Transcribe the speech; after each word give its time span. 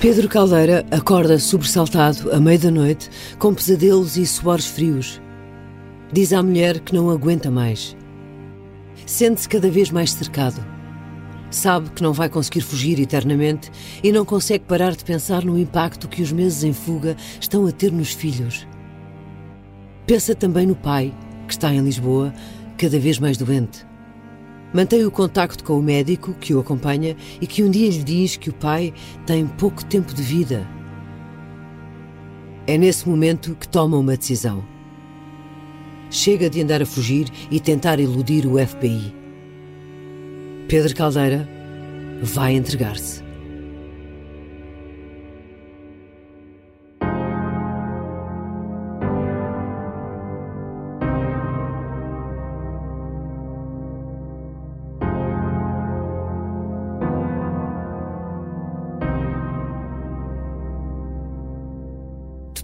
Pedro 0.00 0.30
Caldeira 0.30 0.86
acorda 0.90 1.38
sobressaltado 1.38 2.32
à 2.32 2.40
meia 2.40 2.58
da 2.58 2.70
noite, 2.70 3.10
com 3.38 3.52
pesadelos 3.52 4.16
e 4.16 4.24
suores 4.24 4.64
frios. 4.64 5.20
Diz 6.10 6.32
à 6.32 6.42
mulher 6.42 6.80
que 6.80 6.94
não 6.94 7.10
aguenta 7.10 7.50
mais. 7.50 7.94
Sente-se 9.04 9.46
cada 9.46 9.70
vez 9.70 9.90
mais 9.90 10.12
cercado. 10.12 10.64
Sabe 11.50 11.90
que 11.90 12.02
não 12.02 12.14
vai 12.14 12.30
conseguir 12.30 12.62
fugir 12.62 12.98
eternamente 12.98 13.70
e 14.02 14.10
não 14.10 14.24
consegue 14.24 14.64
parar 14.64 14.96
de 14.96 15.04
pensar 15.04 15.44
no 15.44 15.58
impacto 15.58 16.08
que 16.08 16.22
os 16.22 16.32
meses 16.32 16.64
em 16.64 16.72
fuga 16.72 17.14
estão 17.38 17.66
a 17.66 17.70
ter 17.70 17.92
nos 17.92 18.10
filhos. 18.10 18.66
Pensa 20.06 20.34
também 20.34 20.64
no 20.66 20.74
pai, 20.74 21.14
que 21.46 21.52
está 21.52 21.74
em 21.74 21.80
Lisboa, 21.82 22.32
cada 22.78 22.98
vez 22.98 23.18
mais 23.18 23.36
doente. 23.36 23.89
Mantém 24.72 25.04
o 25.04 25.10
contacto 25.10 25.64
com 25.64 25.78
o 25.78 25.82
médico 25.82 26.32
que 26.34 26.54
o 26.54 26.60
acompanha 26.60 27.16
e 27.40 27.46
que 27.46 27.62
um 27.62 27.70
dia 27.70 27.90
lhe 27.90 28.04
diz 28.04 28.36
que 28.36 28.50
o 28.50 28.54
pai 28.54 28.94
tem 29.26 29.46
pouco 29.46 29.84
tempo 29.84 30.14
de 30.14 30.22
vida. 30.22 30.66
É 32.66 32.78
nesse 32.78 33.08
momento 33.08 33.56
que 33.56 33.66
toma 33.66 33.96
uma 33.96 34.16
decisão. 34.16 34.64
Chega 36.08 36.48
de 36.48 36.62
andar 36.62 36.82
a 36.82 36.86
fugir 36.86 37.28
e 37.50 37.58
tentar 37.58 37.98
iludir 37.98 38.46
o 38.46 38.64
FBI. 38.64 39.14
Pedro 40.68 40.94
Caldeira 40.94 41.48
vai 42.22 42.54
entregar-se. 42.54 43.29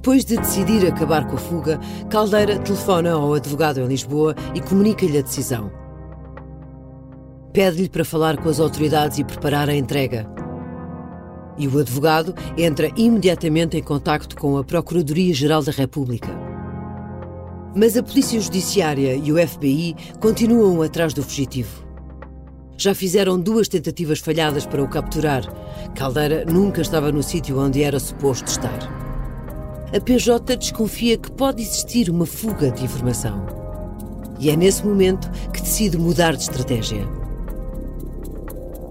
Depois 0.06 0.24
de 0.24 0.36
decidir 0.36 0.86
acabar 0.86 1.26
com 1.26 1.34
a 1.34 1.36
fuga, 1.36 1.80
Caldeira 2.08 2.56
telefona 2.60 3.10
ao 3.10 3.34
advogado 3.34 3.80
em 3.80 3.88
Lisboa 3.88 4.36
e 4.54 4.60
comunica-lhe 4.60 5.18
a 5.18 5.20
decisão. 5.20 5.68
Pede-lhe 7.52 7.88
para 7.88 8.04
falar 8.04 8.36
com 8.36 8.48
as 8.48 8.60
autoridades 8.60 9.18
e 9.18 9.24
preparar 9.24 9.68
a 9.68 9.74
entrega. 9.74 10.30
E 11.58 11.66
o 11.66 11.76
advogado 11.80 12.36
entra 12.56 12.88
imediatamente 12.96 13.76
em 13.76 13.82
contacto 13.82 14.36
com 14.36 14.56
a 14.56 14.62
Procuradoria-Geral 14.62 15.64
da 15.64 15.72
República. 15.72 16.30
Mas 17.74 17.96
a 17.96 18.02
Polícia 18.04 18.40
Judiciária 18.40 19.16
e 19.16 19.32
o 19.32 19.48
FBI 19.48 19.96
continuam 20.20 20.82
atrás 20.82 21.12
do 21.12 21.22
fugitivo. 21.24 21.84
Já 22.76 22.94
fizeram 22.94 23.40
duas 23.40 23.66
tentativas 23.66 24.20
falhadas 24.20 24.66
para 24.66 24.84
o 24.84 24.88
capturar. 24.88 25.42
Caldeira 25.96 26.44
nunca 26.44 26.80
estava 26.80 27.10
no 27.10 27.24
sítio 27.24 27.58
onde 27.58 27.82
era 27.82 27.98
suposto 27.98 28.46
estar 28.48 29.05
a 29.94 30.00
PJ 30.00 30.56
desconfia 30.56 31.16
que 31.16 31.30
pode 31.30 31.62
existir 31.62 32.10
uma 32.10 32.26
fuga 32.26 32.70
de 32.70 32.84
informação. 32.84 33.46
E 34.38 34.50
é 34.50 34.56
nesse 34.56 34.84
momento 34.84 35.30
que 35.52 35.62
decide 35.62 35.96
mudar 35.96 36.34
de 36.34 36.42
estratégia. 36.42 37.06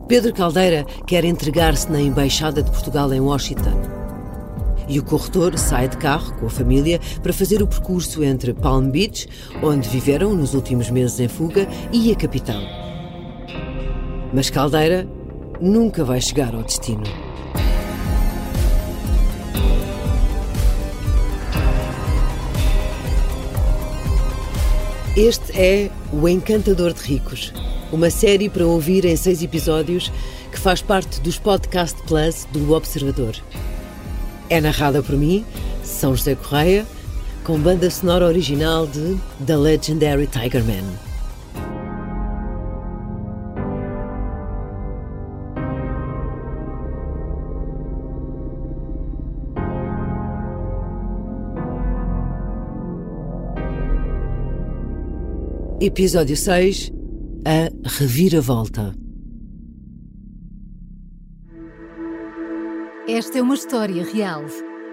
Pedro 0.08 0.34
Caldeira 0.34 0.86
quer 1.06 1.26
entregar-se 1.26 1.92
na 1.92 2.00
Embaixada 2.00 2.64
de 2.64 2.72
Portugal 2.72 3.12
em 3.12 3.20
Washington. 3.20 3.82
E 4.88 5.00
o 5.00 5.04
corretor 5.04 5.58
sai 5.58 5.90
de 5.90 5.98
carro 5.98 6.36
com 6.38 6.46
a 6.46 6.50
família 6.50 7.00
para 7.22 7.34
fazer 7.34 7.62
o 7.62 7.68
percurso 7.68 8.24
entre 8.24 8.54
Palm 8.54 8.90
Beach, 8.90 9.28
onde 9.64 9.90
viveram 9.90 10.34
nos 10.34 10.54
últimos 10.54 10.90
meses 10.90 11.20
em 11.20 11.28
fuga, 11.28 11.68
e 11.92 12.12
a 12.12 12.16
capital. 12.16 12.62
Mas 14.32 14.50
Caldeira 14.50 15.08
nunca 15.60 16.04
vai 16.04 16.22
chegar 16.22 16.54
ao 16.54 16.64
destino. 16.64 17.25
Este 25.16 25.58
é 25.58 25.90
O 26.12 26.28
Encantador 26.28 26.92
de 26.92 27.02
Ricos, 27.02 27.54
uma 27.90 28.10
série 28.10 28.50
para 28.50 28.68
ouvir 28.68 29.06
em 29.06 29.16
seis 29.16 29.42
episódios 29.42 30.12
que 30.52 30.60
faz 30.60 30.82
parte 30.82 31.22
dos 31.22 31.40
Podcast 31.40 31.98
Plus 32.06 32.46
do 32.52 32.74
Observador. 32.74 33.34
É 34.50 34.60
narrada 34.60 35.02
por 35.02 35.16
mim, 35.16 35.46
São 35.86 36.14
José 36.14 36.36
Correia, 36.36 36.86
com 37.46 37.58
banda 37.58 37.90
sonora 37.90 38.26
original 38.26 38.86
de 38.86 39.18
The 39.46 39.56
Legendary 39.56 40.28
Tiger 40.28 40.66
Man. 40.66 41.05
Episódio 55.86 56.36
6 56.36 56.92
A 57.46 57.88
Reviravolta. 57.88 58.96
Esta 63.08 63.38
é 63.38 63.42
uma 63.44 63.54
história 63.54 64.04
real 64.04 64.46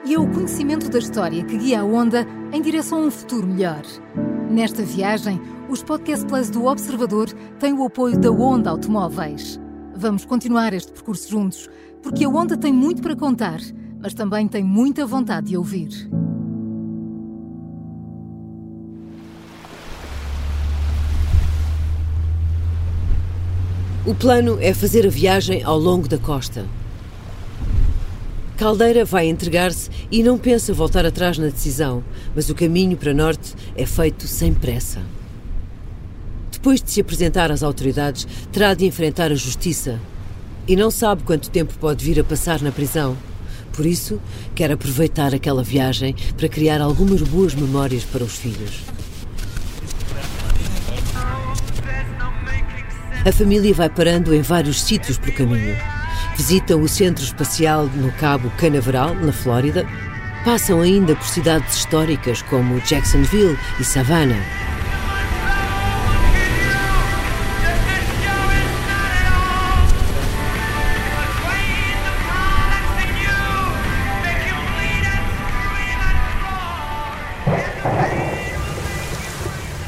e 0.04 0.12
é 0.12 0.20
o 0.20 0.30
conhecimento 0.30 0.90
da 0.90 0.98
história 0.98 1.42
que 1.46 1.56
guia 1.56 1.80
a 1.80 1.84
onda 1.86 2.26
em 2.52 2.60
direção 2.60 3.04
a 3.04 3.06
um 3.06 3.10
futuro 3.10 3.46
melhor. 3.46 3.80
Nesta 4.50 4.82
viagem, 4.82 5.40
os 5.70 5.82
Podcast 5.82 6.26
Plus 6.26 6.50
do 6.50 6.66
Observador 6.66 7.32
têm 7.58 7.72
o 7.72 7.86
apoio 7.86 8.20
da 8.20 8.30
Onda 8.30 8.68
Automóveis. 8.68 9.58
Vamos 9.96 10.26
continuar 10.26 10.74
este 10.74 10.92
percurso 10.92 11.26
juntos, 11.30 11.70
porque 12.02 12.26
a 12.26 12.28
Onda 12.28 12.54
tem 12.54 12.70
muito 12.70 13.00
para 13.00 13.16
contar, 13.16 13.60
mas 13.98 14.12
também 14.12 14.46
tem 14.46 14.62
muita 14.62 15.06
vontade 15.06 15.46
de 15.46 15.56
ouvir. 15.56 15.88
O 24.04 24.16
plano 24.16 24.58
é 24.60 24.74
fazer 24.74 25.06
a 25.06 25.10
viagem 25.10 25.62
ao 25.62 25.78
longo 25.78 26.08
da 26.08 26.18
costa. 26.18 26.66
Caldeira 28.56 29.04
vai 29.04 29.28
entregar-se 29.28 29.88
e 30.10 30.24
não 30.24 30.36
pensa 30.36 30.74
voltar 30.74 31.06
atrás 31.06 31.38
na 31.38 31.46
decisão, 31.46 32.02
mas 32.34 32.50
o 32.50 32.54
caminho 32.54 32.96
para 32.96 33.14
norte 33.14 33.54
é 33.76 33.86
feito 33.86 34.26
sem 34.26 34.52
pressa. 34.52 35.00
Depois 36.50 36.82
de 36.82 36.90
se 36.90 37.00
apresentar 37.00 37.52
às 37.52 37.62
autoridades, 37.62 38.26
terá 38.50 38.74
de 38.74 38.84
enfrentar 38.84 39.30
a 39.30 39.36
justiça 39.36 40.00
e 40.66 40.74
não 40.74 40.90
sabe 40.90 41.22
quanto 41.22 41.48
tempo 41.48 41.72
pode 41.78 42.04
vir 42.04 42.18
a 42.18 42.24
passar 42.24 42.60
na 42.60 42.72
prisão. 42.72 43.16
Por 43.72 43.86
isso, 43.86 44.20
quer 44.52 44.72
aproveitar 44.72 45.32
aquela 45.32 45.62
viagem 45.62 46.16
para 46.36 46.48
criar 46.48 46.80
algumas 46.80 47.22
boas 47.22 47.54
memórias 47.54 48.02
para 48.02 48.24
os 48.24 48.36
filhos. 48.36 48.80
A 53.24 53.30
família 53.30 53.72
vai 53.72 53.88
parando 53.88 54.34
em 54.34 54.42
vários 54.42 54.82
sítios 54.82 55.16
pelo 55.16 55.36
caminho. 55.36 55.76
Visitam 56.36 56.82
o 56.82 56.88
Centro 56.88 57.22
Espacial 57.22 57.86
no 57.86 58.10
Cabo 58.12 58.50
Canaveral, 58.58 59.14
na 59.14 59.32
Flórida. 59.32 59.86
Passam 60.44 60.80
ainda 60.80 61.14
por 61.14 61.26
cidades 61.26 61.76
históricas 61.76 62.42
como 62.42 62.80
Jacksonville 62.80 63.56
e 63.78 63.84
Savannah. 63.84 64.71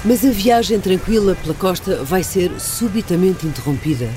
Mas 0.06 0.22
a 0.22 0.31
viagem 0.31 0.78
tranquila 0.78 1.34
pela 1.34 1.54
costa 1.54 2.04
vai 2.04 2.22
ser 2.22 2.60
subitamente 2.60 3.46
interrompida. 3.46 4.11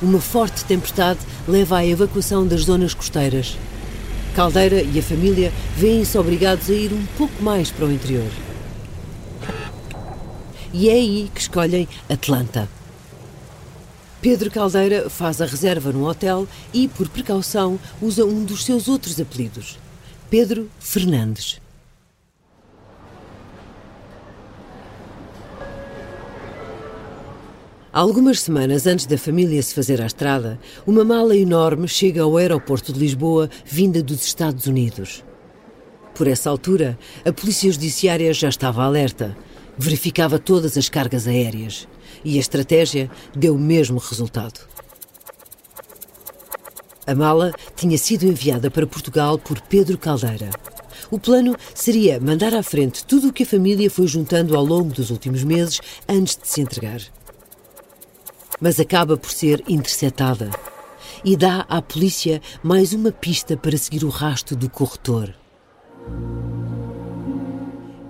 Uma 0.00 0.18
forte 0.18 0.64
tempestade 0.64 1.20
leva 1.46 1.76
à 1.76 1.86
evacuação 1.86 2.46
das 2.46 2.62
zonas 2.62 2.94
costeiras. 2.94 3.58
Caldeira 4.34 4.80
e 4.80 4.98
a 4.98 5.02
família 5.02 5.52
veem-se 5.76 6.16
obrigados 6.16 6.70
a 6.70 6.72
ir 6.72 6.90
um 6.94 7.04
pouco 7.18 7.42
mais 7.42 7.70
para 7.70 7.84
o 7.84 7.92
interior. 7.92 8.30
E 10.72 10.88
é 10.88 10.94
aí 10.94 11.30
que 11.34 11.40
escolhem 11.42 11.86
Atlanta. 12.08 12.66
Pedro 14.22 14.50
Caldeira 14.50 15.10
faz 15.10 15.42
a 15.42 15.46
reserva 15.46 15.92
no 15.92 16.08
hotel 16.08 16.48
e, 16.72 16.88
por 16.88 17.08
precaução, 17.10 17.78
usa 18.00 18.24
um 18.24 18.42
dos 18.42 18.64
seus 18.64 18.88
outros 18.88 19.20
apelidos, 19.20 19.78
Pedro 20.30 20.70
Fernandes. 20.78 21.60
Algumas 27.92 28.40
semanas 28.40 28.86
antes 28.86 29.04
da 29.04 29.18
família 29.18 29.60
se 29.60 29.74
fazer 29.74 30.00
à 30.00 30.06
estrada, 30.06 30.60
uma 30.86 31.04
mala 31.04 31.36
enorme 31.36 31.88
chega 31.88 32.22
ao 32.22 32.36
aeroporto 32.36 32.92
de 32.92 33.00
Lisboa, 33.00 33.50
vinda 33.64 34.00
dos 34.00 34.24
Estados 34.24 34.66
Unidos. 34.66 35.24
Por 36.14 36.28
essa 36.28 36.48
altura, 36.48 36.96
a 37.24 37.32
Polícia 37.32 37.70
Judiciária 37.72 38.32
já 38.32 38.48
estava 38.48 38.84
alerta, 38.84 39.36
verificava 39.76 40.38
todas 40.38 40.78
as 40.78 40.88
cargas 40.88 41.26
aéreas 41.26 41.88
e 42.24 42.36
a 42.36 42.40
estratégia 42.40 43.10
deu 43.34 43.56
o 43.56 43.58
mesmo 43.58 43.98
resultado. 43.98 44.60
A 47.08 47.14
mala 47.14 47.52
tinha 47.74 47.98
sido 47.98 48.24
enviada 48.24 48.70
para 48.70 48.86
Portugal 48.86 49.36
por 49.36 49.60
Pedro 49.62 49.98
Caldeira. 49.98 50.50
O 51.10 51.18
plano 51.18 51.56
seria 51.74 52.20
mandar 52.20 52.54
à 52.54 52.62
frente 52.62 53.04
tudo 53.04 53.30
o 53.30 53.32
que 53.32 53.42
a 53.42 53.46
família 53.46 53.90
foi 53.90 54.06
juntando 54.06 54.56
ao 54.56 54.64
longo 54.64 54.94
dos 54.94 55.10
últimos 55.10 55.42
meses 55.42 55.80
antes 56.08 56.36
de 56.36 56.46
se 56.46 56.60
entregar. 56.60 57.00
Mas 58.60 58.78
acaba 58.78 59.16
por 59.16 59.30
ser 59.30 59.62
interceptada 59.68 60.50
e 61.24 61.36
dá 61.36 61.66
à 61.68 61.80
polícia 61.80 62.40
mais 62.62 62.92
uma 62.92 63.12
pista 63.12 63.56
para 63.56 63.76
seguir 63.76 64.04
o 64.04 64.08
rastro 64.08 64.56
do 64.56 64.68
corretor. 64.68 65.34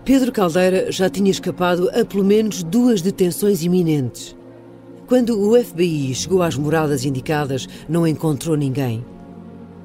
Pedro 0.05 0.33
Caldeira 0.33 0.91
já 0.91 1.09
tinha 1.09 1.31
escapado 1.31 1.89
a 1.91 2.05
pelo 2.05 2.25
menos 2.25 2.63
duas 2.63 3.01
detenções 3.01 3.63
iminentes. 3.63 4.37
Quando 5.07 5.41
o 5.41 5.63
FBI 5.63 6.15
chegou 6.15 6.43
às 6.43 6.57
moradas 6.57 7.05
indicadas, 7.05 7.69
não 7.89 8.07
encontrou 8.07 8.57
ninguém. 8.57 9.05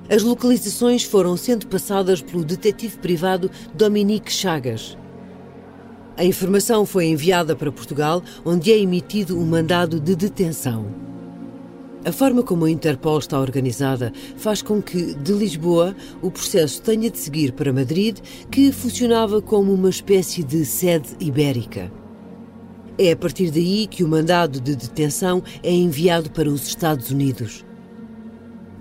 As 0.09 0.21
localizações 0.21 1.03
foram 1.03 1.35
sendo 1.35 1.67
passadas 1.67 2.21
pelo 2.21 2.45
detetive 2.45 2.97
privado 2.97 3.49
Dominique 3.73 4.31
Chagas. 4.31 4.95
A 6.17 6.23
informação 6.23 6.85
foi 6.85 7.07
enviada 7.07 7.57
para 7.57 7.71
Portugal, 7.71 8.23
onde 8.45 8.71
é 8.71 8.79
emitido 8.79 9.37
um 9.37 9.45
mandado 9.45 9.99
de 9.99 10.15
detenção. 10.15 10.85
A 12.05 12.11
forma 12.11 12.41
como 12.41 12.63
a 12.63 12.71
Interpol 12.71 13.19
está 13.19 13.37
organizada 13.37 14.13
faz 14.37 14.61
com 14.61 14.81
que, 14.81 15.13
de 15.13 15.33
Lisboa, 15.33 15.93
o 16.21 16.31
processo 16.31 16.81
tenha 16.81 17.09
de 17.09 17.17
seguir 17.17 17.51
para 17.51 17.73
Madrid, 17.73 18.19
que 18.49 18.71
funcionava 18.71 19.41
como 19.41 19.73
uma 19.73 19.89
espécie 19.89 20.41
de 20.41 20.63
sede 20.63 21.09
ibérica. 21.19 21.91
É 22.97 23.11
a 23.11 23.17
partir 23.17 23.51
daí 23.51 23.85
que 23.85 24.01
o 24.01 24.07
mandado 24.07 24.61
de 24.61 24.73
detenção 24.73 25.43
é 25.61 25.71
enviado 25.73 26.31
para 26.31 26.47
os 26.47 26.65
Estados 26.65 27.11
Unidos. 27.11 27.65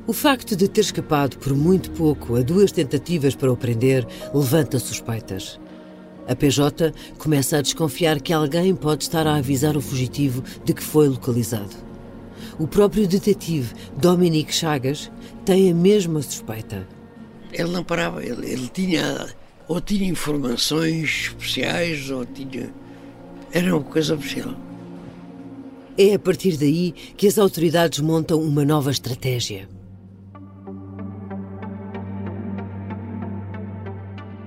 O 0.07 0.13
facto 0.13 0.55
de 0.55 0.69
ter 0.69 0.83
escapado 0.83 1.37
por 1.39 1.53
muito 1.53 1.91
pouco 1.93 2.37
a 2.37 2.43
duas 2.43 2.71
tentativas 2.71 3.35
para 3.35 3.51
o 3.51 3.57
prender 3.57 4.07
levanta 4.33 4.79
suspeitas. 4.79 5.59
A 6.27 6.35
PJ 6.35 6.93
começa 7.19 7.59
a 7.59 7.63
desconfiar 7.63 8.21
que 8.21 8.33
alguém 8.33 8.75
pode 8.75 9.05
estar 9.05 9.27
a 9.27 9.37
avisar 9.37 9.77
o 9.77 9.81
fugitivo 9.81 10.43
de 10.65 10.73
que 10.73 10.83
foi 10.83 11.09
localizado. 11.09 11.75
O 12.59 12.67
próprio 12.67 13.07
detetive 13.07 13.75
Dominique 13.97 14.55
Chagas 14.55 15.11
tem 15.45 15.71
a 15.71 15.75
mesma 15.75 16.23
suspeita. 16.23 16.89
Ele 17.53 17.71
não 17.71 17.85
parava, 17.85 18.25
ele, 18.25 18.51
ele 18.51 18.69
tinha 18.69 19.29
ou 19.69 19.81
tinha 19.81 20.09
informações 20.09 21.29
especiais 21.29 22.11
ou 22.11 22.25
tinha. 22.25 22.73
Era 23.53 23.77
uma 23.77 23.85
coisa 23.85 24.15
oficial. 24.15 24.55
É 25.97 26.15
a 26.15 26.19
partir 26.19 26.57
daí 26.57 26.93
que 27.17 27.27
as 27.27 27.39
autoridades 27.39 28.01
montam 28.01 28.41
uma 28.41 28.65
nova 28.65 28.91
estratégia. 28.91 29.69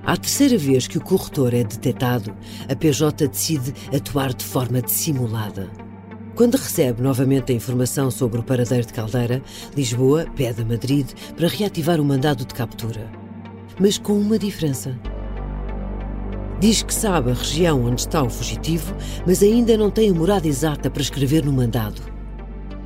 À 0.08 0.16
terceira 0.16 0.56
vez 0.56 0.86
que 0.86 0.96
o 0.96 1.02
corretor 1.02 1.52
é 1.52 1.62
detectado, 1.62 2.34
a 2.66 2.74
PJ 2.74 3.28
decide 3.28 3.74
atuar 3.94 4.32
de 4.32 4.42
forma 4.42 4.80
dissimulada. 4.80 5.70
Quando 6.34 6.54
recebe 6.54 7.02
novamente 7.02 7.52
a 7.52 7.54
informação 7.54 8.10
sobre 8.10 8.40
o 8.40 8.42
paradeiro 8.42 8.86
de 8.86 8.94
Caldeira, 8.94 9.42
Lisboa 9.76 10.24
pede 10.34 10.62
a 10.62 10.64
Madrid 10.64 11.10
para 11.36 11.46
reativar 11.46 12.00
o 12.00 12.04
mandado 12.06 12.46
de 12.46 12.54
captura. 12.54 13.12
Mas 13.78 13.98
com 13.98 14.14
uma 14.14 14.38
diferença. 14.38 14.98
Diz 16.58 16.82
que 16.82 16.94
sabe 16.94 17.30
a 17.30 17.34
região 17.34 17.84
onde 17.84 18.00
está 18.00 18.22
o 18.22 18.30
fugitivo, 18.30 18.96
mas 19.26 19.42
ainda 19.42 19.76
não 19.76 19.90
tem 19.90 20.08
a 20.08 20.14
morada 20.14 20.48
exata 20.48 20.88
para 20.88 21.02
escrever 21.02 21.44
no 21.44 21.52
mandado. 21.52 22.00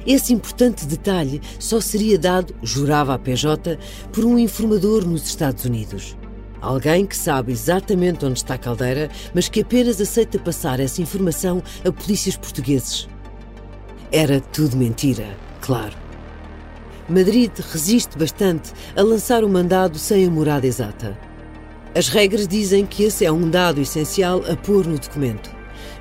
Esse 0.04 0.32
importante 0.32 0.86
detalhe 0.86 1.40
só 1.60 1.80
seria 1.80 2.18
dado, 2.18 2.52
jurava 2.64 3.14
a 3.14 3.18
PJ, 3.20 3.78
por 4.12 4.24
um 4.24 4.36
informador 4.36 5.06
nos 5.06 5.24
Estados 5.24 5.64
Unidos. 5.64 6.16
Alguém 6.62 7.04
que 7.04 7.16
sabe 7.16 7.50
exatamente 7.50 8.24
onde 8.24 8.38
está 8.38 8.54
a 8.54 8.58
caldeira, 8.58 9.10
mas 9.34 9.48
que 9.48 9.62
apenas 9.62 10.00
aceita 10.00 10.38
passar 10.38 10.78
essa 10.78 11.02
informação 11.02 11.60
a 11.84 11.90
polícias 11.90 12.36
portugueses. 12.36 13.08
Era 14.12 14.40
tudo 14.40 14.76
mentira, 14.76 15.26
claro. 15.60 15.96
Madrid 17.08 17.50
resiste 17.72 18.16
bastante 18.16 18.72
a 18.96 19.02
lançar 19.02 19.42
o 19.42 19.48
mandado 19.48 19.98
sem 19.98 20.24
a 20.24 20.30
morada 20.30 20.64
exata. 20.64 21.18
As 21.96 22.08
regras 22.08 22.46
dizem 22.46 22.86
que 22.86 23.02
esse 23.02 23.24
é 23.26 23.32
um 23.32 23.50
dado 23.50 23.80
essencial 23.80 24.40
a 24.48 24.54
pôr 24.54 24.86
no 24.86 24.98
documento, 24.98 25.50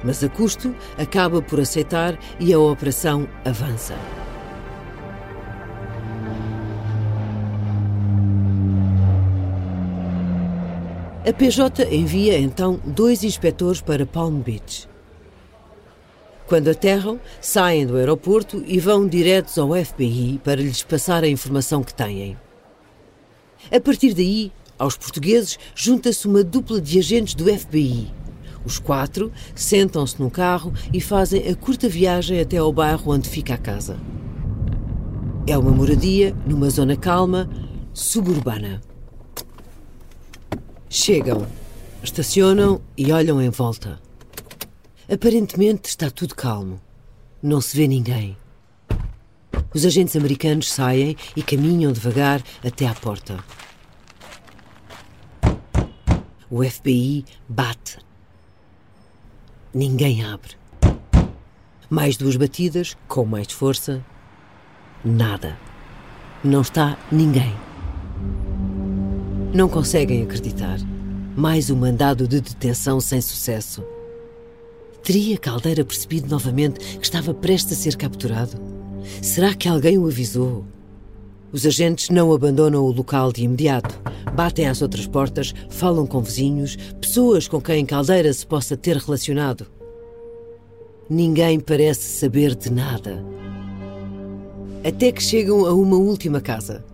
mas 0.03 0.23
a 0.23 0.29
custo 0.29 0.75
acaba 0.95 1.41
por 1.41 1.59
aceitar 1.59 2.17
e 2.39 2.53
a 2.53 2.59
operação 2.59 3.27
avança. 3.43 3.95
A 11.23 11.31
PJ 11.31 11.83
envia 11.95 12.39
então 12.39 12.79
dois 12.83 13.23
inspectores 13.23 13.79
para 13.79 14.07
Palm 14.07 14.39
Beach. 14.39 14.89
Quando 16.47 16.67
aterram, 16.67 17.19
saem 17.39 17.85
do 17.85 17.95
aeroporto 17.95 18.63
e 18.65 18.79
vão 18.79 19.07
diretos 19.07 19.55
ao 19.59 19.69
FBI 19.75 20.41
para 20.43 20.59
lhes 20.59 20.81
passar 20.81 21.23
a 21.23 21.27
informação 21.27 21.83
que 21.83 21.93
têm. 21.93 22.35
A 23.71 23.79
partir 23.79 24.15
daí, 24.15 24.51
aos 24.79 24.97
portugueses 24.97 25.59
junta-se 25.75 26.27
uma 26.27 26.43
dupla 26.43 26.81
de 26.81 26.97
agentes 26.97 27.35
do 27.35 27.45
FBI. 27.45 28.11
Os 28.65 28.79
quatro 28.79 29.31
sentam-se 29.53 30.19
no 30.19 30.31
carro 30.31 30.73
e 30.91 30.99
fazem 30.99 31.47
a 31.47 31.55
curta 31.55 31.87
viagem 31.87 32.39
até 32.39 32.57
ao 32.57 32.73
bairro 32.73 33.13
onde 33.13 33.29
fica 33.29 33.53
a 33.53 33.59
casa. 33.59 33.95
É 35.45 35.55
uma 35.55 35.71
moradia 35.71 36.35
numa 36.47 36.71
zona 36.71 36.95
calma, 36.95 37.47
suburbana. 37.93 38.81
Chegam, 40.93 41.47
estacionam 42.03 42.81
e 42.97 43.13
olham 43.13 43.41
em 43.41 43.49
volta. 43.49 43.97
Aparentemente 45.09 45.87
está 45.87 46.11
tudo 46.11 46.35
calmo. 46.35 46.81
Não 47.41 47.61
se 47.61 47.77
vê 47.77 47.87
ninguém. 47.87 48.35
Os 49.73 49.85
agentes 49.85 50.17
americanos 50.17 50.69
saem 50.69 51.15
e 51.33 51.41
caminham 51.41 51.93
devagar 51.93 52.43
até 52.61 52.85
à 52.87 52.93
porta. 52.93 53.41
O 56.49 56.61
FBI 56.61 57.23
bate. 57.47 57.97
Ninguém 59.73 60.25
abre. 60.25 60.57
Mais 61.89 62.17
duas 62.17 62.35
batidas, 62.35 62.97
com 63.07 63.23
mais 63.23 63.49
força. 63.49 64.05
Nada. 65.05 65.57
Não 66.43 66.59
está 66.59 66.97
ninguém. 67.09 67.70
Não 69.53 69.67
conseguem 69.67 70.23
acreditar. 70.23 70.79
Mais 71.35 71.69
um 71.69 71.75
mandado 71.75 72.25
de 72.25 72.39
detenção 72.39 73.01
sem 73.01 73.19
sucesso. 73.19 73.83
Teria 75.03 75.37
Caldeira 75.37 75.83
percebido 75.83 76.29
novamente 76.29 76.79
que 76.97 77.03
estava 77.03 77.33
prestes 77.33 77.73
a 77.73 77.75
ser 77.75 77.97
capturado? 77.97 78.57
Será 79.21 79.53
que 79.53 79.67
alguém 79.67 79.97
o 79.97 80.07
avisou? 80.07 80.63
Os 81.51 81.65
agentes 81.65 82.09
não 82.09 82.31
abandonam 82.31 82.81
o 82.81 82.93
local 82.93 83.33
de 83.33 83.43
imediato. 83.43 83.99
Batem 84.33 84.69
às 84.69 84.81
outras 84.81 85.05
portas, 85.05 85.53
falam 85.69 86.07
com 86.07 86.21
vizinhos, 86.21 86.77
pessoas 87.01 87.45
com 87.45 87.59
quem 87.59 87.85
Caldeira 87.85 88.31
se 88.31 88.47
possa 88.47 88.77
ter 88.77 88.95
relacionado. 88.95 89.67
Ninguém 91.09 91.59
parece 91.59 92.19
saber 92.19 92.55
de 92.55 92.71
nada. 92.71 93.21
Até 94.81 95.11
que 95.11 95.21
chegam 95.21 95.65
a 95.65 95.73
uma 95.73 95.97
última 95.97 96.39
casa. 96.39 96.89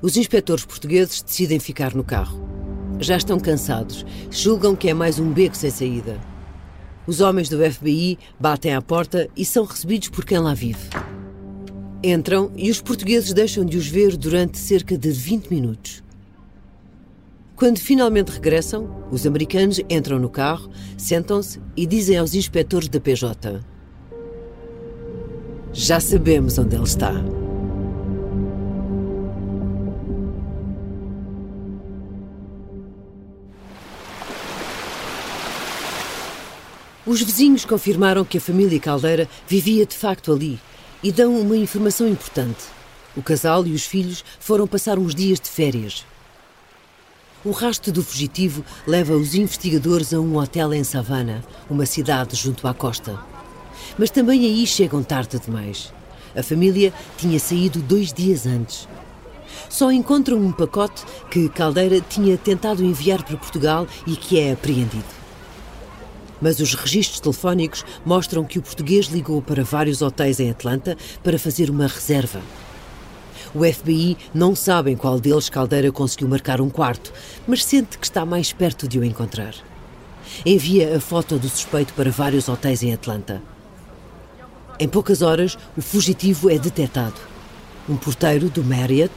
Os 0.00 0.16
inspectores 0.16 0.64
portugueses 0.64 1.22
decidem 1.22 1.58
ficar 1.58 1.94
no 1.94 2.04
carro. 2.04 2.40
Já 3.00 3.16
estão 3.16 3.38
cansados, 3.40 4.06
julgam 4.30 4.76
que 4.76 4.88
é 4.88 4.94
mais 4.94 5.18
um 5.18 5.32
beco 5.32 5.56
sem 5.56 5.70
saída. 5.70 6.20
Os 7.06 7.20
homens 7.20 7.48
do 7.48 7.58
FBI 7.58 8.18
batem 8.38 8.74
à 8.74 8.80
porta 8.80 9.28
e 9.36 9.44
são 9.44 9.64
recebidos 9.64 10.08
por 10.08 10.24
quem 10.24 10.38
lá 10.38 10.54
vive. 10.54 10.88
Entram 12.02 12.52
e 12.56 12.70
os 12.70 12.80
portugueses 12.80 13.32
deixam 13.32 13.64
de 13.64 13.76
os 13.76 13.86
ver 13.86 14.16
durante 14.16 14.58
cerca 14.58 14.96
de 14.96 15.10
20 15.10 15.48
minutos. 15.48 16.02
Quando 17.56 17.78
finalmente 17.78 18.30
regressam, 18.30 19.06
os 19.10 19.26
americanos 19.26 19.80
entram 19.88 20.18
no 20.18 20.28
carro, 20.28 20.70
sentam-se 20.96 21.60
e 21.76 21.86
dizem 21.86 22.18
aos 22.18 22.34
inspectores 22.34 22.88
da 22.88 23.00
PJ: 23.00 23.60
Já 25.72 26.00
sabemos 26.00 26.58
onde 26.58 26.74
ele 26.74 26.84
está. 26.84 27.12
Os 37.04 37.20
vizinhos 37.20 37.64
confirmaram 37.64 38.24
que 38.24 38.38
a 38.38 38.40
família 38.40 38.78
Caldeira 38.78 39.28
vivia 39.48 39.84
de 39.84 39.96
facto 39.96 40.32
ali 40.32 40.60
e 41.02 41.10
dão 41.10 41.36
uma 41.36 41.56
informação 41.56 42.06
importante. 42.06 42.62
O 43.16 43.22
casal 43.22 43.66
e 43.66 43.72
os 43.72 43.84
filhos 43.84 44.24
foram 44.38 44.68
passar 44.68 45.00
uns 45.00 45.12
dias 45.12 45.40
de 45.40 45.48
férias. 45.48 46.06
O 47.44 47.50
rastro 47.50 47.90
do 47.90 48.04
fugitivo 48.04 48.64
leva 48.86 49.14
os 49.14 49.34
investigadores 49.34 50.14
a 50.14 50.20
um 50.20 50.36
hotel 50.36 50.72
em 50.72 50.84
Savannah, 50.84 51.42
uma 51.68 51.86
cidade 51.86 52.36
junto 52.36 52.68
à 52.68 52.72
costa. 52.72 53.18
Mas 53.98 54.10
também 54.10 54.44
aí 54.44 54.64
chegam 54.64 55.02
tarde 55.02 55.40
demais. 55.40 55.92
A 56.36 56.42
família 56.44 56.94
tinha 57.18 57.40
saído 57.40 57.80
dois 57.80 58.12
dias 58.12 58.46
antes. 58.46 58.88
Só 59.68 59.90
encontram 59.90 60.38
um 60.38 60.52
pacote 60.52 61.02
que 61.28 61.48
Caldeira 61.48 62.00
tinha 62.00 62.38
tentado 62.38 62.84
enviar 62.84 63.24
para 63.24 63.36
Portugal 63.36 63.88
e 64.06 64.14
que 64.14 64.38
é 64.38 64.52
apreendido. 64.52 65.21
Mas 66.42 66.58
os 66.58 66.74
registros 66.74 67.20
telefónicos 67.20 67.84
mostram 68.04 68.44
que 68.44 68.58
o 68.58 68.62
português 68.62 69.06
ligou 69.06 69.40
para 69.40 69.62
vários 69.62 70.02
hotéis 70.02 70.40
em 70.40 70.50
Atlanta 70.50 70.96
para 71.22 71.38
fazer 71.38 71.70
uma 71.70 71.86
reserva. 71.86 72.42
O 73.54 73.64
FBI 73.64 74.16
não 74.34 74.54
sabe 74.56 74.90
em 74.90 74.96
qual 74.96 75.20
deles 75.20 75.48
Caldeira 75.48 75.92
conseguiu 75.92 76.26
marcar 76.26 76.60
um 76.60 76.68
quarto, 76.68 77.12
mas 77.46 77.64
sente 77.64 77.96
que 77.96 78.06
está 78.06 78.26
mais 78.26 78.52
perto 78.52 78.88
de 78.88 78.98
o 78.98 79.04
encontrar. 79.04 79.54
Envia 80.44 80.96
a 80.96 81.00
foto 81.00 81.38
do 81.38 81.48
suspeito 81.48 81.92
para 81.92 82.10
vários 82.10 82.48
hotéis 82.48 82.82
em 82.82 82.92
Atlanta. 82.92 83.40
Em 84.80 84.88
poucas 84.88 85.22
horas, 85.22 85.56
o 85.76 85.82
fugitivo 85.82 86.50
é 86.50 86.58
detectado. 86.58 87.20
Um 87.88 87.96
porteiro 87.96 88.48
do 88.48 88.64
Marriott, 88.64 89.12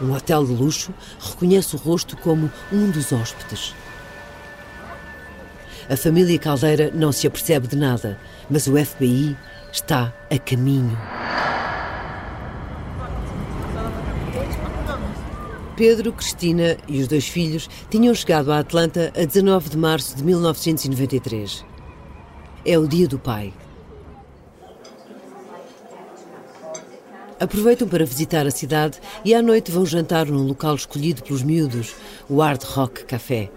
um 0.00 0.12
hotel 0.12 0.46
de 0.46 0.52
luxo, 0.52 0.94
reconhece 1.20 1.74
o 1.74 1.78
rosto 1.78 2.16
como 2.16 2.50
um 2.72 2.90
dos 2.90 3.12
hóspedes. 3.12 3.74
A 5.88 5.96
família 5.96 6.38
Caldeira 6.38 6.90
não 6.94 7.12
se 7.12 7.26
apercebe 7.26 7.66
de 7.66 7.76
nada, 7.76 8.18
mas 8.48 8.66
o 8.66 8.76
FBI 8.76 9.36
está 9.72 10.12
a 10.30 10.38
caminho. 10.38 10.96
Pedro, 15.76 16.12
Cristina 16.12 16.76
e 16.86 17.00
os 17.00 17.08
dois 17.08 17.26
filhos 17.26 17.68
tinham 17.90 18.14
chegado 18.14 18.52
a 18.52 18.58
Atlanta 18.58 19.12
a 19.16 19.24
19 19.24 19.70
de 19.70 19.76
março 19.76 20.16
de 20.16 20.22
1993. 20.22 21.64
É 22.64 22.78
o 22.78 22.86
dia 22.86 23.08
do 23.08 23.18
pai. 23.18 23.52
Aproveitam 27.40 27.88
para 27.88 28.06
visitar 28.06 28.46
a 28.46 28.52
cidade 28.52 29.00
e 29.24 29.34
à 29.34 29.42
noite 29.42 29.72
vão 29.72 29.84
jantar 29.84 30.26
num 30.26 30.46
local 30.46 30.76
escolhido 30.76 31.24
pelos 31.24 31.42
miúdos, 31.42 31.92
o 32.28 32.40
Hard 32.40 32.62
Rock 32.62 33.04
Café. 33.04 33.50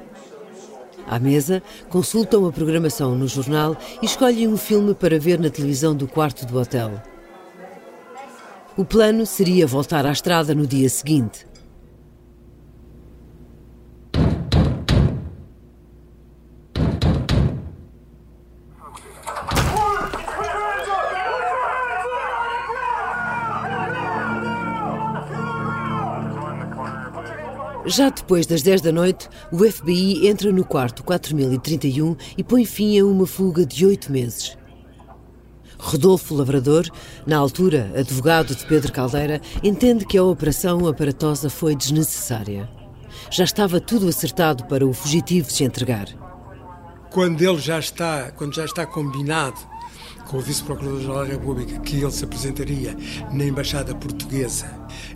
À 1.07 1.19
mesa, 1.19 1.61
consultam 1.89 2.45
a 2.47 2.51
programação 2.51 3.15
no 3.15 3.27
jornal 3.27 3.77
e 4.01 4.05
escolhem 4.05 4.47
um 4.47 4.57
filme 4.57 4.93
para 4.93 5.19
ver 5.19 5.39
na 5.39 5.49
televisão 5.49 5.95
do 5.95 6.07
quarto 6.07 6.45
do 6.45 6.59
hotel. 6.59 6.91
O 8.75 8.83
plano 8.83 9.25
seria 9.25 9.67
voltar 9.67 10.05
à 10.05 10.11
estrada 10.11 10.53
no 10.53 10.67
dia 10.67 10.89
seguinte. 10.89 11.45
Já 27.87 28.09
depois 28.09 28.47
das 28.47 28.63
10 28.63 28.81
da 28.81 28.91
noite, 28.91 29.29
o 29.51 29.59
FBI 29.59 30.27
entra 30.27 30.51
no 30.51 30.65
quarto 30.65 31.03
4031 31.03 32.15
e 32.35 32.43
põe 32.43 32.65
fim 32.65 32.99
a 32.99 33.05
uma 33.05 33.27
fuga 33.27 33.63
de 33.63 33.85
oito 33.85 34.11
meses. 34.11 34.57
Rodolfo 35.77 36.33
Lavrador, 36.33 36.89
na 37.27 37.37
altura 37.37 37.91
advogado 37.95 38.55
de 38.55 38.65
Pedro 38.65 38.91
Caldeira, 38.91 39.39
entende 39.61 40.03
que 40.03 40.17
a 40.17 40.23
operação 40.23 40.87
aparatosa 40.87 41.47
foi 41.47 41.75
desnecessária. 41.75 42.67
Já 43.29 43.43
estava 43.43 43.79
tudo 43.79 44.07
acertado 44.07 44.65
para 44.65 44.85
o 44.85 44.91
fugitivo 44.91 45.51
se 45.51 45.63
entregar. 45.63 46.07
Quando 47.11 47.41
ele 47.41 47.59
já 47.59 47.77
está, 47.77 48.31
quando 48.31 48.55
já 48.55 48.65
está 48.65 48.85
combinado 48.87 49.59
com 50.27 50.37
o 50.37 50.41
Vice-Procurador-Geral 50.41 51.19
da 51.19 51.31
República 51.33 51.79
que 51.81 51.97
ele 51.97 52.11
se 52.11 52.23
apresentaria 52.23 52.97
na 53.31 53.45
Embaixada 53.45 53.93
Portuguesa, 53.93 54.67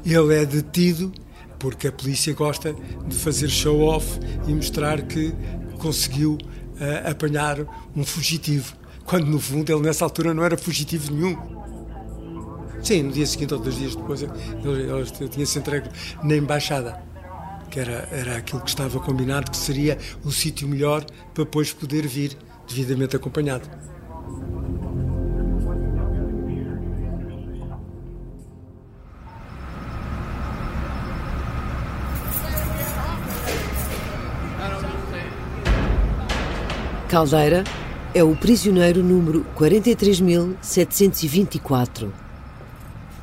ele 0.06 0.36
é 0.36 0.46
detido 0.46 1.12
porque 1.60 1.90
a 1.90 1.92
polícia 1.92 2.34
gosta 2.34 2.74
de 3.06 3.16
fazer 3.16 3.50
show-off 3.50 4.20
e 4.48 4.54
mostrar 4.54 5.02
que 5.02 5.34
conseguiu 5.78 6.34
uh, 6.34 7.10
apanhar 7.12 7.60
um 7.96 8.04
fugitivo, 8.04 8.74
quando 9.06 9.28
no 9.28 9.40
fundo 9.40 9.72
ele 9.72 9.82
nessa 9.82 10.06
altura 10.06 10.34
não 10.34 10.44
era 10.44 10.58
fugitivo 10.58 11.14
nenhum. 11.14 11.38
Sim, 12.82 13.04
no 13.04 13.12
dia 13.12 13.26
seguinte 13.26 13.54
ou 13.54 13.60
dois 13.60 13.76
dias 13.76 13.96
depois 13.96 14.22
ele, 14.22 14.32
ele 14.64 15.30
tinha-se 15.30 15.60
entregue 15.60 15.90
na 16.24 16.36
embaixada, 16.36 17.02
que 17.70 17.80
era, 17.80 18.08
era 18.12 18.38
aquilo 18.38 18.62
que 18.62 18.70
estava 18.70 19.00
combinado, 19.00 19.52
que 19.52 19.58
seria 19.58 19.98
o 20.24 20.32
sítio 20.32 20.68
melhor 20.68 21.04
para 21.34 21.44
depois 21.44 21.74
poder 21.74 22.08
vir 22.08 22.38
devidamente 22.68 23.16
acompanhado. 23.16 23.70
Caldeira 37.10 37.64
é 38.14 38.24
o 38.24 38.36
prisioneiro 38.36 39.04
número 39.04 39.44
43.724. 39.58 42.12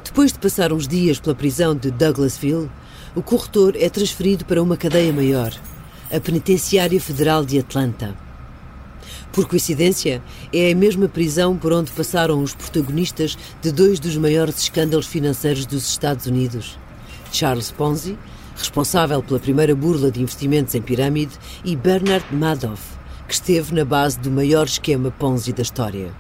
Depois 0.03 0.33
de 0.33 0.41
passar 0.41 0.73
uns 0.73 0.89
dias 0.89 1.21
pela 1.21 1.37
prisão 1.37 1.73
de 1.73 1.93
Douglasville, 1.93 2.69
o 3.15 3.23
corretor 3.23 3.77
é 3.77 3.89
transferido 3.89 4.45
para 4.45 4.61
uma 4.61 4.77
cadeia 4.77 5.13
maior, 5.13 5.53
a 6.13 6.19
Penitenciária 6.19 7.01
Federal 7.01 7.45
de 7.45 7.61
Atlanta. 7.61 8.17
Por 9.33 9.47
coincidência, 9.47 10.21
é 10.53 10.73
a 10.73 10.75
mesma 10.75 11.07
prisão 11.07 11.57
por 11.57 11.73
onde 11.73 11.93
passaram 11.93 12.43
os 12.43 12.57
protagonistas 12.57 13.39
de 13.63 13.71
dois 13.71 14.01
dos 14.01 14.17
maiores 14.17 14.59
escândalos 14.59 15.07
financeiros 15.07 15.65
dos 15.65 15.89
Estados 15.89 16.27
Unidos: 16.27 16.77
Charles 17.31 17.71
Ponzi, 17.71 18.19
responsável 18.57 19.23
pela 19.23 19.39
primeira 19.39 19.77
burla 19.77 20.11
de 20.11 20.21
investimentos 20.21 20.75
em 20.75 20.83
pirâmide, 20.83 21.39
e 21.65 21.77
Bernard 21.77 22.27
Madoff, 22.35 22.96
que 23.27 23.35
esteve 23.35 23.75
na 23.75 23.85
base 23.85 24.19
do 24.19 24.31
maior 24.31 24.67
esquema 24.67 25.11
Ponzi 25.11 25.53
da 25.53 25.63
história. 25.63 26.13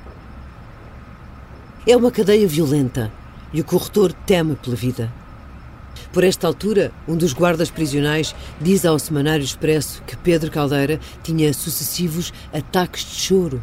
É 1.86 1.96
uma 1.96 2.10
cadeia 2.10 2.48
violenta 2.48 3.12
e 3.52 3.60
o 3.60 3.64
corretor 3.64 4.12
teme 4.12 4.56
pela 4.56 4.74
vida. 4.74 5.12
Por 6.12 6.24
esta 6.24 6.46
altura, 6.46 6.92
um 7.06 7.16
dos 7.16 7.32
guardas 7.32 7.70
prisionais 7.70 8.34
diz 8.60 8.84
ao 8.84 8.98
Semanário 8.98 9.44
Expresso 9.44 10.02
que 10.02 10.16
Pedro 10.16 10.50
Caldeira 10.50 10.98
tinha 11.22 11.54
sucessivos 11.54 12.32
ataques 12.52 13.04
de 13.04 13.14
choro. 13.14 13.62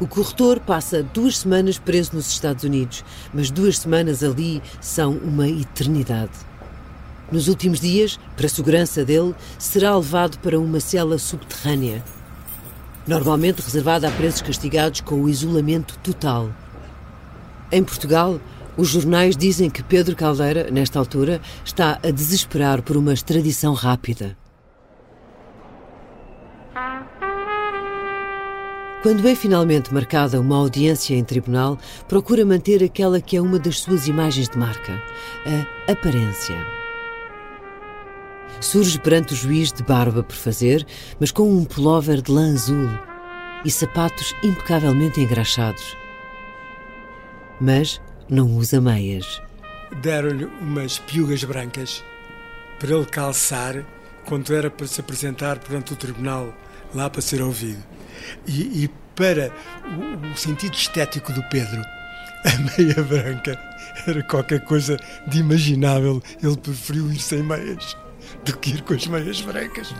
O 0.00 0.06
corretor 0.06 0.58
passa 0.58 1.02
duas 1.02 1.38
semanas 1.38 1.78
preso 1.78 2.12
nos 2.14 2.30
Estados 2.30 2.64
Unidos, 2.64 3.04
mas 3.32 3.50
duas 3.50 3.78
semanas 3.78 4.24
ali 4.24 4.62
são 4.80 5.12
uma 5.12 5.48
eternidade. 5.48 6.32
Nos 7.30 7.46
últimos 7.46 7.80
dias, 7.80 8.18
para 8.36 8.46
a 8.46 8.48
segurança 8.48 9.04
dele, 9.04 9.34
será 9.58 9.94
levado 9.96 10.38
para 10.38 10.58
uma 10.58 10.80
cela 10.80 11.18
subterrânea 11.18 12.02
normalmente 13.06 13.60
reservada 13.62 14.08
a 14.08 14.10
presos 14.10 14.42
castigados 14.42 15.00
com 15.00 15.22
o 15.22 15.28
isolamento 15.28 15.98
total. 15.98 16.50
Em 17.70 17.82
Portugal, 17.82 18.40
os 18.76 18.88
jornais 18.88 19.36
dizem 19.36 19.68
que 19.68 19.82
Pedro 19.82 20.16
Caldeira, 20.16 20.70
nesta 20.70 20.98
altura, 20.98 21.40
está 21.64 21.98
a 22.02 22.10
desesperar 22.10 22.82
por 22.82 22.96
uma 22.96 23.12
extradição 23.12 23.74
rápida. 23.74 24.36
Quando 29.02 29.26
é 29.26 29.34
finalmente 29.34 29.92
marcada 29.92 30.40
uma 30.40 30.56
audiência 30.56 31.16
em 31.16 31.24
tribunal, 31.24 31.76
procura 32.08 32.46
manter 32.46 32.84
aquela 32.84 33.20
que 33.20 33.36
é 33.36 33.40
uma 33.40 33.58
das 33.58 33.80
suas 33.80 34.06
imagens 34.06 34.48
de 34.48 34.56
marca, 34.56 35.02
a 35.88 35.92
aparência. 35.92 36.81
Surge 38.62 38.96
perante 39.00 39.32
o 39.32 39.36
juiz 39.36 39.72
de 39.72 39.82
barba 39.82 40.22
por 40.22 40.36
fazer, 40.36 40.86
mas 41.18 41.32
com 41.32 41.52
um 41.52 41.64
pullover 41.64 42.22
de 42.22 42.30
lã 42.30 42.54
azul 42.54 42.88
e 43.64 43.70
sapatos 43.70 44.32
impecavelmente 44.40 45.20
engraxados. 45.20 45.96
Mas 47.60 48.00
não 48.30 48.46
usa 48.56 48.80
meias. 48.80 49.42
Deram-lhe 50.00 50.44
umas 50.60 51.00
piugas 51.00 51.42
brancas 51.42 52.04
para 52.78 52.94
ele 52.94 53.04
calçar 53.04 53.84
quando 54.26 54.54
era 54.54 54.70
para 54.70 54.86
se 54.86 55.00
apresentar 55.00 55.58
perante 55.58 55.92
o 55.92 55.96
tribunal, 55.96 56.54
lá 56.94 57.10
para 57.10 57.20
ser 57.20 57.42
ouvido. 57.42 57.82
E, 58.46 58.84
e 58.84 58.90
para 59.16 59.50
o, 59.98 60.32
o 60.32 60.36
sentido 60.36 60.74
estético 60.74 61.32
do 61.32 61.42
Pedro, 61.48 61.82
a 62.46 62.78
meia 62.78 63.02
branca 63.02 63.58
era 64.06 64.22
qualquer 64.22 64.64
coisa 64.64 64.96
de 65.26 65.40
imaginável. 65.40 66.22
Ele 66.40 66.56
preferiu 66.56 67.12
ir 67.12 67.18
sem 67.18 67.42
meias 67.42 67.96
do 68.44 68.56
que 68.58 68.70
ir 68.70 68.82
com 68.82 68.94
as 68.94 69.06
meias 69.06 69.40
brancas. 69.40 69.94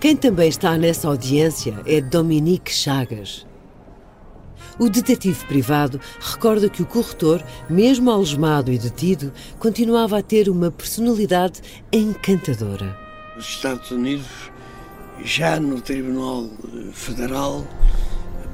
Quem 0.00 0.14
também 0.14 0.48
está 0.48 0.78
nessa 0.78 1.08
audiência 1.08 1.80
é 1.84 2.00
Dominique 2.00 2.72
Chagas. 2.72 3.46
O 4.78 4.88
detetive 4.88 5.44
privado 5.46 6.00
recorda 6.20 6.68
que 6.68 6.82
o 6.82 6.86
corretor, 6.86 7.42
mesmo 7.68 8.08
algemado 8.10 8.70
e 8.70 8.78
detido, 8.78 9.32
continuava 9.58 10.18
a 10.18 10.22
ter 10.22 10.48
uma 10.48 10.70
personalidade 10.70 11.60
encantadora. 11.92 12.96
Os 13.36 13.44
Estados 13.44 13.90
Unidos, 13.90 14.28
já 15.24 15.58
no 15.58 15.80
Tribunal 15.80 16.48
Federal, 16.92 17.66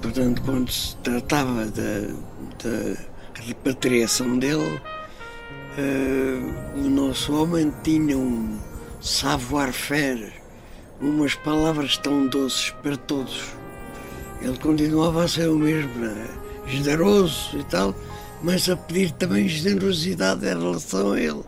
portanto, 0.00 0.40
quando 0.42 0.72
se 0.72 0.96
tratava 0.96 1.66
da, 1.66 2.00
da 2.62 2.96
repatriação 3.34 4.38
dele, 4.38 4.80
uh, 5.78 6.78
o 6.78 6.88
nosso 6.88 7.34
homem 7.34 7.72
tinha 7.82 8.16
um 8.16 8.58
savoir-faire, 9.00 10.32
umas 11.00 11.34
palavras 11.34 11.96
tão 11.96 12.26
doces 12.26 12.70
para 12.82 12.96
todos. 12.96 13.52
Ele 14.40 14.58
continuava 14.58 15.24
a 15.24 15.28
ser 15.28 15.48
o 15.48 15.56
mesmo, 15.56 15.94
né? 15.94 16.26
generoso 16.66 17.58
e 17.58 17.64
tal, 17.64 17.94
mas 18.42 18.68
a 18.68 18.76
pedir 18.76 19.12
também 19.12 19.48
generosidade 19.48 20.44
em 20.44 20.48
relação 20.48 21.12
a 21.12 21.20
ele. 21.20 21.42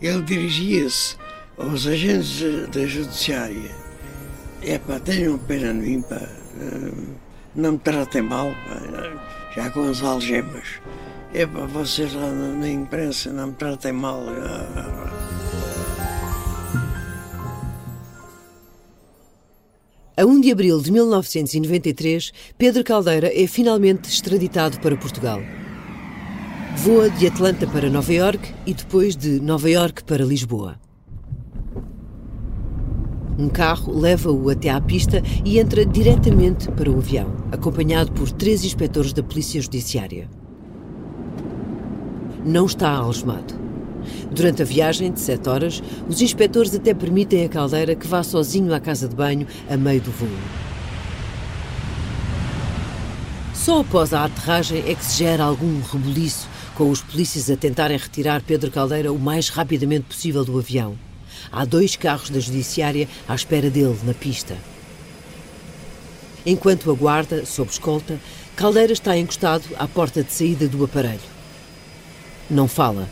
Ele 0.00 0.22
dirigia-se 0.22 1.16
aos 1.56 1.86
agentes 1.86 2.68
da 2.70 2.86
judiciária. 2.86 3.70
É 4.62 4.78
pá, 4.78 4.98
tenham 5.00 5.38
pena 5.38 5.72
de 5.72 5.80
mim, 5.80 6.02
pá. 6.02 6.16
Eh, 6.16 6.92
não 7.54 7.72
me 7.72 7.78
tratem 7.78 8.22
mal, 8.22 8.50
pá. 8.50 9.12
já 9.54 9.70
com 9.70 9.88
as 9.88 10.02
algemas. 10.02 10.80
É 11.34 11.46
pá, 11.46 11.64
vocês 11.64 12.12
lá 12.12 12.30
na 12.30 12.68
imprensa 12.68 13.32
não 13.32 13.46
me 13.46 13.54
tratem 13.54 13.92
mal. 13.92 14.22
A 20.14 20.26
1 20.26 20.40
de 20.42 20.52
abril 20.52 20.78
de 20.82 20.92
1993, 20.92 22.32
Pedro 22.58 22.84
Caldeira 22.84 23.30
é 23.32 23.46
finalmente 23.46 24.10
extraditado 24.10 24.78
para 24.80 24.94
Portugal. 24.94 25.40
Voa 26.76 27.08
de 27.08 27.26
Atlanta 27.26 27.66
para 27.66 27.88
Nova 27.88 28.12
York 28.12 28.54
e 28.66 28.74
depois 28.74 29.16
de 29.16 29.40
Nova 29.40 29.70
York 29.70 30.04
para 30.04 30.26
Lisboa. 30.26 30.78
Um 33.38 33.48
carro 33.48 33.98
leva-o 33.98 34.50
até 34.50 34.68
à 34.68 34.78
pista 34.82 35.22
e 35.46 35.58
entra 35.58 35.86
diretamente 35.86 36.70
para 36.72 36.90
o 36.90 36.98
avião, 36.98 37.34
acompanhado 37.50 38.12
por 38.12 38.30
três 38.30 38.62
inspectores 38.64 39.14
da 39.14 39.22
Polícia 39.22 39.62
Judiciária. 39.62 40.28
Não 42.44 42.66
está 42.66 42.90
algemado. 42.90 43.54
Durante 44.32 44.62
a 44.62 44.64
viagem 44.64 45.12
de 45.12 45.20
sete 45.20 45.48
horas, 45.48 45.80
os 46.08 46.20
inspectores 46.20 46.74
até 46.74 46.92
permitem 46.92 47.44
a 47.44 47.48
caldeira 47.48 47.94
que 47.94 48.06
vá 48.06 48.24
sozinho 48.24 48.74
à 48.74 48.80
casa 48.80 49.08
de 49.08 49.14
banho 49.14 49.46
a 49.70 49.76
meio 49.76 50.00
do 50.00 50.10
voo. 50.10 50.28
Só 53.54 53.82
após 53.82 54.12
a 54.12 54.24
aterragem 54.24 54.82
é 54.88 54.94
que 54.94 55.04
se 55.04 55.18
gera 55.18 55.44
algum 55.44 55.80
rebuliço, 55.82 56.48
com 56.74 56.90
os 56.90 57.00
polícias 57.00 57.48
a 57.48 57.56
tentarem 57.56 57.96
retirar 57.96 58.42
Pedro 58.42 58.72
Caldeira 58.72 59.12
o 59.12 59.18
mais 59.20 59.48
rapidamente 59.48 60.06
possível 60.06 60.44
do 60.44 60.58
avião. 60.58 60.98
Há 61.52 61.64
dois 61.64 61.94
carros 61.94 62.28
da 62.28 62.40
Judiciária 62.40 63.08
à 63.28 63.36
espera 63.36 63.70
dele 63.70 63.96
na 64.02 64.14
pista. 64.14 64.56
Enquanto 66.44 66.90
aguarda, 66.90 67.46
sob 67.46 67.70
escolta, 67.70 68.18
Caldeira 68.56 68.92
está 68.92 69.16
encostado 69.16 69.62
à 69.78 69.86
porta 69.86 70.24
de 70.24 70.32
saída 70.32 70.66
do 70.66 70.84
aparelho. 70.84 71.31
Não 72.52 72.68
fala. 72.68 73.08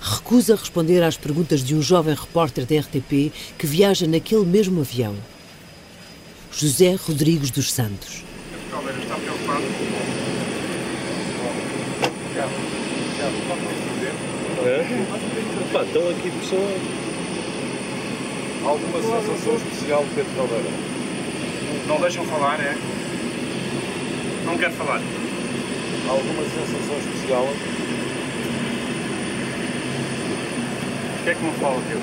Recusa 0.00 0.56
responder 0.56 1.04
às 1.04 1.16
perguntas 1.16 1.62
de 1.62 1.72
um 1.72 1.80
jovem 1.80 2.16
repórter 2.16 2.66
da 2.66 2.80
RTP 2.80 3.32
que 3.56 3.64
viaja 3.64 4.08
naquele 4.08 4.44
mesmo 4.44 4.80
avião. 4.80 5.14
José 6.50 6.96
Rodrigues 7.06 7.52
dos 7.52 7.72
Santos. 7.72 8.24
Caldeira 8.72 8.98
está 8.98 9.14
preocupado? 9.14 9.62
É? 14.64 14.84
Pá, 15.72 15.82
estão 15.84 16.10
aqui 16.10 16.30
pessoas 16.40 16.82
alguma 18.66 19.00
sensação 19.00 19.56
especial 19.56 20.04
de 20.04 20.10
Pedro 20.14 20.32
Caldeira? 20.34 20.70
Não 21.86 22.00
deixam 22.00 22.24
falar, 22.24 22.58
é? 22.58 22.76
Não 24.44 24.58
quero 24.58 24.72
falar. 24.74 25.00
Alguma 26.08 26.42
sensação 26.42 26.98
especial? 26.98 27.46
O 31.11 31.11
que 31.22 31.30
é 31.30 31.34
que 31.34 31.44
não 31.44 31.52
fala, 31.52 31.80
Pedro? 31.88 32.02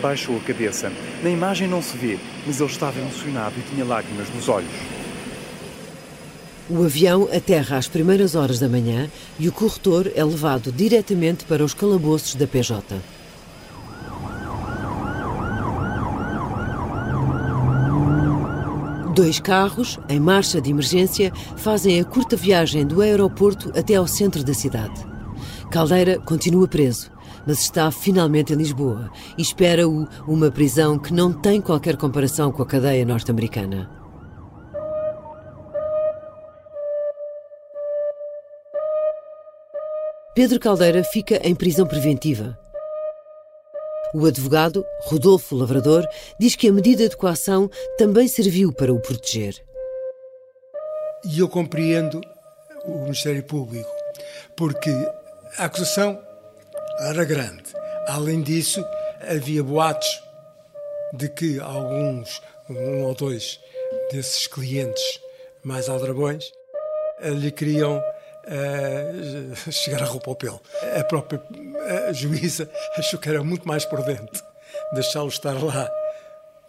Baixou 0.00 0.36
a 0.36 0.40
cabeça. 0.40 0.92
Na 1.22 1.30
imagem 1.30 1.68
não 1.68 1.80
se 1.80 1.96
vê, 1.96 2.18
mas 2.44 2.60
ele 2.60 2.70
estava 2.70 2.98
emocionado 2.98 3.54
e 3.58 3.62
tinha 3.70 3.84
lágrimas 3.84 4.28
nos 4.34 4.48
olhos. 4.48 4.70
O 6.68 6.84
avião 6.84 7.28
aterra 7.32 7.76
às 7.76 7.86
primeiras 7.86 8.34
horas 8.34 8.58
da 8.58 8.68
manhã 8.68 9.08
e 9.38 9.48
o 9.48 9.52
corretor 9.52 10.10
é 10.14 10.24
levado 10.24 10.72
diretamente 10.72 11.44
para 11.44 11.64
os 11.64 11.74
calabouços 11.74 12.34
da 12.34 12.46
PJ. 12.46 12.96
Dois 19.14 19.38
carros, 19.38 19.98
em 20.08 20.18
marcha 20.18 20.60
de 20.60 20.70
emergência, 20.70 21.30
fazem 21.56 22.00
a 22.00 22.04
curta 22.04 22.34
viagem 22.34 22.86
do 22.86 23.02
aeroporto 23.02 23.70
até 23.78 23.94
ao 23.96 24.06
centro 24.06 24.42
da 24.42 24.54
cidade. 24.54 25.11
Caldeira 25.72 26.18
continua 26.18 26.68
preso, 26.68 27.10
mas 27.46 27.60
está 27.60 27.90
finalmente 27.90 28.52
em 28.52 28.56
Lisboa 28.56 29.10
e 29.38 29.42
espera-o 29.42 30.06
uma 30.28 30.50
prisão 30.50 30.98
que 30.98 31.14
não 31.14 31.32
tem 31.32 31.62
qualquer 31.62 31.96
comparação 31.96 32.52
com 32.52 32.62
a 32.62 32.66
cadeia 32.66 33.06
norte-americana. 33.06 33.90
Pedro 40.34 40.60
Caldeira 40.60 41.02
fica 41.02 41.36
em 41.42 41.54
prisão 41.54 41.86
preventiva. 41.86 42.58
O 44.12 44.26
advogado, 44.26 44.84
Rodolfo 45.04 45.56
Lavrador, 45.56 46.06
diz 46.38 46.54
que 46.54 46.68
a 46.68 46.72
medida 46.72 47.08
de 47.08 47.16
coação 47.16 47.70
também 47.96 48.28
serviu 48.28 48.74
para 48.74 48.92
o 48.92 49.00
proteger. 49.00 49.54
E 51.24 51.38
eu 51.38 51.48
compreendo 51.48 52.20
o 52.84 53.04
Ministério 53.04 53.42
Público, 53.42 53.88
porque 54.54 54.90
a 55.58 55.64
acusação 55.64 56.20
era 57.00 57.24
grande. 57.24 57.64
Além 58.08 58.42
disso, 58.42 58.84
havia 59.20 59.62
boatos 59.62 60.22
de 61.14 61.28
que 61.28 61.60
alguns, 61.60 62.42
um 62.68 63.04
ou 63.04 63.14
dois 63.14 63.60
desses 64.10 64.46
clientes 64.46 65.20
mais 65.62 65.88
aldrabões, 65.88 66.52
lhe 67.22 67.50
queriam 67.50 67.98
uh, 67.98 69.56
chegar 69.70 70.02
a 70.02 70.06
roupa 70.06 70.30
ao 70.30 70.36
pelo. 70.36 70.60
A 70.98 71.04
própria 71.04 71.42
a 72.08 72.12
juíza 72.12 72.68
achou 72.96 73.18
que 73.18 73.28
era 73.28 73.42
muito 73.42 73.66
mais 73.66 73.84
prudente 73.84 74.42
deixá-lo 74.92 75.28
estar 75.28 75.62
lá 75.62 75.90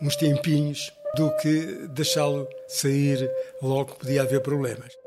uns 0.01 0.15
tempinhos 0.15 0.93
do 1.15 1.31
que 1.37 1.87
deixá-lo 1.89 2.47
sair 2.67 3.29
logo 3.61 3.93
que 3.93 3.99
podia 3.99 4.21
haver 4.23 4.41
problemas. 4.41 5.02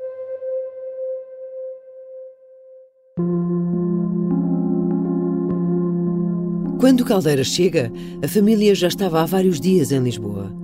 Quando 6.87 7.03
Caldeira 7.03 7.43
chega, 7.43 7.91
a 8.23 8.29
família 8.29 8.73
já 8.73 8.87
estava 8.87 9.21
há 9.21 9.25
vários 9.25 9.59
dias 9.59 9.91
em 9.91 9.99
Lisboa. 9.99 10.55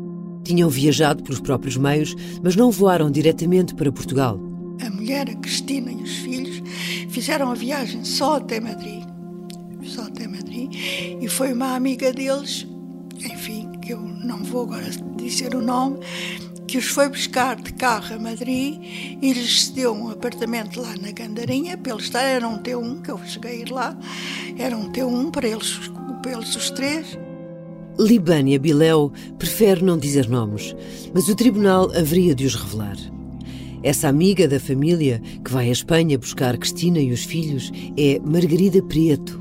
Tinham 0.42 0.70
viajado 0.70 1.22
pelos 1.22 1.42
próprios 1.42 1.76
meios, 1.76 2.16
mas 2.42 2.56
não 2.56 2.72
voaram 2.72 3.12
diretamente 3.12 3.76
para 3.76 3.92
Portugal 3.92 4.40
a 4.82 4.90
mulher, 4.90 5.30
a 5.30 5.36
Cristina 5.36 5.92
e 5.92 6.02
os 6.02 6.16
filhos 6.20 6.62
fizeram 7.10 7.52
a 7.52 7.56
viagem 7.56 8.06
só 8.06 8.38
até 8.38 8.62
Madrid. 8.62 9.04
Só 9.84 10.04
até 10.04 10.26
Madrid. 10.26 10.74
E 11.22 11.28
foi 11.28 11.52
uma 11.52 11.76
amiga 11.76 12.14
deles, 12.14 12.66
enfim, 13.18 13.70
que 13.82 13.92
eu 13.92 14.00
não 14.00 14.46
vou 14.46 14.64
agora 14.64 14.90
dizer 15.18 15.54
o 15.54 15.62
nome, 15.62 16.00
que 16.68 16.78
os 16.78 16.86
foi 16.86 17.10
buscar 17.10 17.58
de 17.58 17.74
carro 17.74 18.16
a 18.16 18.20
Madrid 18.20 18.80
e 19.22 19.34
lhes 19.34 19.66
cedeu 19.66 19.94
um 19.94 20.10
apartamento 20.10 20.82
lá 20.82 20.96
na 21.02 21.12
Gandarinha 21.12 21.78
para 21.78 21.92
eles 21.92 22.06
estar. 22.06 22.22
Era 22.22 22.48
um 22.48 22.60
T1, 22.60 23.02
que 23.02 23.12
eu 23.12 23.20
cheguei 23.26 23.52
a 23.52 23.56
ir 23.56 23.72
lá, 23.72 23.98
era 24.58 24.76
um 24.76 24.90
T1 24.92 25.32
para 25.32 25.48
eles, 25.48 25.92
eles 26.30 26.56
os 26.56 26.70
três. 26.72 27.18
Libânia 28.00 28.58
Biléu 28.58 29.12
prefere 29.38 29.84
não 29.84 29.98
dizer 29.98 30.28
nomes, 30.28 30.76
mas 31.14 31.28
o 31.28 31.36
tribunal 31.36 31.92
haveria 31.96 32.34
de 32.34 32.46
os 32.46 32.56
revelar. 32.56 32.98
Essa 33.84 34.08
amiga 34.08 34.48
da 34.48 34.60
família 34.60 35.22
que 35.44 35.52
vai 35.52 35.68
à 35.68 35.72
Espanha 35.72 36.18
buscar 36.18 36.58
Cristina 36.58 37.00
e 37.00 37.12
os 37.12 37.24
filhos 37.24 37.72
é 37.98 38.20
Margarida 38.20 38.82
Prieto. 38.82 39.40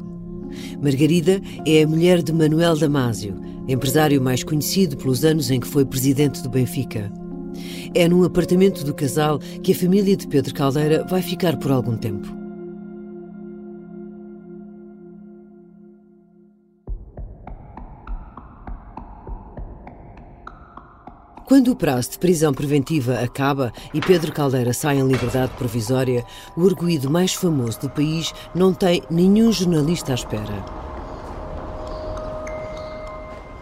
Margarida 0.82 1.40
é 1.66 1.82
a 1.82 1.86
mulher 1.86 2.22
de 2.22 2.32
Manuel 2.32 2.76
Damásio, 2.76 3.36
empresário 3.68 4.20
mais 4.20 4.42
conhecido 4.42 4.96
pelos 4.96 5.24
anos 5.24 5.50
em 5.50 5.60
que 5.60 5.66
foi 5.66 5.84
presidente 5.84 6.42
do 6.42 6.50
Benfica. 6.50 7.10
É 7.94 8.08
num 8.08 8.24
apartamento 8.24 8.84
do 8.84 8.92
casal 8.92 9.38
que 9.62 9.72
a 9.72 9.76
família 9.76 10.16
de 10.16 10.26
Pedro 10.26 10.52
Caldeira 10.52 11.06
vai 11.08 11.22
ficar 11.22 11.56
por 11.56 11.70
algum 11.70 11.96
tempo. 11.96 12.41
Quando 21.44 21.72
o 21.72 21.76
prazo 21.76 22.12
de 22.12 22.18
prisão 22.18 22.54
preventiva 22.54 23.18
acaba 23.20 23.72
e 23.92 24.00
Pedro 24.00 24.32
Caldeira 24.32 24.72
sai 24.72 24.98
em 24.98 25.06
liberdade 25.06 25.52
provisória, 25.58 26.24
o 26.56 26.66
arguído 26.66 27.10
mais 27.10 27.34
famoso 27.34 27.80
do 27.80 27.90
país 27.90 28.32
não 28.54 28.72
tem 28.72 29.02
nenhum 29.10 29.50
jornalista 29.50 30.12
à 30.12 30.14
espera. 30.14 30.64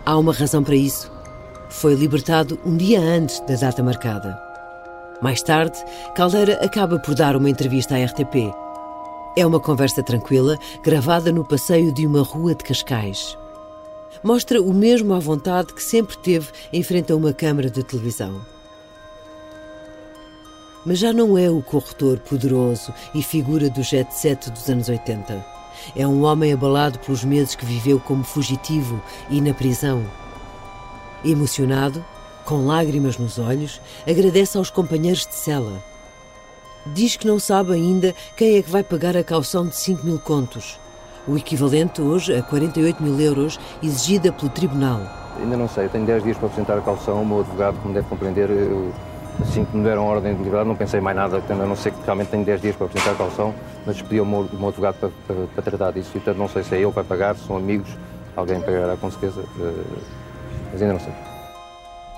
Há 0.04 0.18
uma 0.18 0.32
razão 0.32 0.62
para 0.62 0.74
isso. 0.74 1.10
Foi 1.70 1.94
libertado 1.94 2.58
um 2.64 2.76
dia 2.76 3.00
antes 3.00 3.40
da 3.40 3.54
data 3.54 3.82
marcada. 3.82 4.38
Mais 5.22 5.42
tarde, 5.42 5.78
Caldeira 6.14 6.54
acaba 6.64 6.98
por 6.98 7.14
dar 7.14 7.36
uma 7.36 7.48
entrevista 7.48 7.94
à 7.94 8.04
RTP 8.04 8.52
É 9.36 9.46
uma 9.46 9.60
conversa 9.60 10.02
tranquila, 10.02 10.58
gravada 10.82 11.30
no 11.30 11.46
passeio 11.46 11.92
de 11.92 12.06
uma 12.06 12.22
rua 12.22 12.54
de 12.54 12.64
Cascais. 12.64 13.39
Mostra 14.22 14.60
o 14.60 14.72
mesmo 14.72 15.14
à 15.14 15.18
vontade 15.18 15.72
que 15.72 15.82
sempre 15.82 16.16
teve 16.18 16.48
em 16.72 16.82
frente 16.82 17.12
a 17.12 17.16
uma 17.16 17.32
câmara 17.32 17.70
de 17.70 17.82
televisão. 17.82 18.40
Mas 20.84 20.98
já 20.98 21.12
não 21.12 21.36
é 21.36 21.50
o 21.50 21.62
corretor 21.62 22.18
poderoso 22.18 22.92
e 23.14 23.22
figura 23.22 23.70
do 23.70 23.82
jet 23.82 24.14
set 24.14 24.50
dos 24.50 24.68
anos 24.68 24.88
80. 24.88 25.44
É 25.96 26.06
um 26.06 26.24
homem 26.24 26.52
abalado 26.52 26.98
pelos 26.98 27.24
meses 27.24 27.54
que 27.54 27.64
viveu 27.64 27.98
como 28.00 28.24
fugitivo 28.24 29.02
e 29.30 29.40
na 29.40 29.54
prisão. 29.54 30.04
Emocionado, 31.24 32.04
com 32.44 32.66
lágrimas 32.66 33.16
nos 33.16 33.38
olhos, 33.38 33.80
agradece 34.06 34.58
aos 34.58 34.70
companheiros 34.70 35.26
de 35.26 35.34
cela 35.34 35.82
diz 36.86 37.16
que 37.16 37.26
não 37.26 37.38
sabe 37.38 37.74
ainda 37.74 38.14
quem 38.36 38.56
é 38.56 38.62
que 38.62 38.70
vai 38.70 38.82
pagar 38.82 39.16
a 39.16 39.24
caução 39.24 39.66
de 39.66 39.76
5 39.76 40.04
mil 40.04 40.18
contos, 40.18 40.78
o 41.26 41.36
equivalente 41.36 42.00
hoje 42.00 42.34
a 42.34 42.42
48 42.42 43.02
mil 43.02 43.20
euros 43.20 43.58
exigida 43.82 44.32
pelo 44.32 44.50
Tribunal. 44.50 45.00
Ainda 45.40 45.56
não 45.56 45.68
sei, 45.68 45.88
tenho 45.88 46.04
10 46.04 46.24
dias 46.24 46.36
para 46.36 46.46
apresentar 46.46 46.78
a 46.78 46.80
caução, 46.80 47.22
o 47.22 47.26
meu 47.26 47.40
advogado, 47.40 47.80
como 47.80 47.94
deve 47.94 48.08
compreender, 48.08 48.50
eu, 48.50 48.92
assim 49.40 49.64
que 49.64 49.76
me 49.76 49.84
deram 49.84 50.06
ordem 50.06 50.32
de 50.32 50.38
liberdade, 50.38 50.68
não 50.68 50.76
pensei 50.76 51.00
mais 51.00 51.16
nada, 51.16 51.42
a 51.48 51.54
não 51.54 51.76
sei 51.76 51.92
que 51.92 51.98
realmente 52.04 52.28
tenho 52.28 52.44
10 52.44 52.60
dias 52.60 52.76
para 52.76 52.86
apresentar 52.86 53.12
a 53.12 53.14
caução, 53.14 53.54
mas 53.86 53.96
despedi 53.96 54.20
o 54.20 54.26
meu, 54.26 54.48
meu 54.52 54.68
advogado 54.68 54.96
para, 54.96 55.10
para, 55.26 55.46
para, 55.46 55.62
tratar 55.62 55.92
disso, 55.92 56.10
e 56.10 56.12
portanto 56.20 56.36
não 56.36 56.48
sei 56.48 56.62
se 56.62 56.74
é 56.74 56.78
ele 56.78 56.88
que 56.88 56.94
vai 56.94 57.04
pagar, 57.04 57.36
se 57.36 57.46
são 57.46 57.56
amigos, 57.56 57.88
alguém 58.36 58.60
pagará 58.60 58.96
com 58.96 59.10
certeza, 59.10 59.42
eh, 59.60 59.84
mas 60.72 60.82
ainda 60.82 60.94
não 60.94 61.00
sei. 61.00 61.12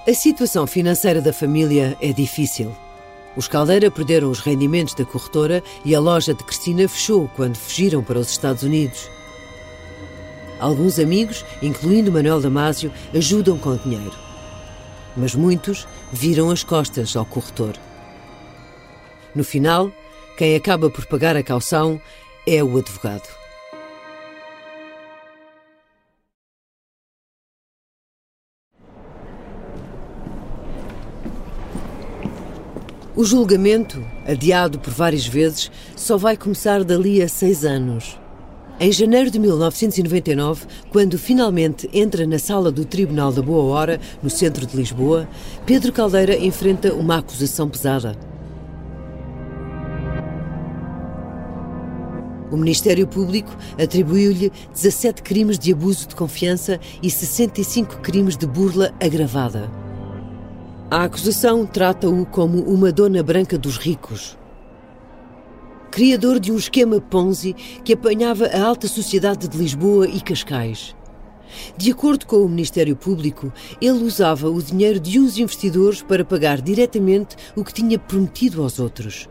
A 0.08 0.14
situação 0.14 0.66
financeira 0.66 1.20
da 1.20 1.32
família 1.32 1.96
é 2.00 2.12
difícil. 2.12 2.74
Os 3.36 3.48
Caldeira 3.48 3.90
perderam 3.90 4.30
os 4.30 4.40
rendimentos 4.40 4.94
da 4.94 5.04
corretora 5.04 5.62
e 5.84 5.94
a 5.94 6.00
loja 6.00 6.34
de 6.34 6.44
Cristina 6.44 6.86
fechou 6.86 7.28
quando 7.34 7.56
fugiram 7.56 8.02
para 8.02 8.18
os 8.18 8.30
Estados 8.30 8.62
Unidos. 8.62 9.10
Alguns 10.60 10.98
amigos, 10.98 11.44
incluindo 11.62 12.12
Manuel 12.12 12.40
Damásio, 12.40 12.92
ajudam 13.14 13.58
com 13.58 13.76
dinheiro. 13.76 14.14
Mas 15.16 15.34
muitos 15.34 15.88
viram 16.12 16.50
as 16.50 16.62
costas 16.62 17.16
ao 17.16 17.24
corretor. 17.24 17.74
No 19.34 19.42
final, 19.42 19.90
quem 20.36 20.54
acaba 20.54 20.90
por 20.90 21.06
pagar 21.06 21.36
a 21.36 21.42
caução 21.42 22.00
é 22.46 22.62
o 22.62 22.78
advogado. 22.78 23.41
O 33.14 33.24
julgamento, 33.24 34.02
adiado 34.26 34.78
por 34.78 34.90
várias 34.90 35.26
vezes, 35.26 35.70
só 35.94 36.16
vai 36.16 36.34
começar 36.34 36.82
dali 36.82 37.20
a 37.20 37.28
seis 37.28 37.62
anos. 37.62 38.18
Em 38.80 38.90
janeiro 38.90 39.30
de 39.30 39.38
1999, 39.38 40.64
quando 40.88 41.18
finalmente 41.18 41.90
entra 41.92 42.26
na 42.26 42.38
sala 42.38 42.72
do 42.72 42.86
Tribunal 42.86 43.30
da 43.30 43.42
Boa 43.42 43.64
Hora, 43.64 44.00
no 44.22 44.30
centro 44.30 44.66
de 44.66 44.74
Lisboa, 44.74 45.28
Pedro 45.66 45.92
Caldeira 45.92 46.34
enfrenta 46.38 46.94
uma 46.94 47.18
acusação 47.18 47.68
pesada. 47.68 48.16
O 52.50 52.56
Ministério 52.56 53.06
Público 53.06 53.54
atribuiu-lhe 53.78 54.50
17 54.72 55.22
crimes 55.22 55.58
de 55.58 55.70
abuso 55.70 56.08
de 56.08 56.16
confiança 56.16 56.80
e 57.02 57.10
65 57.10 57.98
crimes 57.98 58.38
de 58.38 58.46
burla 58.46 58.90
agravada. 58.98 59.81
A 60.92 61.04
acusação 61.04 61.64
trata-o 61.64 62.26
como 62.26 62.58
uma 62.64 62.92
dona 62.92 63.22
branca 63.22 63.56
dos 63.56 63.78
ricos. 63.78 64.36
Criador 65.90 66.38
de 66.38 66.52
um 66.52 66.56
esquema 66.56 67.00
Ponzi 67.00 67.54
que 67.82 67.94
apanhava 67.94 68.44
a 68.44 68.62
alta 68.62 68.86
sociedade 68.86 69.48
de 69.48 69.56
Lisboa 69.56 70.06
e 70.06 70.20
Cascais. 70.20 70.94
De 71.78 71.90
acordo 71.90 72.26
com 72.26 72.36
o 72.44 72.48
Ministério 72.48 72.94
Público, 72.94 73.50
ele 73.80 74.04
usava 74.04 74.50
o 74.50 74.62
dinheiro 74.62 75.00
de 75.00 75.18
uns 75.18 75.38
investidores 75.38 76.02
para 76.02 76.26
pagar 76.26 76.60
diretamente 76.60 77.36
o 77.56 77.64
que 77.64 77.72
tinha 77.72 77.98
prometido 77.98 78.62
aos 78.62 78.78
outros. 78.78 79.30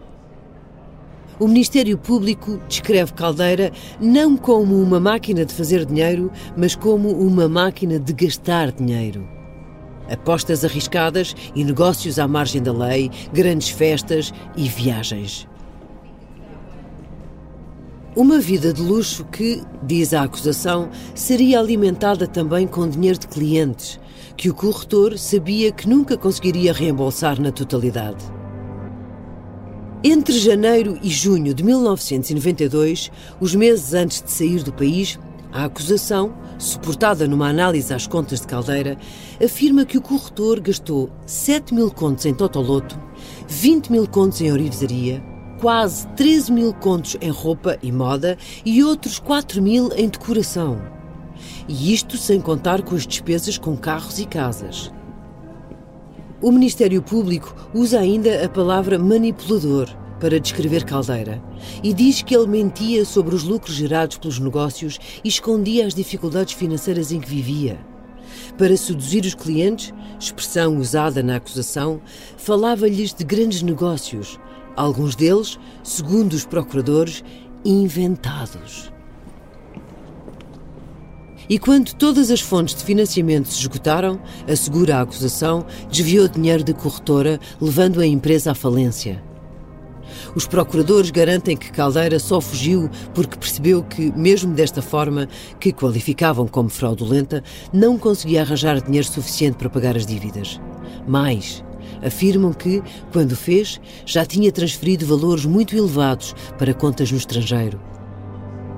O 1.40 1.48
Ministério 1.48 1.96
Público 1.96 2.60
descreve 2.68 3.14
Caldeira 3.14 3.72
não 4.00 4.36
como 4.36 4.82
uma 4.82 5.00
máquina 5.00 5.46
de 5.46 5.54
fazer 5.54 5.86
dinheiro, 5.86 6.32
mas 6.58 6.76
como 6.76 7.12
uma 7.12 7.48
máquina 7.48 8.00
de 8.00 8.14
gastar 8.14 8.72
dinheiro 8.72 9.41
apostas 10.12 10.66
arriscadas 10.66 11.36
e 11.56 11.64
negócios 11.64 12.20
à 12.20 12.28
margem 12.28 12.62
da 12.62 12.74
lei, 12.74 13.10
grandes 13.34 13.70
festas 13.70 14.34
e 14.56 14.68
viagens. 14.68 15.48
Uma 18.14 18.40
vida 18.40 18.74
de 18.74 18.82
luxo 18.82 19.24
que, 19.24 19.64
diz 19.84 20.14
a 20.14 20.24
acusação, 20.24 20.90
seria 21.16 21.60
alimentada 21.60 22.28
também 22.28 22.68
com 22.68 22.90
dinheiro 22.90 23.18
de 23.18 23.28
clientes, 23.28 23.98
que 24.36 24.50
o 24.50 24.54
corretor 24.54 25.18
sabia 25.18 25.72
que 25.72 25.88
nunca 25.88 26.18
conseguiria 26.18 26.74
reembolsar 26.74 27.40
na 27.40 27.54
totalidade. 27.54 28.26
Entre 30.04 30.38
janeiro 30.38 30.98
e 31.02 31.10
junho 31.10 31.54
de 31.54 31.64
1992, 31.64 33.12
os 33.40 33.56
meses 33.56 33.94
antes 33.94 34.22
de 34.22 34.32
sair 34.32 34.64
do 34.64 34.74
país, 34.74 35.18
a 35.52 35.66
acusação, 35.66 36.34
suportada 36.58 37.28
numa 37.28 37.50
análise 37.50 37.94
às 37.94 38.08
contas 38.08 38.42
de 38.42 38.48
Caldeira, 38.48 38.98
afirma 39.44 39.86
que 39.86 39.98
o 39.98 40.02
corretor 40.02 40.60
gastou 40.60 41.10
7 41.26 41.74
mil 41.74 41.92
contos 41.92 42.26
em 42.26 42.34
Totoloto, 42.34 42.98
20 43.48 43.92
mil 43.92 44.08
contos 44.08 44.40
em 44.42 44.52
orivesaria, 44.52 45.22
quase 45.60 46.08
13 46.10 46.52
mil 46.52 46.74
contos 46.74 47.18
em 47.22 47.30
roupa 47.30 47.78
e 47.84 47.92
moda 47.92 48.38
e 48.66 48.84
outros 48.84 49.20
4 49.20 49.62
mil 49.62 49.90
em 49.96 50.08
decoração. 50.08 50.82
E 51.68 51.94
isto 51.94 52.18
sem 52.18 52.40
contar 52.40 52.82
com 52.82 52.96
as 52.96 53.06
despesas 53.06 53.58
com 53.58 53.76
carros 53.76 54.20
e 54.20 54.26
casas. 54.26 54.92
O 56.42 56.52
Ministério 56.52 57.02
Público 57.02 57.54
usa 57.74 58.00
ainda 58.00 58.44
a 58.44 58.50
palavra 58.50 58.98
manipulador 58.98 60.01
para 60.22 60.40
descrever 60.40 60.86
Caldeira 60.86 61.42
e 61.84 61.94
diz 61.94 62.22
que 62.22 62.36
ele 62.36 62.48
mentia 62.48 63.04
sobre 63.04 63.34
os 63.34 63.44
lucros 63.44 63.76
gerados 63.76 64.18
pelos 64.18 64.40
negócios 64.40 65.00
e 65.24 65.28
escondia 65.28 65.86
as 65.88 65.96
dificuldades 65.96 66.54
financeiras 66.54 67.12
em 67.12 67.20
que 67.20 67.28
vivia. 67.28 67.80
Para 68.58 68.78
seduzir 68.78 69.26
os 69.26 69.34
clientes, 69.34 69.92
expressão 70.20 70.78
usada 70.78 71.24
na 71.24 71.38
acusação, 71.38 72.00
falava-lhes 72.38 73.14
de 73.14 73.24
grandes 73.26 73.64
negócios, 73.64 74.40
alguns 74.76 75.16
deles, 75.16 75.60
segundo 75.84 76.34
os 76.34 76.46
procuradores, 76.46 77.24
inventados. 77.66 78.92
E 81.50 81.60
quando 81.60 81.94
todas 81.96 82.32
as 82.32 82.40
fontes 82.40 82.76
de 82.76 82.84
financiamento 82.86 83.50
se 83.50 83.60
esgotaram, 83.60 84.22
assegura 84.48 84.98
a 84.98 85.02
acusação, 85.02 85.66
desviou 85.92 86.28
dinheiro 86.28 86.64
da 86.64 86.74
corretora, 86.74 87.40
levando 87.60 88.00
a 88.00 88.06
empresa 88.06 88.52
à 88.52 88.56
falência. 88.56 89.31
Os 90.34 90.48
procuradores 90.48 91.12
garantem 91.12 91.58
que 91.58 91.72
Caldeira 91.72 92.18
só 92.18 92.40
fugiu 92.40 92.90
porque 93.14 93.38
percebeu 93.38 93.84
que, 93.84 94.12
mesmo 94.16 94.54
desta 94.54 94.82
forma, 94.82 95.28
que 95.60 95.74
qualificavam 95.74 96.48
como 96.48 96.70
fraudulenta, 96.70 97.44
não 97.74 97.98
conseguia 97.98 98.42
arranjar 98.42 98.82
dinheiro 98.82 99.08
suficiente 99.08 99.58
para 99.58 99.70
pagar 99.70 99.98
as 99.98 100.06
dívidas. 100.06 100.60
Mais, 101.06 101.64
afirmam 102.02 102.54
que, 102.54 102.82
quando 103.12 103.36
fez, 103.36 103.82
já 104.06 104.26
tinha 104.26 104.52
transferido 104.52 105.06
valores 105.06 105.46
muito 105.46 105.76
elevados 105.76 106.34
para 106.58 106.74
contas 106.74 107.12
no 107.12 107.18
estrangeiro. 107.18 107.80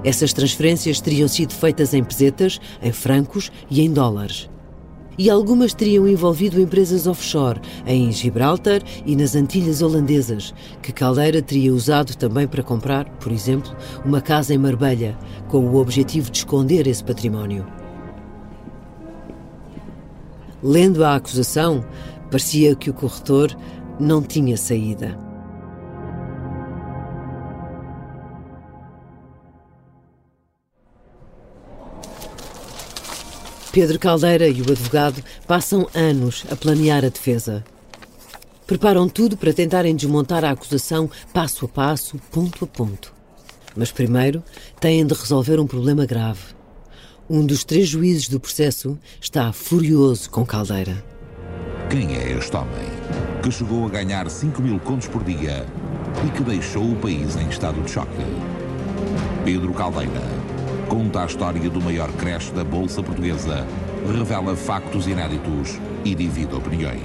Essas 0.03 0.33
transferências 0.33 0.99
teriam 0.99 1.27
sido 1.27 1.53
feitas 1.53 1.93
em 1.93 2.03
pesetas, 2.03 2.59
em 2.81 2.91
francos 2.91 3.51
e 3.69 3.81
em 3.81 3.91
dólares 3.91 4.49
e 5.17 5.29
algumas 5.29 5.73
teriam 5.73 6.07
envolvido 6.07 6.59
empresas 6.59 7.07
offshore 7.07 7.59
em 7.85 8.11
Gibraltar 8.11 8.81
e 9.05 9.15
nas 9.15 9.35
Antilhas 9.35 9.81
Holandesas, 9.81 10.53
que 10.81 10.91
Caldeira 10.91 11.41
teria 11.41 11.73
usado 11.73 12.15
também 12.15 12.47
para 12.47 12.63
comprar, 12.63 13.09
por 13.19 13.31
exemplo, 13.31 13.75
uma 14.05 14.21
casa 14.21 14.53
em 14.53 14.57
Marbella, 14.57 15.17
com 15.47 15.59
o 15.67 15.77
objetivo 15.77 16.31
de 16.31 16.39
esconder 16.39 16.87
esse 16.87 17.03
património. 17.03 17.65
Lendo 20.61 21.03
a 21.03 21.15
acusação, 21.15 21.83
parecia 22.31 22.75
que 22.75 22.89
o 22.89 22.93
corretor 22.93 23.55
não 23.99 24.21
tinha 24.21 24.55
saída. 24.55 25.32
Pedro 33.73 33.97
Caldeira 33.97 34.47
e 34.47 34.61
o 34.61 34.71
advogado 34.71 35.23
passam 35.47 35.87
anos 35.95 36.45
a 36.51 36.55
planear 36.55 37.03
a 37.03 37.09
defesa. 37.09 37.63
Preparam 38.67 39.09
tudo 39.09 39.35
para 39.35 39.51
tentarem 39.51 39.95
desmontar 39.95 40.45
a 40.45 40.51
acusação 40.51 41.09
passo 41.33 41.65
a 41.65 41.67
passo, 41.67 42.19
ponto 42.31 42.63
a 42.63 42.67
ponto. 42.67 43.11
Mas 43.75 43.91
primeiro 43.91 44.43
têm 44.79 45.03
de 45.03 45.15
resolver 45.15 45.59
um 45.59 45.65
problema 45.65 46.05
grave. 46.05 46.53
Um 47.27 47.43
dos 47.43 47.63
três 47.63 47.87
juízes 47.89 48.29
do 48.29 48.39
processo 48.39 48.95
está 49.19 49.51
furioso 49.51 50.29
com 50.29 50.45
Caldeira. 50.45 51.03
Quem 51.89 52.15
é 52.15 52.37
este 52.37 52.55
homem 52.55 52.85
que 53.41 53.49
chegou 53.49 53.87
a 53.87 53.89
ganhar 53.89 54.29
5 54.29 54.61
mil 54.61 54.79
contos 54.81 55.07
por 55.07 55.23
dia 55.23 55.65
e 56.23 56.29
que 56.29 56.43
deixou 56.43 56.91
o 56.91 56.95
país 56.97 57.35
em 57.37 57.49
estado 57.49 57.81
de 57.81 57.89
choque? 57.89 58.23
Pedro 59.43 59.73
Caldeira 59.73 60.42
conta 60.87 61.23
a 61.23 61.25
história 61.25 61.69
do 61.69 61.81
maior 61.81 62.11
creche 62.13 62.51
da 62.51 62.63
Bolsa 62.63 63.01
Portuguesa, 63.01 63.65
revela 64.15 64.55
factos 64.55 65.07
inéditos 65.07 65.79
e 66.03 66.13
divide 66.13 66.53
opiniões. 66.53 67.01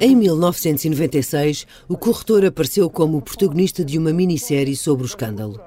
Em 0.00 0.16
1996, 0.16 1.66
o 1.88 1.96
corretor 1.96 2.44
apareceu 2.44 2.90
como 2.90 3.22
protagonista 3.22 3.84
de 3.84 3.98
uma 3.98 4.12
minissérie 4.12 4.76
sobre 4.76 5.04
o 5.04 5.06
escândalo. 5.06 5.60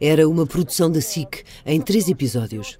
Era 0.00 0.28
uma 0.28 0.46
produção 0.46 0.90
da 0.90 1.00
SIC, 1.00 1.42
em 1.64 1.80
três 1.80 2.08
episódios. 2.08 2.78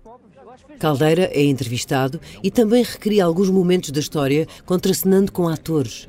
Caldeira 0.78 1.30
é 1.33 1.42
entrevistado 1.42 2.20
e 2.42 2.50
também 2.50 2.83
recria 2.83 3.24
alguns 3.24 3.50
momentos 3.50 3.90
da 3.90 4.00
história, 4.00 4.46
contracenando 4.64 5.33
com 5.33 5.48
atores. 5.48 6.09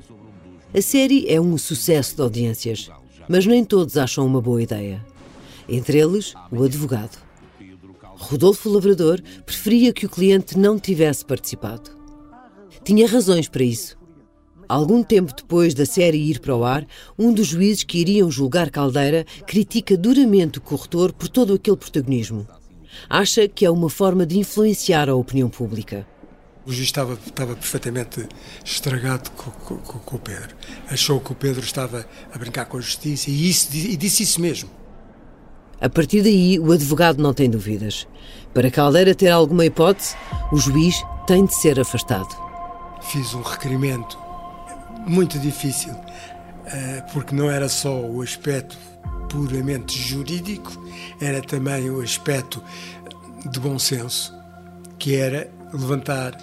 A 0.74 0.82
série 0.82 1.26
é 1.28 1.40
um 1.40 1.58
sucesso 1.58 2.16
de 2.16 2.22
audiências, 2.22 2.90
mas 3.28 3.46
nem 3.46 3.64
todos 3.64 3.98
acham 3.98 4.26
uma 4.26 4.42
boa 4.42 4.62
ideia. 4.62 5.04
Entre 5.68 6.00
eles, 6.00 6.34
o 6.52 6.64
advogado. 6.64 7.31
Rodolfo 8.22 8.70
Lavrador 8.70 9.20
preferia 9.46 9.92
que 9.92 10.06
o 10.06 10.10
cliente 10.10 10.58
não 10.58 10.80
tivesse 10.80 11.26
participado. 11.26 11.90
Tinha 12.84 13.08
razões 13.08 13.50
para 13.50 13.64
isso. 13.64 13.98
Algum 14.70 15.04
tempo 15.04 15.34
depois 15.36 15.74
da 15.74 15.86
série 15.86 16.30
ir 16.30 16.40
para 16.40 16.56
o 16.56 16.64
ar, 16.64 16.86
um 17.18 17.34
dos 17.34 17.48
juízes 17.48 17.84
que 17.84 17.98
iriam 17.98 18.32
julgar 18.32 18.70
Caldeira 18.70 19.26
critica 19.46 19.98
duramente 19.98 20.60
o 20.60 20.62
corretor 20.62 21.12
por 21.12 21.28
todo 21.28 21.56
aquele 21.56 21.76
protagonismo. 21.76 22.48
Acha 23.10 23.50
que 23.50 23.66
é 23.66 23.70
uma 23.72 23.90
forma 23.90 24.26
de 24.26 24.38
influenciar 24.38 25.10
a 25.10 25.16
opinião 25.16 25.50
pública. 25.50 26.08
O 26.66 26.72
juiz 26.72 26.88
estava, 26.88 27.14
estava 27.26 27.56
perfeitamente 27.56 28.30
estragado 28.64 29.32
com, 29.32 29.52
com, 29.52 29.78
com, 29.78 30.16
o 30.16 30.20
Pedro. 30.20 30.56
Achou 30.88 31.20
que 31.20 31.32
o 31.32 31.36
Pedro 31.36 31.64
estava 31.64 32.08
a 32.32 32.38
brincar 32.38 32.66
com 32.66 32.78
a 32.78 32.82
justiça 32.82 33.32
e, 33.32 33.50
isso, 33.50 33.76
e 33.76 33.98
disse 33.98 34.24
isso 34.24 34.40
mesmo. 34.40 34.70
A 35.82 35.90
partir 35.90 36.22
daí, 36.22 36.60
o 36.60 36.72
advogado 36.72 37.22
não 37.22 37.34
tem 37.34 37.50
dúvidas. 37.50 38.08
Para 38.54 38.70
Caldeira 38.70 39.16
ter 39.16 39.30
alguma 39.30 39.66
hipótese, 39.66 40.16
o 40.52 40.58
juiz 40.58 41.02
tem 41.26 41.46
de 41.46 41.56
ser 41.56 41.80
afastado. 41.80 42.28
Fiz 43.02 43.34
um 43.34 43.42
requerimento 43.42 44.18
muito 45.08 45.40
difícil, 45.40 45.96
eh, 46.66 47.04
porque 47.14 47.34
não 47.34 47.50
era 47.50 47.70
só 47.70 48.00
o 48.00 48.22
aspecto 48.22 48.78
puramente 49.30 49.98
jurídico, 49.98 50.72
era 51.22 51.42
também 51.42 51.90
o 51.90 52.02
aspecto 52.02 52.62
de 53.50 53.60
bom 53.60 53.80
senso, 53.80 54.34
que 55.00 55.16
era 55.16 55.50
levantar 55.72 56.38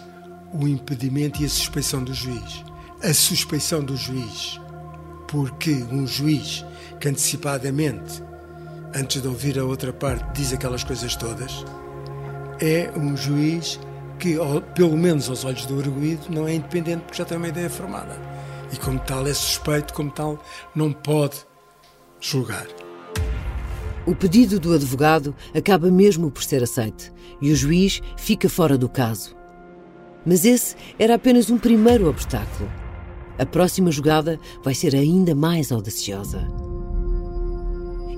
o 0.52 0.66
impedimento 0.66 1.42
e 1.42 1.44
a 1.44 1.48
suspeição 1.48 2.02
do 2.02 2.14
juiz. 2.14 2.64
A 3.02 3.12
suspeição 3.12 3.84
do 3.84 3.96
juiz, 3.96 4.58
porque 5.28 5.72
um 5.92 6.06
juiz 6.06 6.64
que 6.98 7.08
antecipadamente 7.08 8.22
antes 8.94 9.20
de 9.20 9.28
ouvir 9.28 9.58
a 9.58 9.64
outra 9.64 9.92
parte, 9.92 10.24
diz 10.32 10.52
aquelas 10.52 10.82
coisas 10.82 11.14
todas, 11.14 11.64
é 12.60 12.90
um 12.96 13.16
juiz 13.16 13.78
que, 14.18 14.36
pelo 14.74 14.96
menos 14.96 15.28
aos 15.28 15.44
olhos 15.44 15.64
do 15.66 15.78
arguído, 15.78 16.26
não 16.30 16.46
é 16.46 16.54
independente 16.54 17.02
porque 17.02 17.18
já 17.18 17.24
tem 17.24 17.36
uma 17.38 17.48
ideia 17.48 17.70
formada. 17.70 18.16
E, 18.72 18.76
como 18.76 18.98
tal, 18.98 19.26
é 19.26 19.32
suspeito, 19.32 19.94
como 19.94 20.10
tal, 20.10 20.42
não 20.74 20.92
pode 20.92 21.36
julgar. 22.20 22.66
O 24.06 24.14
pedido 24.14 24.58
do 24.58 24.72
advogado 24.72 25.34
acaba 25.54 25.90
mesmo 25.90 26.30
por 26.30 26.42
ser 26.42 26.62
aceite 26.62 27.12
e 27.40 27.52
o 27.52 27.56
juiz 27.56 28.00
fica 28.16 28.48
fora 28.48 28.76
do 28.76 28.88
caso. 28.88 29.36
Mas 30.26 30.44
esse 30.44 30.74
era 30.98 31.14
apenas 31.14 31.50
um 31.50 31.58
primeiro 31.58 32.08
obstáculo. 32.08 32.70
A 33.38 33.46
próxima 33.46 33.90
jogada 33.90 34.38
vai 34.64 34.74
ser 34.74 34.94
ainda 34.94 35.34
mais 35.34 35.70
audaciosa 35.70 36.46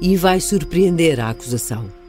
e 0.01 0.17
vai 0.17 0.41
surpreender 0.41 1.21
a 1.21 1.29
acusação. 1.29 2.00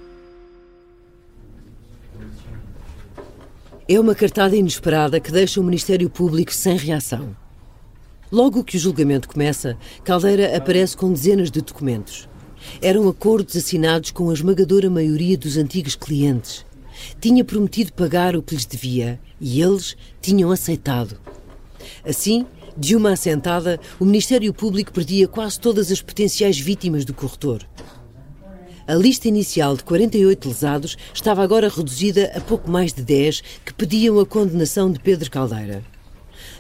É 3.90 4.00
uma 4.00 4.16
cartada 4.16 4.56
inesperada 4.56 5.20
que 5.20 5.32
deixa 5.32 5.60
o 5.60 5.64
Ministério 5.64 6.10
Público 6.10 6.54
sem 6.54 6.78
reação. 6.78 7.36
Logo 8.32 8.64
que 8.64 8.78
o 8.78 8.80
julgamento 8.80 9.28
começa, 9.28 9.78
Caldeira 10.04 10.56
aparece 10.56 10.96
com 10.96 11.12
dezenas 11.12 11.52
de 11.52 11.62
documentos. 11.62 12.30
Eram 12.82 13.10
acordos 13.10 13.58
assinados 13.58 14.12
com 14.12 14.30
a 14.30 14.34
esmagadora 14.34 14.90
maioria 14.90 15.38
dos 15.38 15.58
antigos 15.58 15.96
clientes. 15.96 16.66
Tinha 17.20 17.44
prometido 17.44 17.92
pagar 17.92 18.36
o 18.36 18.44
que 18.44 18.56
lhes 18.56 18.66
devia 18.66 19.20
e 19.40 19.62
eles 19.62 19.98
tinham 20.22 20.52
aceitado. 20.52 21.20
Assim, 22.06 22.46
de 22.78 22.96
uma 22.96 23.14
assentada, 23.14 23.80
o 24.00 24.06
Ministério 24.06 24.54
Público 24.54 24.94
perdia 24.94 25.28
quase 25.28 25.60
todas 25.60 25.92
as 25.92 26.02
potenciais 26.02 26.58
vítimas 26.58 27.04
do 27.04 27.14
corretor. 27.14 27.68
A 28.88 28.96
lista 28.96 29.28
inicial 29.28 29.78
de 29.78 29.84
48 29.84 30.48
lesados 30.48 30.98
estava 31.14 31.44
agora 31.44 31.70
reduzida 31.70 32.32
a 32.36 32.42
pouco 32.42 32.70
mais 32.70 32.92
de 32.92 33.04
10 33.04 33.42
que 33.64 33.74
pediam 33.74 34.20
a 34.20 34.26
condenação 34.26 34.92
de 34.92 35.00
Pedro 35.00 35.30
Caldeira. 35.30 35.84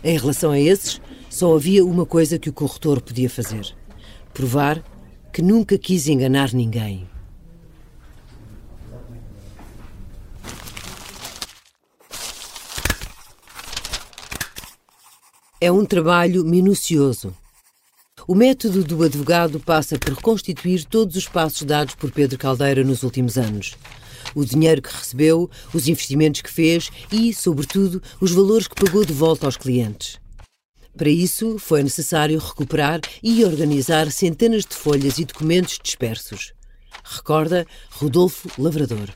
Em 0.03 0.17
relação 0.17 0.51
a 0.51 0.59
esses, 0.59 1.01
só 1.29 1.55
havia 1.55 1.83
uma 1.83 2.05
coisa 2.05 2.37
que 2.37 2.49
o 2.49 2.53
corretor 2.53 3.01
podia 3.01 3.29
fazer: 3.29 3.75
provar 4.33 4.83
que 5.33 5.41
nunca 5.41 5.77
quis 5.77 6.07
enganar 6.07 6.53
ninguém. 6.53 7.09
É 15.59 15.71
um 15.71 15.85
trabalho 15.85 16.43
minucioso. 16.43 17.35
O 18.31 18.33
método 18.33 18.81
do 18.81 19.03
advogado 19.03 19.59
passa 19.59 19.99
por 19.99 20.13
reconstituir 20.13 20.85
todos 20.85 21.17
os 21.17 21.27
passos 21.27 21.63
dados 21.63 21.95
por 21.95 22.09
Pedro 22.11 22.37
Caldeira 22.37 22.81
nos 22.81 23.03
últimos 23.03 23.37
anos. 23.37 23.75
O 24.33 24.45
dinheiro 24.45 24.81
que 24.81 24.89
recebeu, 24.89 25.51
os 25.73 25.89
investimentos 25.89 26.39
que 26.39 26.49
fez 26.49 26.89
e, 27.11 27.33
sobretudo, 27.33 28.01
os 28.21 28.31
valores 28.31 28.69
que 28.69 28.85
pagou 28.85 29.03
de 29.03 29.11
volta 29.11 29.45
aos 29.45 29.57
clientes. 29.57 30.17
Para 30.95 31.09
isso, 31.09 31.59
foi 31.59 31.83
necessário 31.83 32.39
recuperar 32.39 33.01
e 33.21 33.43
organizar 33.43 34.09
centenas 34.09 34.63
de 34.63 34.77
folhas 34.77 35.17
e 35.17 35.25
documentos 35.25 35.77
dispersos. 35.83 36.53
Recorda 37.03 37.67
Rodolfo 37.89 38.49
Lavrador. 38.57 39.09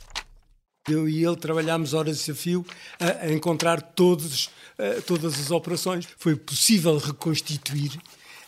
Eu 0.90 1.08
e 1.08 1.26
ele 1.26 1.38
trabalhámos 1.38 1.94
horas 1.94 2.18
de 2.18 2.26
desafio 2.26 2.66
a, 3.00 3.32
encontrar 3.32 3.82
todos, 3.82 4.50
a, 4.78 5.02
todas 5.04 5.40
as 5.40 5.52
operações. 5.52 6.06
Foi 6.18 6.36
possível 6.36 6.98
reconstituir 6.98 7.98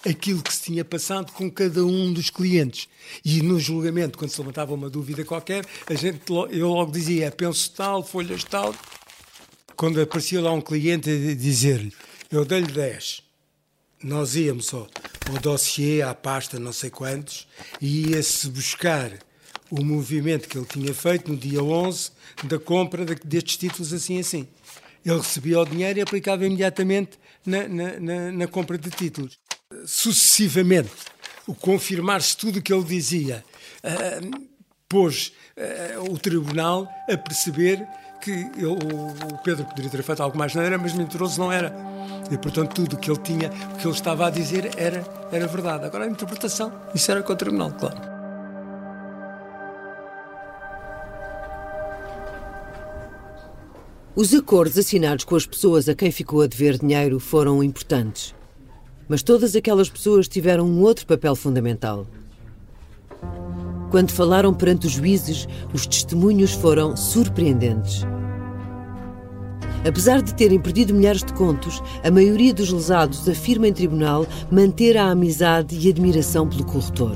aquilo 0.07 0.41
que 0.41 0.53
se 0.53 0.63
tinha 0.63 0.85
passado 0.85 1.31
com 1.33 1.49
cada 1.51 1.85
um 1.85 2.13
dos 2.13 2.29
clientes. 2.29 2.87
E 3.23 3.41
no 3.41 3.59
julgamento, 3.59 4.17
quando 4.17 4.31
se 4.31 4.39
levantava 4.39 4.73
uma 4.73 4.89
dúvida 4.89 5.25
qualquer, 5.25 5.65
a 5.87 5.93
gente, 5.93 6.21
eu 6.51 6.69
logo 6.69 6.91
dizia, 6.91 7.25
é, 7.25 7.31
penso 7.31 7.71
tal, 7.71 8.03
folhas 8.03 8.43
tal. 8.43 8.73
Quando 9.75 10.01
aparecia 10.01 10.41
lá 10.41 10.51
um 10.51 10.61
cliente 10.61 11.09
a 11.09 11.35
dizer-lhe, 11.35 11.93
eu 12.31 12.43
dei-lhe 12.43 12.71
10, 12.71 13.21
nós 14.03 14.35
íamos 14.35 14.73
ao, 14.73 14.87
ao 15.29 15.39
dossiê, 15.39 16.01
à 16.01 16.13
pasta, 16.13 16.59
não 16.59 16.73
sei 16.73 16.89
quantos, 16.89 17.47
e 17.81 18.09
ia-se 18.09 18.49
buscar 18.49 19.11
o 19.69 19.83
movimento 19.83 20.47
que 20.47 20.57
ele 20.57 20.65
tinha 20.65 20.93
feito 20.93 21.31
no 21.31 21.37
dia 21.37 21.61
11 21.61 22.11
da 22.45 22.57
compra 22.57 23.05
destes 23.05 23.57
títulos 23.57 23.93
assim 23.93 24.19
assim. 24.19 24.47
Ele 25.05 25.17
recebia 25.17 25.59
o 25.59 25.65
dinheiro 25.65 25.99
e 25.99 26.01
aplicava 26.01 26.45
imediatamente 26.45 27.17
na, 27.45 27.67
na, 27.67 27.99
na, 27.99 28.31
na 28.31 28.47
compra 28.47 28.77
de 28.77 28.89
títulos. 28.89 29.37
Sucessivamente, 29.85 30.91
o 31.45 31.53
confirmar-se 31.53 32.37
tudo 32.37 32.59
o 32.59 32.61
que 32.61 32.73
ele 32.73 32.85
dizia 32.85 33.43
uh, 33.83 34.47
pôs 34.87 35.33
uh, 35.57 36.09
o 36.09 36.17
tribunal 36.17 36.87
a 37.09 37.17
perceber 37.17 37.85
que 38.21 38.31
ele, 38.31 38.65
o 38.65 39.37
Pedro 39.43 39.65
poderia 39.65 39.91
ter 39.91 40.01
feito 40.03 40.23
algo 40.23 40.37
mais 40.37 40.55
não 40.55 40.61
era, 40.61 40.77
mas 40.77 40.93
mentiroso 40.93 41.37
não 41.41 41.51
era. 41.51 41.75
E, 42.31 42.37
portanto, 42.37 42.75
tudo 42.75 42.95
o 42.95 42.97
que 42.97 43.11
ele 43.11 43.19
tinha, 43.19 43.49
o 43.73 43.77
que 43.77 43.85
ele 43.85 43.93
estava 43.93 44.27
a 44.27 44.29
dizer 44.29 44.71
era, 44.77 45.03
era 45.33 45.47
verdade. 45.47 45.85
Agora, 45.85 46.05
a 46.05 46.07
interpretação, 46.07 46.71
isso 46.95 47.11
era 47.11 47.21
com 47.21 47.33
o 47.33 47.35
tribunal, 47.35 47.71
claro. 47.73 48.17
Os 54.15 54.33
acordos 54.33 54.77
assinados 54.77 55.25
com 55.25 55.35
as 55.35 55.45
pessoas 55.45 55.89
a 55.89 55.93
quem 55.93 56.09
ficou 56.09 56.41
a 56.41 56.47
dever 56.47 56.77
dinheiro 56.77 57.19
foram 57.19 57.61
importantes. 57.61 58.36
Mas 59.07 59.23
todas 59.23 59.55
aquelas 59.55 59.89
pessoas 59.89 60.27
tiveram 60.27 60.65
um 60.65 60.81
outro 60.81 61.05
papel 61.05 61.35
fundamental. 61.35 62.05
Quando 63.89 64.11
falaram 64.11 64.53
perante 64.53 64.87
os 64.87 64.93
juízes, 64.93 65.47
os 65.73 65.87
testemunhos 65.87 66.51
foram 66.51 66.97
surpreendentes. 66.97 68.05
Apesar 69.87 70.21
de 70.21 70.35
terem 70.35 70.59
perdido 70.59 70.93
milhares 70.93 71.23
de 71.23 71.33
contos, 71.33 71.81
a 72.03 72.11
maioria 72.11 72.53
dos 72.53 72.71
lesados 72.71 73.29
afirma 73.29 73.67
em 73.67 73.73
tribunal 73.73 74.27
manter 74.51 74.97
a 74.97 75.09
amizade 75.09 75.77
e 75.77 75.89
admiração 75.89 76.47
pelo 76.47 76.65
corretor. 76.65 77.15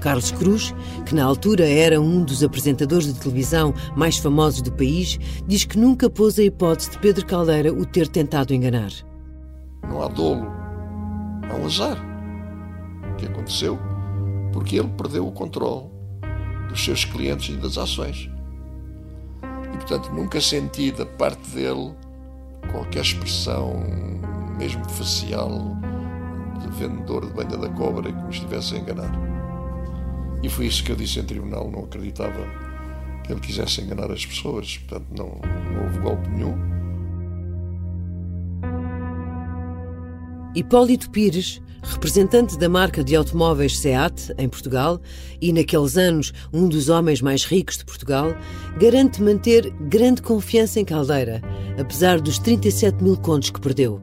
Carlos 0.00 0.30
Cruz, 0.30 0.74
que 1.04 1.14
na 1.14 1.24
altura 1.24 1.68
era 1.68 2.00
um 2.00 2.22
dos 2.22 2.42
apresentadores 2.42 3.12
de 3.12 3.20
televisão 3.20 3.74
mais 3.96 4.16
famosos 4.16 4.62
do 4.62 4.72
país, 4.72 5.18
diz 5.46 5.64
que 5.64 5.78
nunca 5.78 6.08
pôs 6.08 6.38
a 6.38 6.44
hipótese 6.44 6.92
de 6.92 6.98
Pedro 6.98 7.26
Caldeira 7.26 7.72
o 7.72 7.84
ter 7.84 8.08
tentado 8.08 8.54
enganar. 8.54 9.07
Não 9.82 10.02
há 10.02 10.08
dolo, 10.08 10.46
há 11.50 11.54
um 11.54 11.66
azar. 11.66 11.96
O 13.12 13.16
que 13.16 13.26
aconteceu? 13.26 13.78
Porque 14.52 14.76
ele 14.76 14.88
perdeu 14.88 15.26
o 15.26 15.32
controle. 15.32 15.86
dos 16.68 16.84
seus 16.84 17.04
clientes 17.04 17.54
e 17.54 17.58
das 17.58 17.78
ações. 17.78 18.30
E, 19.72 19.76
portanto, 19.78 20.10
nunca 20.12 20.40
senti 20.40 20.90
da 20.92 21.06
parte 21.06 21.48
dele 21.50 21.94
qualquer 22.70 23.00
expressão, 23.00 23.72
mesmo 24.58 24.86
facial, 24.90 25.76
de 26.60 26.68
vendedor 26.76 27.24
de 27.26 27.32
banha 27.32 27.56
da 27.56 27.68
cobra 27.70 28.12
que 28.12 28.22
me 28.22 28.30
estivesse 28.30 28.74
a 28.74 28.78
enganar. 28.78 29.10
E 30.42 30.48
foi 30.48 30.66
isso 30.66 30.84
que 30.84 30.92
eu 30.92 30.96
disse 30.96 31.18
em 31.18 31.24
tribunal, 31.24 31.70
não 31.70 31.84
acreditava 31.84 32.38
que 33.24 33.32
ele 33.32 33.40
quisesse 33.40 33.80
enganar 33.80 34.10
as 34.10 34.24
pessoas, 34.24 34.78
portanto 34.78 35.06
não, 35.16 35.40
não 35.72 35.84
houve 35.84 35.98
golpe 36.00 36.28
nenhum. 36.28 36.77
Hipólito 40.58 41.08
Pires, 41.10 41.62
representante 41.84 42.58
da 42.58 42.68
marca 42.68 43.04
de 43.04 43.14
automóveis 43.14 43.78
SEAT 43.78 44.34
em 44.36 44.48
Portugal 44.48 45.00
e 45.40 45.52
naqueles 45.52 45.96
anos 45.96 46.32
um 46.52 46.68
dos 46.68 46.88
homens 46.88 47.22
mais 47.22 47.44
ricos 47.44 47.78
de 47.78 47.84
Portugal, 47.84 48.34
garante 48.76 49.22
manter 49.22 49.70
grande 49.82 50.20
confiança 50.20 50.80
em 50.80 50.84
Caldeira, 50.84 51.40
apesar 51.78 52.20
dos 52.20 52.40
37 52.40 53.04
mil 53.04 53.16
contos 53.16 53.50
que 53.50 53.60
perdeu. 53.60 54.02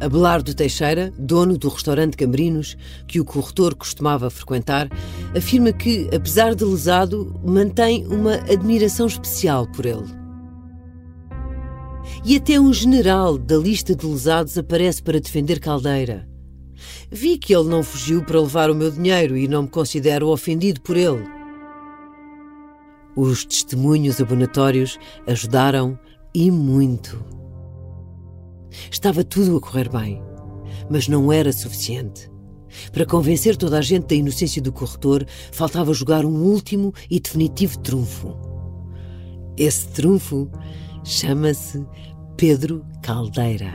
Abelardo 0.00 0.54
Teixeira, 0.54 1.12
dono 1.18 1.58
do 1.58 1.68
restaurante 1.68 2.16
Cambrinos, 2.16 2.76
que 3.08 3.18
o 3.18 3.24
corretor 3.24 3.74
costumava 3.74 4.30
frequentar, 4.30 4.88
afirma 5.36 5.72
que, 5.72 6.08
apesar 6.14 6.54
de 6.54 6.64
lesado, 6.64 7.34
mantém 7.44 8.06
uma 8.06 8.34
admiração 8.34 9.08
especial 9.08 9.66
por 9.66 9.84
ele. 9.84 10.25
E 12.24 12.36
até 12.36 12.58
um 12.58 12.72
general 12.72 13.38
da 13.38 13.56
lista 13.56 13.94
de 13.94 14.06
lesados 14.06 14.56
aparece 14.58 15.02
para 15.02 15.20
defender 15.20 15.60
Caldeira. 15.60 16.28
Vi 17.10 17.38
que 17.38 17.54
ele 17.54 17.68
não 17.68 17.82
fugiu 17.82 18.24
para 18.24 18.40
levar 18.40 18.70
o 18.70 18.74
meu 18.74 18.90
dinheiro 18.90 19.36
e 19.36 19.48
não 19.48 19.62
me 19.62 19.68
considero 19.68 20.28
ofendido 20.28 20.80
por 20.80 20.96
ele. 20.96 21.24
Os 23.16 23.44
testemunhos 23.44 24.20
abonatórios 24.20 24.98
ajudaram 25.26 25.98
e 26.34 26.50
muito. 26.50 27.24
Estava 28.90 29.24
tudo 29.24 29.56
a 29.56 29.60
correr 29.60 29.88
bem, 29.88 30.22
mas 30.90 31.08
não 31.08 31.32
era 31.32 31.52
suficiente. 31.52 32.30
Para 32.92 33.06
convencer 33.06 33.56
toda 33.56 33.78
a 33.78 33.82
gente 33.82 34.08
da 34.08 34.14
inocência 34.14 34.60
do 34.60 34.72
corretor, 34.72 35.26
faltava 35.50 35.94
jogar 35.94 36.26
um 36.26 36.42
último 36.42 36.92
e 37.10 37.18
definitivo 37.18 37.78
trunfo. 37.78 38.36
Esse 39.56 39.88
trunfo 39.88 40.50
chama-se 41.06 41.86
Pedro 42.36 42.84
Caldeira. 43.00 43.72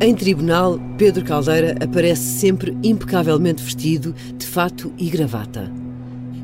Em 0.00 0.12
tribunal, 0.14 0.78
Pedro 0.98 1.24
Caldeira 1.24 1.76
aparece 1.82 2.22
sempre 2.22 2.76
impecavelmente 2.82 3.62
vestido, 3.62 4.12
de 4.36 4.44
fato 4.44 4.92
e 4.98 5.08
gravata. 5.08 5.70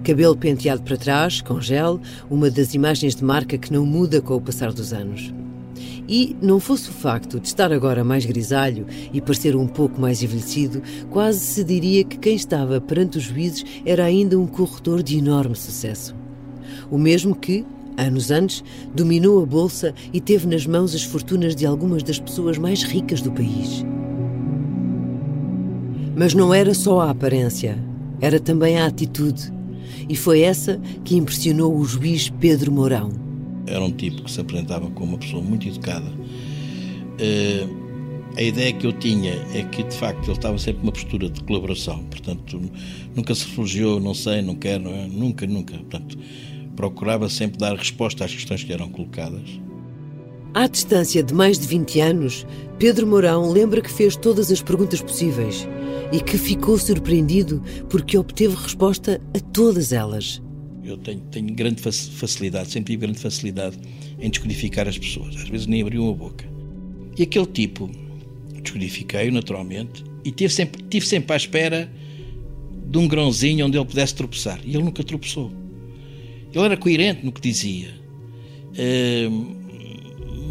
Cabelo 0.04 0.36
penteado 0.36 0.82
para 0.82 0.96
trás, 0.96 1.42
com 1.42 1.60
gel, 1.60 2.00
uma 2.30 2.48
das 2.48 2.74
imagens 2.74 3.16
de 3.16 3.24
marca 3.24 3.58
que 3.58 3.72
não 3.72 3.84
muda 3.84 4.20
com 4.20 4.36
o 4.36 4.40
passar 4.40 4.72
dos 4.72 4.92
anos. 4.92 5.34
E, 6.08 6.36
não 6.42 6.58
fosse 6.58 6.90
o 6.90 6.92
facto 6.92 7.38
de 7.38 7.46
estar 7.46 7.72
agora 7.72 8.02
mais 8.02 8.26
grisalho 8.26 8.86
e 9.12 9.20
parecer 9.20 9.54
um 9.54 9.66
pouco 9.66 10.00
mais 10.00 10.22
envelhecido, 10.22 10.82
quase 11.10 11.40
se 11.40 11.62
diria 11.62 12.04
que 12.04 12.18
quem 12.18 12.34
estava 12.34 12.80
perante 12.80 13.18
os 13.18 13.24
juízes 13.24 13.64
era 13.86 14.04
ainda 14.04 14.38
um 14.38 14.46
corretor 14.46 15.02
de 15.02 15.18
enorme 15.18 15.54
sucesso. 15.54 16.14
O 16.90 16.98
mesmo 16.98 17.34
que, 17.34 17.64
anos 17.96 18.30
antes, 18.30 18.64
dominou 18.94 19.42
a 19.42 19.46
bolsa 19.46 19.94
e 20.12 20.20
teve 20.20 20.46
nas 20.46 20.66
mãos 20.66 20.94
as 20.94 21.04
fortunas 21.04 21.54
de 21.54 21.64
algumas 21.64 22.02
das 22.02 22.18
pessoas 22.18 22.58
mais 22.58 22.82
ricas 22.82 23.22
do 23.22 23.30
país. 23.30 23.84
Mas 26.16 26.34
não 26.34 26.52
era 26.52 26.74
só 26.74 27.00
a 27.00 27.10
aparência, 27.10 27.78
era 28.20 28.38
também 28.38 28.78
a 28.78 28.86
atitude. 28.86 29.52
E 30.08 30.16
foi 30.16 30.40
essa 30.40 30.80
que 31.04 31.16
impressionou 31.16 31.76
o 31.76 31.84
juiz 31.84 32.28
Pedro 32.28 32.72
Mourão. 32.72 33.21
Era 33.66 33.82
um 33.82 33.92
tipo 33.92 34.22
que 34.22 34.30
se 34.30 34.40
apresentava 34.40 34.90
como 34.90 35.12
uma 35.12 35.18
pessoa 35.18 35.42
muito 35.42 35.68
educada. 35.68 36.06
Uh, 36.08 37.82
a 38.36 38.42
ideia 38.42 38.72
que 38.72 38.86
eu 38.86 38.92
tinha 38.92 39.34
é 39.54 39.62
que, 39.62 39.82
de 39.82 39.94
facto, 39.94 40.24
ele 40.24 40.32
estava 40.32 40.56
sempre 40.58 40.80
numa 40.82 40.92
postura 40.92 41.28
de 41.28 41.42
colaboração. 41.44 42.02
Portanto, 42.04 42.60
nunca 43.14 43.34
se 43.34 43.46
refugiou, 43.46 44.00
não 44.00 44.14
sei, 44.14 44.40
não 44.40 44.54
quero, 44.54 44.84
não 44.84 44.94
é? 44.94 45.06
nunca, 45.06 45.46
nunca. 45.46 45.76
Portanto, 45.76 46.18
procurava 46.74 47.28
sempre 47.28 47.58
dar 47.58 47.76
resposta 47.76 48.24
às 48.24 48.32
questões 48.32 48.64
que 48.64 48.72
eram 48.72 48.88
colocadas. 48.88 49.60
À 50.54 50.66
distância 50.66 51.22
de 51.22 51.32
mais 51.32 51.58
de 51.58 51.66
20 51.66 52.00
anos, 52.00 52.46
Pedro 52.78 53.06
Mourão 53.06 53.50
lembra 53.50 53.80
que 53.80 53.90
fez 53.90 54.16
todas 54.16 54.50
as 54.50 54.62
perguntas 54.62 55.00
possíveis 55.00 55.66
e 56.12 56.20
que 56.20 56.36
ficou 56.36 56.78
surpreendido 56.78 57.62
porque 57.88 58.18
obteve 58.18 58.54
resposta 58.54 59.20
a 59.34 59.40
todas 59.40 59.92
elas. 59.92 60.42
Eu 60.84 60.96
tenho, 60.96 61.20
tenho 61.30 61.54
grande 61.54 61.80
facilidade, 61.80 62.70
sempre 62.70 62.92
tive 62.92 63.06
grande 63.06 63.18
facilidade 63.18 63.78
em 64.20 64.28
descodificar 64.28 64.88
as 64.88 64.98
pessoas. 64.98 65.36
Às 65.36 65.48
vezes 65.48 65.66
nem 65.66 65.80
abriam 65.80 66.08
a 66.10 66.12
boca. 66.12 66.44
E 67.16 67.22
aquele 67.22 67.46
tipo, 67.46 67.90
descodifiquei-o 68.62 69.32
naturalmente 69.32 70.02
e 70.24 70.30
tive 70.30 70.52
sempre, 70.52 70.82
tive 70.82 71.06
sempre 71.06 71.32
à 71.34 71.36
espera 71.36 71.90
de 72.86 72.98
um 72.98 73.06
grãozinho 73.06 73.66
onde 73.66 73.78
ele 73.78 73.86
pudesse 73.86 74.14
tropeçar. 74.14 74.60
E 74.64 74.74
ele 74.74 74.82
nunca 74.82 75.04
tropeçou. 75.04 75.52
Ele 76.52 76.64
era 76.64 76.76
coerente 76.76 77.24
no 77.24 77.32
que 77.32 77.40
dizia. 77.40 77.94
Uh, 78.72 79.62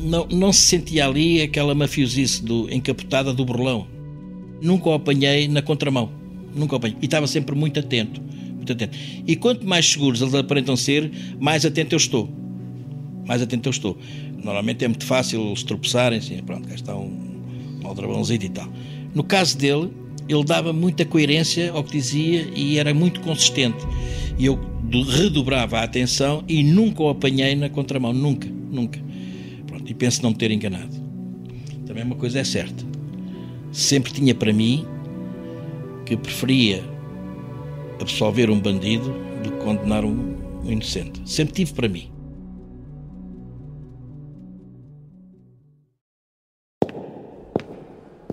não, 0.04 0.26
não 0.28 0.54
se 0.54 0.62
sentia 0.62 1.06
ali 1.06 1.42
aquela 1.42 1.76
mafiosice 1.76 2.44
do, 2.44 2.72
encapotada 2.74 3.34
do 3.34 3.46
burlão. 3.46 3.88
Nunca 4.62 4.90
o 4.90 4.94
apanhei 4.94 5.48
na 5.48 5.62
contramão. 5.62 6.10
Nunca 6.56 6.74
o 6.74 6.78
apanhei. 6.78 6.98
E 7.02 7.06
estava 7.06 7.28
sempre 7.28 7.56
muito 7.56 7.80
atento 7.80 8.22
muito 8.62 8.74
atento. 8.74 8.98
E 9.28 9.36
quanto 9.36 9.68
mais 9.68 9.90
seguros 9.90 10.22
eles 10.22 10.34
aparentam 10.36 10.78
ser, 10.78 11.12
mais 11.40 11.66
atento 11.66 11.96
eu 11.96 11.98
estou. 11.98 12.30
Mais 13.28 13.42
atento 13.42 13.68
eu 13.68 13.72
estou. 13.72 13.98
Normalmente 14.44 14.86
é 14.86 14.88
muito 14.88 15.06
fácil 15.06 15.48
eles 15.48 15.64
tropeçarem, 15.64 16.20
assim, 16.20 16.38
pronto, 16.44 16.68
cá 16.68 16.76
está 16.76 16.96
um, 16.96 17.42
um 17.84 17.88
aldrabãozinho 17.88 18.44
e 18.44 18.50
tal. 18.50 18.68
No 19.14 19.24
caso 19.24 19.58
dele, 19.58 19.92
ele 20.30 20.44
dava 20.44 20.72
muita 20.72 21.04
coerência 21.06 21.72
ao 21.72 21.84
que 21.84 21.92
dizia 21.92 22.48
e 22.56 22.78
era 22.78 22.94
muito 22.94 23.20
consistente. 23.22 23.86
E 24.38 24.46
eu 24.46 24.60
redobrava 25.10 25.80
a 25.80 25.84
atenção 25.84 26.44
e 26.48 26.64
nunca 26.64 27.04
o 27.04 27.10
apanhei 27.10 27.56
na 27.56 27.70
contramão, 27.70 28.14
nunca, 28.14 28.48
nunca. 28.48 29.00
Pronto, 29.68 29.90
e 29.90 29.94
penso 29.94 30.24
não 30.24 30.32
me 30.32 30.36
ter 30.36 30.52
enganado. 30.52 30.96
Também 31.86 32.04
uma 32.04 32.16
coisa 32.16 32.40
é 32.40 32.44
certa. 32.44 32.86
Sempre 33.72 34.12
tinha 34.12 34.36
para 34.36 34.54
mim 34.54 34.86
que 36.06 36.16
preferia 36.18 36.91
absolver 38.02 38.50
um 38.50 38.60
bandido 38.60 39.14
do 39.44 39.52
que 39.52 39.58
condenar 39.64 40.04
um, 40.04 40.36
inocente. 40.64 41.22
Sempre 41.26 41.54
tive 41.54 41.74
para 41.74 41.88
mim. 41.88 42.12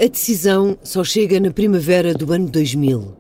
A 0.01 0.07
decisão 0.07 0.79
só 0.83 1.03
chega 1.03 1.41
na 1.41 1.51
primavera 1.51 2.15
do 2.15 2.33
ano 2.33 2.49
2000. 2.49 3.17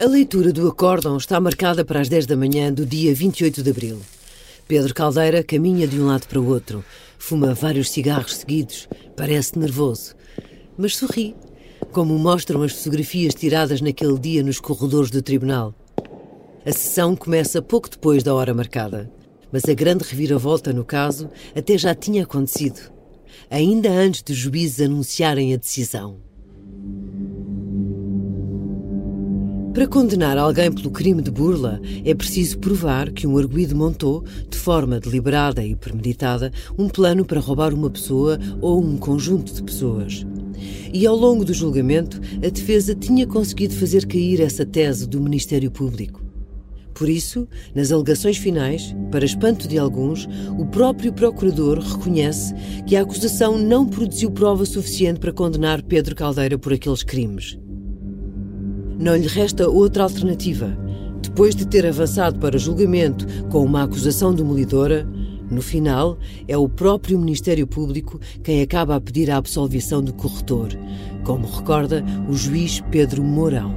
A 0.00 0.04
leitura 0.04 0.52
do 0.52 0.66
acórdão 0.66 1.16
está 1.16 1.40
marcada 1.40 1.84
para 1.84 2.00
as 2.00 2.08
10 2.08 2.26
da 2.26 2.36
manhã 2.36 2.72
do 2.72 2.84
dia 2.84 3.14
28 3.14 3.62
de 3.62 3.70
abril. 3.70 4.00
Pedro 4.66 4.92
Caldeira 4.92 5.42
caminha 5.42 5.86
de 5.86 6.00
um 6.00 6.06
lado 6.06 6.26
para 6.26 6.40
o 6.40 6.46
outro, 6.46 6.84
fuma 7.18 7.54
vários 7.54 7.90
cigarros 7.90 8.36
seguidos, 8.36 8.88
parece 9.16 9.58
nervoso, 9.58 10.14
mas 10.76 10.96
sorri 10.96 11.34
como 11.92 12.18
mostram 12.18 12.62
as 12.62 12.72
fotografias 12.72 13.34
tiradas 13.34 13.80
naquele 13.80 14.18
dia 14.18 14.42
nos 14.42 14.60
corredores 14.60 15.10
do 15.10 15.22
tribunal. 15.22 15.74
A 16.64 16.72
sessão 16.72 17.16
começa 17.16 17.62
pouco 17.62 17.88
depois 17.88 18.22
da 18.22 18.34
hora 18.34 18.52
marcada, 18.52 19.10
mas 19.50 19.64
a 19.64 19.74
grande 19.74 20.04
reviravolta 20.04 20.72
no 20.72 20.84
caso 20.84 21.30
até 21.56 21.78
já 21.78 21.94
tinha 21.94 22.24
acontecido, 22.24 22.80
ainda 23.50 23.90
antes 23.90 24.22
dos 24.22 24.36
juízes 24.36 24.80
anunciarem 24.80 25.54
a 25.54 25.56
decisão. 25.56 26.18
Para 29.72 29.86
condenar 29.86 30.36
alguém 30.36 30.72
pelo 30.72 30.90
crime 30.90 31.22
de 31.22 31.30
burla, 31.30 31.80
é 32.04 32.12
preciso 32.12 32.58
provar 32.58 33.12
que 33.12 33.28
um 33.28 33.38
arguído 33.38 33.76
montou, 33.76 34.24
de 34.50 34.58
forma 34.58 34.98
deliberada 34.98 35.64
e 35.64 35.76
premeditada, 35.76 36.50
um 36.76 36.88
plano 36.88 37.24
para 37.24 37.38
roubar 37.38 37.72
uma 37.72 37.88
pessoa 37.88 38.40
ou 38.60 38.82
um 38.82 38.96
conjunto 38.96 39.54
de 39.54 39.62
pessoas. 39.62 40.26
E 40.92 41.06
ao 41.06 41.16
longo 41.16 41.44
do 41.44 41.54
julgamento, 41.54 42.20
a 42.36 42.48
defesa 42.48 42.94
tinha 42.94 43.26
conseguido 43.26 43.74
fazer 43.74 44.06
cair 44.06 44.40
essa 44.40 44.64
tese 44.64 45.08
do 45.08 45.20
Ministério 45.20 45.70
Público. 45.70 46.28
Por 46.98 47.08
isso, 47.08 47.46
nas 47.76 47.92
alegações 47.92 48.38
finais, 48.38 48.92
para 49.12 49.24
espanto 49.24 49.68
de 49.68 49.78
alguns, 49.78 50.28
o 50.58 50.66
próprio 50.66 51.12
procurador 51.12 51.78
reconhece 51.78 52.52
que 52.88 52.96
a 52.96 53.02
acusação 53.02 53.56
não 53.56 53.86
produziu 53.86 54.32
prova 54.32 54.66
suficiente 54.66 55.20
para 55.20 55.32
condenar 55.32 55.80
Pedro 55.80 56.16
Caldeira 56.16 56.58
por 56.58 56.72
aqueles 56.72 57.04
crimes. 57.04 57.56
Não 58.98 59.14
lhe 59.14 59.28
resta 59.28 59.68
outra 59.68 60.02
alternativa. 60.02 60.76
Depois 61.22 61.54
de 61.54 61.68
ter 61.68 61.86
avançado 61.86 62.40
para 62.40 62.58
julgamento 62.58 63.24
com 63.48 63.64
uma 63.64 63.84
acusação 63.84 64.34
demolidora, 64.34 65.08
No 65.50 65.62
final, 65.62 66.18
é 66.46 66.56
o 66.56 66.68
próprio 66.68 67.18
Ministério 67.18 67.66
Público 67.66 68.20
quem 68.44 68.60
acaba 68.60 68.96
a 68.96 69.00
pedir 69.00 69.30
a 69.30 69.36
absolvição 69.36 70.02
do 70.02 70.12
corretor, 70.12 70.68
como 71.24 71.46
recorda 71.46 72.04
o 72.28 72.34
juiz 72.34 72.80
Pedro 72.90 73.22
Mourão. 73.22 73.74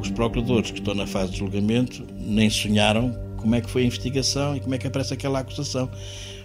Os 0.00 0.10
procuradores 0.10 0.70
que 0.70 0.78
estão 0.78 0.94
na 0.94 1.06
fase 1.06 1.32
de 1.32 1.38
julgamento 1.38 2.04
nem 2.18 2.48
sonharam 2.48 3.14
como 3.36 3.54
é 3.54 3.60
que 3.60 3.70
foi 3.70 3.82
a 3.82 3.86
investigação 3.86 4.56
e 4.56 4.60
como 4.60 4.74
é 4.74 4.78
que 4.78 4.86
aparece 4.86 5.12
aquela 5.12 5.40
acusação. 5.40 5.90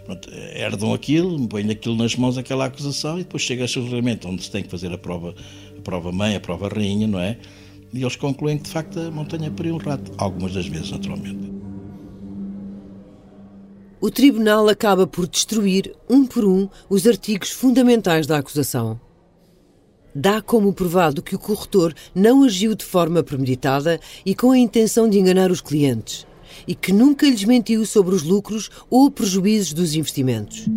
Pronto, 0.04 0.30
herdam 0.54 0.94
aquilo, 0.94 1.48
põem 1.48 1.70
aquilo 1.70 1.96
nas 1.96 2.16
mãos, 2.16 2.38
aquela 2.38 2.66
acusação, 2.66 3.20
e 3.20 3.24
depois 3.24 3.44
chega 3.44 3.66
a 3.66 3.68
julgamento, 3.68 4.28
onde 4.28 4.44
se 4.44 4.50
tem 4.50 4.64
que 4.64 4.70
fazer 4.70 4.92
a 4.92 4.98
prova, 4.98 5.36
a 5.78 5.82
prova 5.82 6.12
mãe, 6.12 6.36
a 6.36 6.40
prova 6.40 6.70
rainha, 6.70 7.08
não 7.08 7.20
é? 7.20 7.38
E 7.94 8.02
eles 8.02 8.16
concluem 8.16 8.58
que, 8.58 8.64
de 8.64 8.70
facto, 8.72 9.00
a 9.00 9.12
montanha 9.12 9.52
pariu 9.52 9.76
um 9.76 9.78
rato. 9.78 10.12
Algumas 10.18 10.54
das 10.54 10.66
vezes, 10.68 10.92
naturalmente. 10.92 11.52
O 14.00 14.12
tribunal 14.12 14.70
acaba 14.70 15.08
por 15.08 15.28
destruir, 15.28 15.96
um 16.08 16.24
por 16.24 16.46
um, 16.46 16.70
os 16.88 17.08
artigos 17.08 17.50
fundamentais 17.50 18.28
da 18.28 18.38
acusação. 18.38 19.00
Dá 20.14 20.40
como 20.40 20.72
provado 20.72 21.22
que 21.22 21.36
o 21.36 21.40
corretor 21.40 21.96
não 22.14 22.44
agiu 22.44 22.76
de 22.76 22.86
forma 22.86 23.24
premeditada 23.24 24.00
e 24.24 24.36
com 24.36 24.52
a 24.52 24.58
intenção 24.58 25.10
de 25.10 25.18
enganar 25.18 25.50
os 25.50 25.62
clientes, 25.62 26.28
e 26.68 26.76
que 26.76 26.94
nunca 26.94 27.28
lhes 27.28 27.44
mentiu 27.44 27.86
sobre 27.88 28.14
os 28.14 28.22
lucros 28.22 28.70
ou 28.88 29.10
prejuízos 29.10 29.74
dos 29.74 29.96
investimentos. 29.96 30.68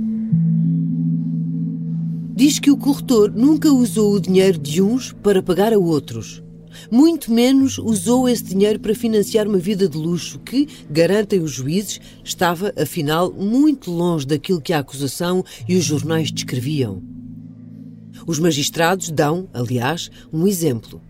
Diz 2.35 2.59
que 2.59 2.71
o 2.71 2.77
corretor 2.77 3.31
nunca 3.31 3.71
usou 3.71 4.15
o 4.15 4.21
dinheiro 4.21 4.57
de 4.57 4.81
uns 4.81 5.13
para 5.13 5.43
pagar 5.43 5.75
a 5.75 5.79
outros 5.79 6.43
muito 6.91 7.33
menos 7.33 7.79
usou 7.79 8.29
esse 8.29 8.45
dinheiro 8.45 8.79
para 8.81 8.95
financiar 8.95 9.47
uma 9.47 9.59
vida 9.59 9.89
de 9.89 9.97
luxo 9.97 10.39
que, 10.41 10.69
garantem 10.91 11.41
os 11.41 11.53
juízes, 11.53 12.01
estava, 12.25 12.73
afinal, 12.77 13.33
muito 13.33 13.91
longe 13.91 14.27
daquilo 14.27 14.61
que 14.61 14.73
a 14.73 14.79
acusação 14.79 15.45
e 15.69 15.77
os 15.77 15.85
jornais 15.85 16.31
descreviam. 16.31 17.03
Os 18.27 18.39
magistrados 18.39 19.11
dão, 19.11 19.49
aliás, 19.53 20.11
um 20.33 20.47
exemplo. 20.47 21.01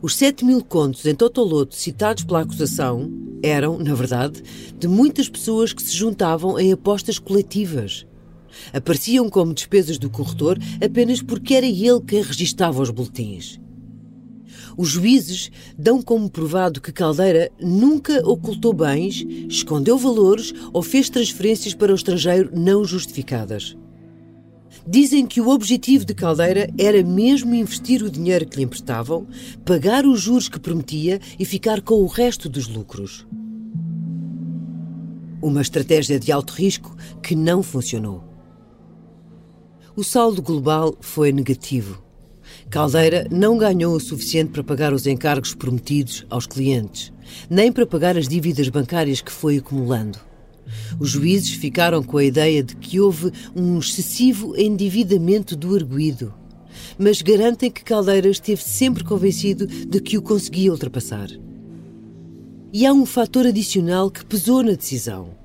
Os 0.00 0.16
7 0.16 0.44
mil 0.44 0.62
contos 0.62 1.04
em 1.06 1.14
Totoloto 1.14 1.74
citados 1.74 2.24
pela 2.24 2.40
acusação 2.40 3.10
eram, 3.42 3.78
na 3.78 3.94
verdade, 3.94 4.42
de 4.78 4.88
muitas 4.88 5.28
pessoas 5.28 5.72
que 5.72 5.82
se 5.82 5.94
juntavam 5.94 6.58
em 6.58 6.72
apostas 6.72 7.18
coletivas. 7.18 8.06
Apareciam 8.72 9.28
como 9.28 9.52
despesas 9.52 9.98
do 9.98 10.08
corretor 10.08 10.58
apenas 10.82 11.20
porque 11.20 11.54
era 11.54 11.66
ele 11.66 12.00
quem 12.06 12.22
registava 12.22 12.80
os 12.80 12.90
boletins. 12.90 13.58
Os 14.76 14.88
juízes 14.88 15.50
dão 15.78 16.02
como 16.02 16.28
provado 16.28 16.80
que 16.80 16.92
Caldeira 16.92 17.50
nunca 17.60 18.26
ocultou 18.26 18.72
bens, 18.72 19.24
escondeu 19.48 19.96
valores 19.96 20.52
ou 20.72 20.82
fez 20.82 21.08
transferências 21.08 21.74
para 21.74 21.92
o 21.92 21.94
estrangeiro 21.94 22.50
não 22.52 22.84
justificadas. 22.84 23.76
Dizem 24.86 25.26
que 25.26 25.40
o 25.40 25.48
objetivo 25.48 26.04
de 26.04 26.14
Caldeira 26.14 26.68
era 26.76 27.02
mesmo 27.02 27.54
investir 27.54 28.02
o 28.02 28.10
dinheiro 28.10 28.46
que 28.46 28.58
lhe 28.58 28.64
emprestavam, 28.64 29.26
pagar 29.64 30.04
os 30.04 30.20
juros 30.20 30.48
que 30.48 30.60
prometia 30.60 31.20
e 31.38 31.44
ficar 31.44 31.80
com 31.80 32.02
o 32.02 32.06
resto 32.06 32.48
dos 32.48 32.68
lucros. 32.68 33.26
Uma 35.40 35.62
estratégia 35.62 36.18
de 36.18 36.32
alto 36.32 36.52
risco 36.52 36.94
que 37.22 37.34
não 37.34 37.62
funcionou. 37.62 38.24
O 39.96 40.02
saldo 40.02 40.42
global 40.42 40.94
foi 41.00 41.32
negativo. 41.32 42.03
Caldeira 42.74 43.28
não 43.30 43.56
ganhou 43.56 43.94
o 43.94 44.00
suficiente 44.00 44.50
para 44.50 44.64
pagar 44.64 44.92
os 44.92 45.06
encargos 45.06 45.54
prometidos 45.54 46.26
aos 46.28 46.44
clientes, 46.44 47.12
nem 47.48 47.70
para 47.70 47.86
pagar 47.86 48.18
as 48.18 48.26
dívidas 48.26 48.68
bancárias 48.68 49.20
que 49.20 49.30
foi 49.30 49.58
acumulando. 49.58 50.18
Os 50.98 51.10
juízes 51.10 51.50
ficaram 51.50 52.02
com 52.02 52.18
a 52.18 52.24
ideia 52.24 52.64
de 52.64 52.74
que 52.74 52.98
houve 52.98 53.30
um 53.54 53.78
excessivo 53.78 54.56
endividamento 54.56 55.54
do 55.54 55.72
arguído, 55.72 56.34
mas 56.98 57.22
garantem 57.22 57.70
que 57.70 57.84
Caldeira 57.84 58.28
esteve 58.28 58.64
sempre 58.64 59.04
convencido 59.04 59.68
de 59.68 60.00
que 60.00 60.18
o 60.18 60.22
conseguia 60.22 60.72
ultrapassar. 60.72 61.28
E 62.72 62.84
há 62.84 62.92
um 62.92 63.06
fator 63.06 63.46
adicional 63.46 64.10
que 64.10 64.26
pesou 64.26 64.64
na 64.64 64.72
decisão. 64.72 65.43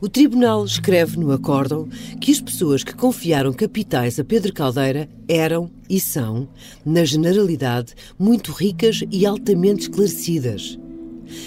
O 0.00 0.08
tribunal 0.08 0.64
escreve 0.64 1.18
no 1.18 1.32
acórdão 1.32 1.88
que 2.20 2.32
as 2.32 2.40
pessoas 2.40 2.84
que 2.84 2.94
confiaram 2.94 3.52
capitais 3.52 4.18
a 4.18 4.24
Pedro 4.24 4.52
Caldeira 4.52 5.08
eram 5.28 5.70
e 5.88 6.00
são, 6.00 6.48
na 6.84 7.04
generalidade, 7.04 7.94
muito 8.18 8.52
ricas 8.52 9.02
e 9.10 9.26
altamente 9.26 9.82
esclarecidas. 9.82 10.78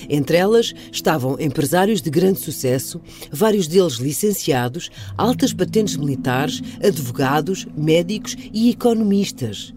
Entre 0.10 0.38
elas 0.38 0.74
estavam 0.92 1.38
empresários 1.40 2.02
de 2.02 2.10
grande 2.10 2.40
sucesso, 2.40 3.02
vários 3.32 3.68
deles 3.68 3.96
licenciados, 3.96 4.90
altas 5.18 5.54
patentes 5.54 5.96
militares, 5.96 6.62
advogados, 6.84 7.68
médicos 7.78 8.36
e 8.54 8.70
economistas. 8.70 9.74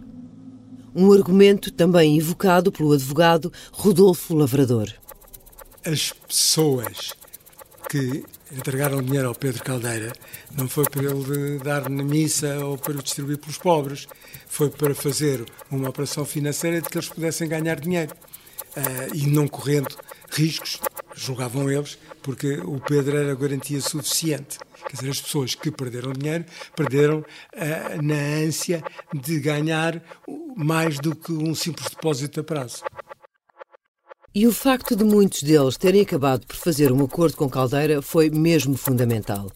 Um 0.94 1.12
argumento 1.12 1.70
também 1.70 2.18
evocado 2.18 2.72
pelo 2.72 2.92
advogado 2.92 3.52
Rodolfo 3.72 4.34
Lavrador. 4.34 4.92
As 5.84 6.12
pessoas 6.12 7.12
que 7.88 8.24
entregaram 8.52 9.02
dinheiro 9.02 9.28
ao 9.28 9.34
Pedro 9.34 9.62
Caldeira 9.62 10.12
não 10.56 10.68
foi 10.68 10.84
para 10.84 11.02
ele 11.02 11.58
dar 11.58 11.88
na 11.88 12.02
missa 12.02 12.58
ou 12.64 12.78
para 12.78 12.92
o 12.92 13.02
distribuir 13.02 13.38
pelos 13.38 13.58
pobres, 13.58 14.06
foi 14.46 14.70
para 14.70 14.94
fazer 14.94 15.44
uma 15.70 15.88
operação 15.88 16.24
financeira 16.24 16.80
de 16.80 16.88
que 16.88 16.96
eles 16.96 17.08
pudessem 17.08 17.48
ganhar 17.48 17.78
dinheiro 17.78 18.14
uh, 18.76 19.14
e 19.14 19.26
não 19.26 19.46
correndo 19.46 19.94
riscos, 20.30 20.80
julgavam 21.14 21.70
eles, 21.70 21.98
porque 22.22 22.58
o 22.58 22.80
Pedro 22.80 23.16
era 23.16 23.34
garantia 23.34 23.80
suficiente. 23.80 24.58
Quer 24.88 24.96
dizer, 24.96 25.10
as 25.10 25.20
pessoas 25.20 25.54
que 25.54 25.70
perderam 25.70 26.12
dinheiro 26.12 26.44
perderam 26.74 27.18
uh, 27.18 28.02
na 28.02 28.46
ânsia 28.46 28.82
de 29.12 29.38
ganhar 29.40 30.02
mais 30.56 30.98
do 30.98 31.14
que 31.14 31.32
um 31.32 31.54
simples 31.54 31.88
depósito 31.90 32.40
a 32.40 32.44
prazo. 32.44 32.82
E 34.38 34.46
o 34.46 34.52
facto 34.52 34.94
de 34.94 35.02
muitos 35.02 35.42
deles 35.42 35.76
terem 35.76 36.00
acabado 36.00 36.46
por 36.46 36.54
fazer 36.54 36.92
um 36.92 37.02
acordo 37.04 37.36
com 37.36 37.50
Caldeira 37.50 38.00
foi 38.00 38.30
mesmo 38.30 38.76
fundamental. 38.76 39.50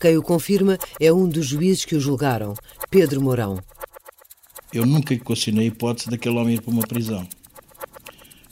Quem 0.00 0.18
o 0.18 0.24
confirma 0.24 0.76
é 0.98 1.12
um 1.12 1.28
dos 1.28 1.46
juízes 1.46 1.84
que 1.84 1.94
o 1.94 2.00
julgaram, 2.00 2.54
Pedro 2.90 3.22
Mourão. 3.22 3.62
Eu 4.72 4.84
nunca 4.84 5.14
equacionei 5.14 5.66
a 5.66 5.68
hipótese 5.68 6.10
daquele 6.10 6.36
homem 6.36 6.56
ir 6.56 6.62
para 6.62 6.72
uma 6.72 6.82
prisão. 6.82 7.24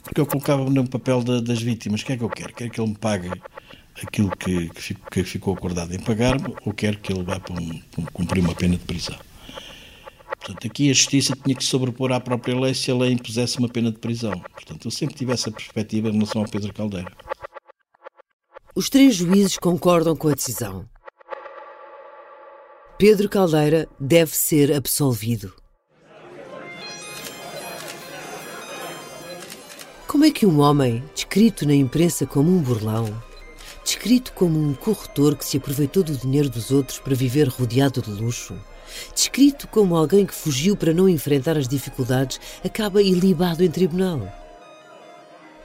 Porque 0.03 0.21
eu 0.21 0.25
colocava-me 0.25 0.69
no 0.69 0.87
papel 0.87 1.21
da, 1.21 1.41
das 1.41 1.61
vítimas. 1.61 1.99
O 1.99 2.05
que 2.05 2.13
é 2.13 2.17
que 2.17 2.23
eu 2.23 2.29
quero? 2.29 2.53
Quero 2.53 2.71
que 2.71 2.79
ele 2.79 2.89
me 2.89 2.97
pague 2.97 3.29
aquilo 4.01 4.31
que, 4.37 4.69
que, 4.69 4.93
que 4.93 5.23
ficou 5.25 5.53
acordado 5.53 5.93
em 5.93 5.99
pagar-me 5.99 6.55
ou 6.65 6.73
quero 6.73 6.97
que 6.99 7.11
ele 7.11 7.23
vá 7.23 7.41
para, 7.41 7.61
um, 7.61 7.81
cumprir 8.13 8.39
uma 8.39 8.55
pena 8.55 8.77
de 8.77 8.85
prisão? 8.85 9.17
Portanto, 10.43 10.67
aqui 10.67 10.91
a 10.91 10.93
justiça 10.93 11.33
tinha 11.41 11.55
que 11.55 11.63
se 11.63 11.69
sobrepor 11.69 12.11
à 12.11 12.19
própria 12.19 12.59
lei 12.59 12.73
se 12.73 12.91
a 12.91 12.95
lei 12.95 13.13
impusesse 13.13 13.57
uma 13.59 13.69
pena 13.69 13.89
de 13.89 13.97
prisão. 13.97 14.37
Portanto, 14.51 14.85
eu 14.85 14.91
sempre 14.91 15.15
tive 15.15 15.31
essa 15.31 15.49
perspectiva 15.49 16.09
em 16.09 16.11
relação 16.11 16.41
ao 16.41 16.49
Pedro 16.49 16.73
Caldeira. 16.73 17.09
Os 18.75 18.89
três 18.89 19.15
juízes 19.15 19.57
concordam 19.57 20.17
com 20.17 20.27
a 20.27 20.33
decisão. 20.33 20.85
Pedro 22.97 23.29
Caldeira 23.29 23.87
deve 23.97 24.35
ser 24.35 24.73
absolvido. 24.73 25.53
Como 30.05 30.25
é 30.25 30.31
que 30.31 30.45
um 30.45 30.59
homem, 30.59 31.01
descrito 31.15 31.65
na 31.65 31.73
imprensa 31.73 32.25
como 32.25 32.51
um 32.51 32.61
burlão, 32.61 33.05
descrito 33.81 34.33
como 34.33 34.59
um 34.59 34.73
corretor 34.73 35.37
que 35.37 35.45
se 35.45 35.55
aproveitou 35.55 36.03
do 36.03 36.17
dinheiro 36.17 36.49
dos 36.49 36.69
outros 36.69 36.99
para 36.99 37.15
viver 37.15 37.47
rodeado 37.47 38.01
de 38.01 38.11
luxo, 38.11 38.55
descrito 39.13 39.67
como 39.67 39.95
alguém 39.95 40.25
que 40.25 40.33
fugiu 40.33 40.75
para 40.75 40.93
não 40.93 41.07
enfrentar 41.07 41.57
as 41.57 41.67
dificuldades, 41.67 42.39
acaba 42.63 43.01
ilibado 43.01 43.63
em 43.63 43.69
tribunal. 43.69 44.27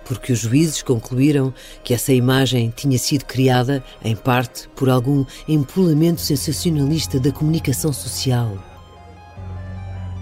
Porque 0.05 0.33
os 0.33 0.39
juízes 0.39 0.83
concluíram 0.83 1.53
que 1.85 1.93
essa 1.93 2.13
imagem 2.13 2.73
tinha 2.75 2.99
sido 2.99 3.25
criada, 3.25 3.85
em 4.03 4.17
parte, 4.17 4.69
por 4.75 4.89
algum 4.89 5.25
empolamento 5.47 6.21
sensacionalista 6.21 7.21
da 7.21 7.31
comunicação 7.31 7.93
social. 7.93 8.57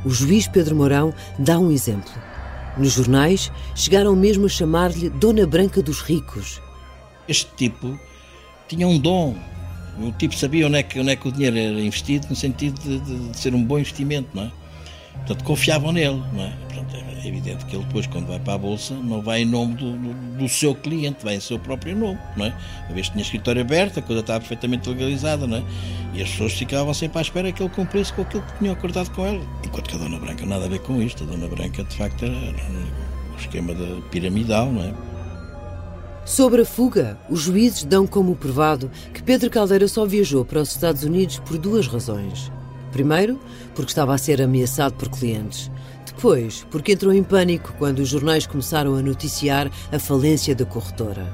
O 0.05 0.11
juiz 0.11 0.49
Pedro 0.49 0.77
Mourão 0.77 1.15
dá 1.39 1.59
um 1.59 1.71
exemplo. 1.71 2.13
Nos 2.77 2.93
jornais, 2.93 3.51
chegaram 3.75 4.15
mesmo 4.15 4.47
a 4.47 4.49
chamar-lhe 4.49 5.09
Dona 5.09 5.47
Branca 5.47 5.81
dos 5.81 6.01
Ricos. 6.01 6.61
Este 7.27 7.51
tipo 7.57 7.99
tinha 8.69 8.87
um 8.87 8.99
dom, 8.99 9.37
o 9.99 10.13
tipo 10.13 10.35
sabia 10.35 10.67
onde 10.67 10.79
é 10.79 10.83
que, 10.83 11.01
onde 11.01 11.11
é 11.11 11.17
que 11.17 11.27
o 11.27 11.33
dinheiro 11.33 11.57
era 11.57 11.81
investido, 11.81 12.27
no 12.29 12.37
sentido 12.37 12.81
de, 12.81 13.01
de, 13.01 13.29
de 13.31 13.37
ser 13.37 13.55
um 13.55 13.63
bom 13.63 13.79
investimento, 13.79 14.29
não 14.35 14.45
é? 14.45 14.51
Portanto, 15.17 15.45
confiavam 15.45 15.93
nele, 15.93 16.23
não 16.33 16.45
é? 16.45 16.53
Portanto, 16.69 16.97
é 16.97 17.27
evidente 17.27 17.65
que 17.65 17.75
ele 17.75 17.85
depois, 17.85 18.07
quando 18.07 18.27
vai 18.27 18.39
para 18.39 18.55
a 18.55 18.59
Bolsa, 18.59 18.95
não 18.95 19.21
vai 19.21 19.43
em 19.43 19.45
nome 19.45 19.75
do, 19.75 19.93
do, 19.93 20.39
do 20.39 20.49
seu 20.49 20.75
cliente, 20.75 21.25
vai 21.25 21.35
em 21.35 21.41
seu 21.41 21.59
próprio 21.59 21.97
nome, 21.97 22.19
não 22.37 22.47
é? 22.47 22.57
Uma 22.87 22.95
vez 22.95 23.09
tinha 23.09 23.23
escritório 23.23 23.63
aberto, 23.63 23.99
a 23.99 24.03
coisa 24.03 24.21
estava 24.21 24.39
perfeitamente 24.41 24.89
legalizada, 24.89 25.47
não 25.47 25.57
é? 25.57 25.63
E 26.15 26.23
as 26.23 26.31
pessoas 26.31 26.53
ficavam 26.53 26.95
sempre 26.95 27.19
à 27.19 27.23
espera 27.23 27.51
que 27.51 27.63
ele 27.63 27.71
cumprisse 27.71 28.13
com 28.13 28.23
aquilo 28.23 28.43
que 28.43 28.59
tinham 28.59 28.75
acordado 28.75 29.11
com 29.11 29.27
ela. 29.27 29.45
Enquanto 29.65 29.89
que 29.89 29.97
a 29.97 29.99
Dona 29.99 30.19
Branca 30.19 30.47
nada 30.47 30.67
a 30.67 30.69
ver 30.69 30.81
com 30.81 31.03
isto. 31.03 31.25
A 31.25 31.27
Dona 31.27 31.49
Branca, 31.49 31.83
de 31.83 31.97
facto, 31.97 32.25
era 32.25 32.35
um 32.35 33.37
esquema 33.37 33.75
de 33.75 34.03
piramidal, 34.11 34.71
não 34.71 34.83
é? 34.83 34.95
Sobre 36.27 36.63
a 36.63 36.65
fuga, 36.65 37.17
os 37.31 37.43
juízes 37.43 37.85
dão 37.85 38.05
como 38.05 38.35
provado 38.35 38.91
que 39.15 39.23
Pedro 39.23 39.49
Caldeira 39.49 39.87
só 39.87 40.05
viajou 40.05 40.45
para 40.45 40.61
os 40.61 40.73
Estados 40.73 41.05
Unidos 41.05 41.39
por 41.39 41.57
duas 41.57 41.87
razões. 41.87 42.51
Primeiro, 42.91 43.39
porque 43.77 43.93
estava 43.93 44.13
a 44.13 44.19
ser 44.19 44.43
ameaçado 44.43 44.97
por 44.97 45.09
clientes. 45.09 45.71
Depois, 46.05 46.67
porque 46.69 46.93
entrou 46.93 47.13
em 47.13 47.23
pânico 47.23 47.73
quando 47.79 48.01
os 48.01 48.09
jornais 48.09 48.45
começaram 48.45 48.97
a 48.97 49.03
noticiar 49.03 49.71
a 49.93 50.01
falência 50.01 50.53
da 50.53 50.65
corretora. 50.65 51.33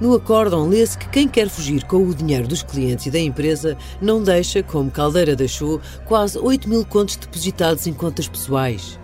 No 0.00 0.14
acórdão 0.14 0.68
lê-se 0.68 0.98
que 0.98 1.08
quem 1.08 1.28
quer 1.28 1.48
fugir 1.48 1.84
com 1.84 1.98
o 2.02 2.14
dinheiro 2.14 2.48
dos 2.48 2.64
clientes 2.64 3.06
e 3.06 3.10
da 3.10 3.20
empresa 3.20 3.78
não 4.02 4.20
deixa, 4.20 4.64
como 4.64 4.90
Caldeira 4.90 5.36
deixou, 5.36 5.80
quase 6.06 6.36
8 6.36 6.68
mil 6.68 6.84
contos 6.84 7.14
depositados 7.14 7.86
em 7.86 7.92
contas 7.92 8.26
pessoais. 8.26 8.99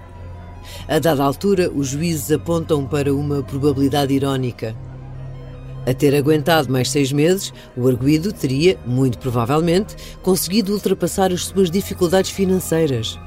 A 0.88 0.98
dada 0.98 1.22
altura, 1.22 1.70
os 1.70 1.88
juízes 1.88 2.30
apontam 2.30 2.86
para 2.86 3.14
uma 3.14 3.42
probabilidade 3.42 4.14
irónica. 4.14 4.76
A 5.86 5.94
ter 5.94 6.16
aguentado 6.16 6.70
mais 6.70 6.90
seis 6.90 7.12
meses, 7.12 7.52
o 7.76 7.86
arguído 7.86 8.32
teria, 8.32 8.76
muito 8.84 9.18
provavelmente, 9.18 9.94
conseguido 10.20 10.72
ultrapassar 10.72 11.32
as 11.32 11.44
suas 11.44 11.70
dificuldades 11.70 12.30
financeiras. 12.32 13.18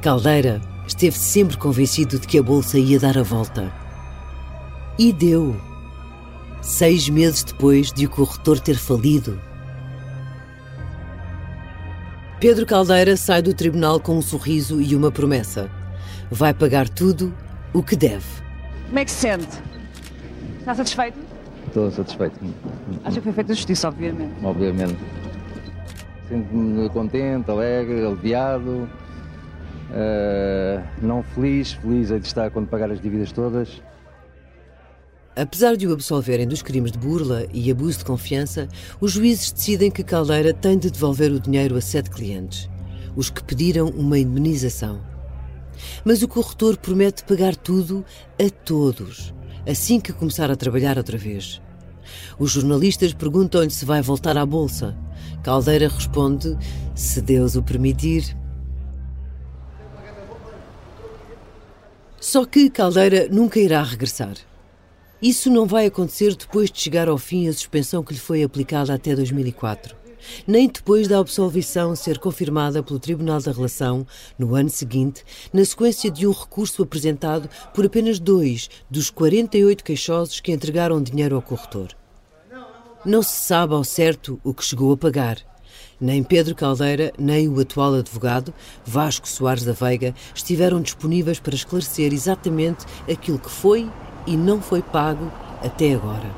Caldeira 0.00 0.60
esteve 0.86 1.16
sempre 1.16 1.56
convencido 1.56 2.18
de 2.18 2.26
que 2.26 2.38
a 2.38 2.42
bolsa 2.42 2.78
ia 2.78 2.98
dar 2.98 3.18
a 3.18 3.22
volta. 3.22 3.72
E 4.96 5.12
deu. 5.12 5.56
Seis 6.60 7.08
meses 7.08 7.42
depois 7.42 7.92
de 7.92 8.06
o 8.06 8.10
corretor 8.10 8.60
ter 8.60 8.76
falido. 8.76 9.40
Pedro 12.38 12.66
Caldeira 12.66 13.16
sai 13.16 13.42
do 13.42 13.54
tribunal 13.54 13.98
com 13.98 14.16
um 14.16 14.22
sorriso 14.22 14.80
e 14.80 14.94
uma 14.94 15.10
promessa. 15.10 15.70
Vai 16.34 16.54
pagar 16.54 16.88
tudo 16.88 17.30
o 17.74 17.82
que 17.82 17.94
deve. 17.94 18.24
Como 18.86 18.98
é 18.98 19.04
que 19.04 19.10
se 19.10 19.18
sente? 19.18 19.62
Está 20.60 20.74
satisfeito? 20.74 21.18
Estou 21.66 21.90
satisfeito. 21.90 22.40
Acha 23.04 23.16
que 23.16 23.20
foi 23.20 23.32
feita 23.34 23.54
justiça, 23.54 23.88
obviamente. 23.88 24.32
Obviamente. 24.42 24.96
Sinto-me 26.30 26.88
contente, 26.88 27.50
alegre, 27.50 28.06
aliviado. 28.06 28.88
Uh, 29.90 30.82
não 31.02 31.22
feliz, 31.22 31.74
feliz 31.74 32.10
é 32.10 32.18
de 32.18 32.26
estar 32.26 32.50
quando 32.50 32.66
pagar 32.66 32.90
as 32.90 32.98
dívidas 32.98 33.30
todas. 33.30 33.82
Apesar 35.36 35.76
de 35.76 35.86
o 35.86 35.92
absolverem 35.92 36.48
dos 36.48 36.62
crimes 36.62 36.92
de 36.92 36.98
burla 36.98 37.44
e 37.52 37.70
abuso 37.70 37.98
de 37.98 38.06
confiança, 38.06 38.68
os 38.98 39.12
juízes 39.12 39.52
decidem 39.52 39.90
que 39.90 40.02
Caldeira 40.02 40.54
tem 40.54 40.78
de 40.78 40.90
devolver 40.90 41.30
o 41.30 41.38
dinheiro 41.38 41.76
a 41.76 41.80
sete 41.82 42.08
clientes, 42.08 42.70
os 43.14 43.28
que 43.28 43.44
pediram 43.44 43.88
uma 43.88 44.18
indemnização. 44.18 45.11
Mas 46.04 46.22
o 46.22 46.28
corretor 46.28 46.76
promete 46.76 47.24
pagar 47.24 47.56
tudo 47.56 48.04
a 48.40 48.50
todos, 48.50 49.34
assim 49.68 50.00
que 50.00 50.12
começar 50.12 50.50
a 50.50 50.56
trabalhar 50.56 50.98
outra 50.98 51.18
vez. 51.18 51.60
Os 52.38 52.50
jornalistas 52.50 53.12
perguntam-lhe 53.12 53.70
se 53.70 53.84
vai 53.84 54.02
voltar 54.02 54.36
à 54.36 54.44
bolsa. 54.44 54.96
Caldeira 55.42 55.88
responde: 55.88 56.56
se 56.94 57.20
Deus 57.20 57.56
o 57.56 57.62
permitir. 57.62 58.36
Só 62.20 62.44
que 62.44 62.70
Caldeira 62.70 63.28
nunca 63.28 63.58
irá 63.58 63.82
regressar. 63.82 64.36
Isso 65.20 65.50
não 65.50 65.66
vai 65.66 65.86
acontecer 65.86 66.34
depois 66.34 66.70
de 66.70 66.80
chegar 66.80 67.08
ao 67.08 67.18
fim 67.18 67.46
a 67.46 67.52
suspensão 67.52 68.02
que 68.02 68.12
lhe 68.12 68.18
foi 68.18 68.42
aplicada 68.42 68.92
até 68.92 69.14
2004, 69.14 69.96
nem 70.46 70.68
depois 70.68 71.08
da 71.08 71.18
absolvição 71.18 71.94
ser 71.94 72.18
confirmada 72.18 72.82
pelo 72.82 72.98
Tribunal 72.98 73.40
da 73.40 73.52
Relação 73.52 74.06
no 74.38 74.54
ano 74.54 74.70
seguinte, 74.70 75.24
na 75.52 75.64
sequência 75.64 76.10
de 76.10 76.26
um 76.26 76.32
recurso 76.32 76.82
apresentado 76.82 77.48
por 77.74 77.86
apenas 77.86 78.18
dois 78.18 78.68
dos 78.90 79.10
48 79.10 79.84
queixosos 79.84 80.40
que 80.40 80.52
entregaram 80.52 81.02
dinheiro 81.02 81.36
ao 81.36 81.42
corretor. 81.42 81.96
Não 83.04 83.22
se 83.22 83.36
sabe 83.36 83.74
ao 83.74 83.82
certo 83.82 84.40
o 84.44 84.54
que 84.54 84.64
chegou 84.64 84.92
a 84.92 84.96
pagar. 84.96 85.38
Nem 86.00 86.22
Pedro 86.22 86.54
Caldeira, 86.54 87.12
nem 87.18 87.48
o 87.48 87.60
atual 87.60 87.94
advogado, 87.94 88.52
Vasco 88.84 89.28
Soares 89.28 89.64
da 89.64 89.72
Veiga, 89.72 90.14
estiveram 90.34 90.80
disponíveis 90.80 91.38
para 91.38 91.54
esclarecer 91.54 92.12
exatamente 92.12 92.84
aquilo 93.10 93.38
que 93.38 93.50
foi 93.50 93.88
e 94.26 94.36
não 94.36 94.60
foi 94.60 94.82
pago 94.82 95.30
até 95.62 95.94
agora. 95.94 96.30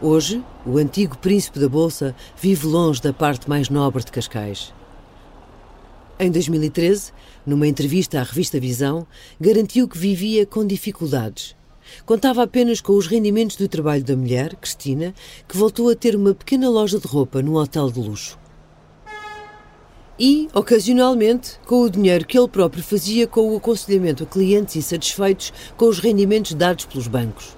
Hoje, 0.00 0.44
o 0.68 0.78
antigo 0.78 1.18
príncipe 1.18 1.58
da 1.58 1.68
Bolsa 1.68 2.14
vive 2.40 2.66
longe 2.66 3.00
da 3.00 3.12
parte 3.12 3.48
mais 3.48 3.68
nobre 3.68 4.04
de 4.04 4.12
Cascais. 4.12 4.72
Em 6.20 6.30
2013, 6.30 7.12
numa 7.46 7.66
entrevista 7.66 8.20
à 8.20 8.22
revista 8.22 8.60
Visão, 8.60 9.06
garantiu 9.40 9.88
que 9.88 9.96
vivia 9.96 10.44
com 10.44 10.66
dificuldades 10.66 11.56
Contava 12.04 12.42
apenas 12.42 12.80
com 12.80 12.92
os 12.94 13.06
rendimentos 13.06 13.56
do 13.56 13.68
trabalho 13.68 14.04
da 14.04 14.16
mulher, 14.16 14.56
Cristina, 14.56 15.14
que 15.46 15.56
voltou 15.56 15.90
a 15.90 15.94
ter 15.94 16.16
uma 16.16 16.34
pequena 16.34 16.68
loja 16.68 16.98
de 16.98 17.06
roupa 17.06 17.42
num 17.42 17.54
hotel 17.54 17.90
de 17.90 18.00
luxo. 18.00 18.38
E, 20.18 20.48
ocasionalmente, 20.52 21.60
com 21.64 21.82
o 21.82 21.90
dinheiro 21.90 22.26
que 22.26 22.36
ele 22.36 22.48
próprio 22.48 22.82
fazia 22.82 23.26
com 23.26 23.52
o 23.52 23.56
aconselhamento 23.56 24.24
a 24.24 24.26
clientes 24.26 24.74
insatisfeitos 24.74 25.52
com 25.76 25.86
os 25.86 26.00
rendimentos 26.00 26.54
dados 26.54 26.86
pelos 26.86 27.06
bancos. 27.06 27.57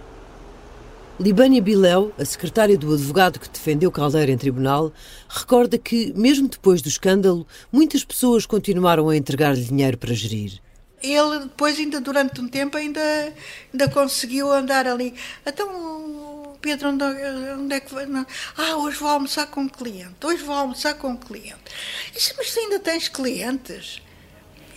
Libânia 1.20 1.60
Biléu, 1.60 2.14
a 2.18 2.24
secretária 2.24 2.78
do 2.78 2.94
advogado 2.94 3.38
que 3.38 3.46
defendeu 3.46 3.92
Caldeira 3.92 4.32
em 4.32 4.38
tribunal, 4.38 4.90
recorda 5.28 5.76
que, 5.76 6.14
mesmo 6.16 6.48
depois 6.48 6.80
do 6.80 6.88
escândalo, 6.88 7.46
muitas 7.70 8.02
pessoas 8.02 8.46
continuaram 8.46 9.06
a 9.06 9.14
entregar-lhe 9.14 9.62
dinheiro 9.62 9.98
para 9.98 10.14
gerir. 10.14 10.58
Ele 11.02 11.40
depois, 11.40 11.78
ainda 11.78 12.00
durante 12.00 12.40
um 12.40 12.48
tempo, 12.48 12.78
ainda, 12.78 13.34
ainda 13.70 13.88
conseguiu 13.90 14.50
andar 14.50 14.86
ali. 14.86 15.12
Então, 15.44 16.56
Pedro, 16.58 16.88
onde, 16.88 17.04
onde 17.04 17.74
é 17.74 17.80
que 17.80 17.92
vai? 17.92 18.06
Não. 18.06 18.24
Ah, 18.56 18.76
hoje 18.76 18.96
vou 18.96 19.10
almoçar 19.10 19.46
com 19.48 19.60
um 19.60 19.68
cliente. 19.68 20.14
Hoje 20.24 20.42
vou 20.42 20.54
almoçar 20.54 20.94
com 20.94 21.08
um 21.08 21.16
cliente. 21.18 21.60
Disse, 22.14 22.32
mas 22.38 22.50
tu 22.50 22.60
ainda 22.60 22.78
tens 22.78 23.08
clientes? 23.08 24.00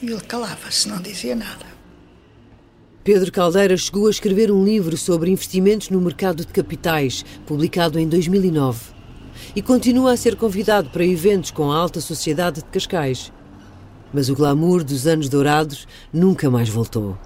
E 0.02 0.08
ele 0.08 0.20
calava-se, 0.20 0.90
não 0.90 1.02
dizia 1.02 1.38
nada. 1.38 1.66
Pedro 3.04 3.32
Caldeira 3.32 3.76
chegou 3.76 4.08
a 4.08 4.12
escrever 4.12 4.52
um 4.52 4.64
livro 4.64 4.96
sobre 4.98 5.30
investimentos 5.30 5.90
no 5.90 6.00
mercado 6.00 6.46
de 6.46 6.54
capitais, 6.54 7.26
publicado 7.46 8.00
em 8.00 8.08
2009. 8.08 8.94
E 9.56 9.62
continua 9.62 10.14
a 10.14 10.18
ser 10.18 10.36
convidado 10.36 10.90
para 10.90 11.06
eventos 11.06 11.52
com 11.52 11.72
a 11.72 11.78
alta 11.78 12.00
sociedade 12.00 12.62
de 12.62 12.68
Cascais 12.70 13.32
mas 14.14 14.30
o 14.30 14.36
glamour 14.36 14.84
dos 14.84 15.08
anos 15.08 15.28
dourados 15.28 15.88
nunca 16.14 16.50
mais 16.50 16.70
voltou. 16.70 17.18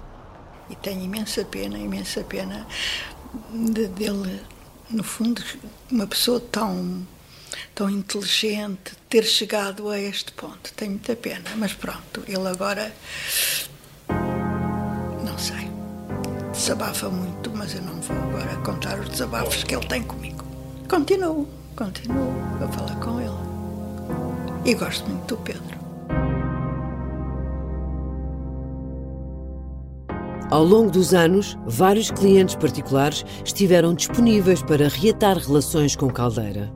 E 0.70 0.74
tenho 0.74 1.02
imensa 1.02 1.44
pena, 1.44 1.78
imensa 1.78 2.24
pena 2.24 2.66
de, 3.52 3.86
dele, 3.88 4.40
no 4.90 5.04
fundo, 5.04 5.42
uma 5.90 6.06
pessoa 6.06 6.40
tão, 6.40 7.06
tão 7.74 7.90
inteligente, 7.90 8.92
ter 9.08 9.24
chegado 9.24 9.90
a 9.90 10.00
este 10.00 10.32
ponto. 10.32 10.72
Tenho 10.74 10.92
muita 10.92 11.14
pena, 11.14 11.50
mas 11.56 11.74
pronto, 11.74 12.24
ele 12.26 12.48
agora. 12.48 12.92
Não 15.38 15.44
sei. 15.44 15.70
Desabafa 16.50 17.08
muito, 17.08 17.48
mas 17.54 17.72
eu 17.72 17.82
não 17.82 17.94
vou 18.00 18.16
agora 18.16 18.56
contar 18.64 18.98
os 18.98 19.08
desabafos 19.08 19.62
que 19.62 19.76
ele 19.76 19.86
tem 19.86 20.02
comigo. 20.02 20.44
Continuo, 20.88 21.46
continuo 21.76 22.32
a 22.60 22.66
falar 22.66 22.96
com 22.98 23.20
ele. 23.20 23.30
E 24.64 24.74
gosto 24.74 25.08
muito 25.08 25.36
do 25.36 25.40
Pedro. 25.42 25.78
Ao 30.50 30.64
longo 30.64 30.90
dos 30.90 31.14
anos, 31.14 31.56
vários 31.66 32.10
clientes 32.10 32.56
particulares 32.56 33.24
estiveram 33.44 33.94
disponíveis 33.94 34.60
para 34.60 34.88
reatar 34.88 35.38
relações 35.38 35.94
com 35.94 36.10
Caldeira. 36.10 36.68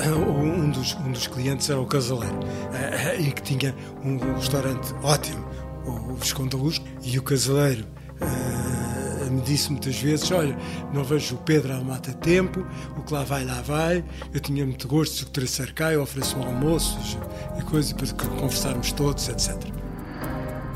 Um 0.00 0.70
dos, 0.70 0.94
um 0.94 1.12
dos 1.12 1.26
clientes 1.26 1.68
era 1.68 1.78
o 1.80 1.86
Casaleiro 1.86 2.40
eh, 2.72 3.20
e 3.20 3.30
que 3.30 3.42
tinha 3.42 3.74
um 4.02 4.16
restaurante 4.34 4.94
ótimo, 5.02 5.44
o 5.86 6.14
Visconde 6.14 6.56
e 7.02 7.18
o 7.18 7.22
Casaleiro 7.22 7.84
uh, 8.20 9.30
me 9.30 9.40
disse 9.42 9.70
muitas 9.70 9.96
vezes: 9.96 10.30
Olha, 10.30 10.56
não 10.92 11.04
vejo 11.04 11.34
o 11.34 11.38
Pedro 11.38 11.72
há 11.72 11.80
mata 11.80 12.12
tempo, 12.12 12.64
o 12.96 13.02
que 13.02 13.12
lá 13.12 13.24
vai, 13.24 13.44
lá 13.44 13.60
vai. 13.62 14.04
Eu 14.32 14.40
tinha 14.40 14.64
muito 14.64 14.86
gosto 14.88 15.24
de 15.24 15.30
trazer 15.30 15.72
cá, 15.74 15.92
eu 15.92 16.02
ofereço 16.02 16.38
um 16.38 16.44
almoço 16.44 16.98
e 17.58 17.62
coisas 17.62 17.92
para 17.92 18.28
conversarmos 18.28 18.92
todos, 18.92 19.28
etc. 19.28 19.56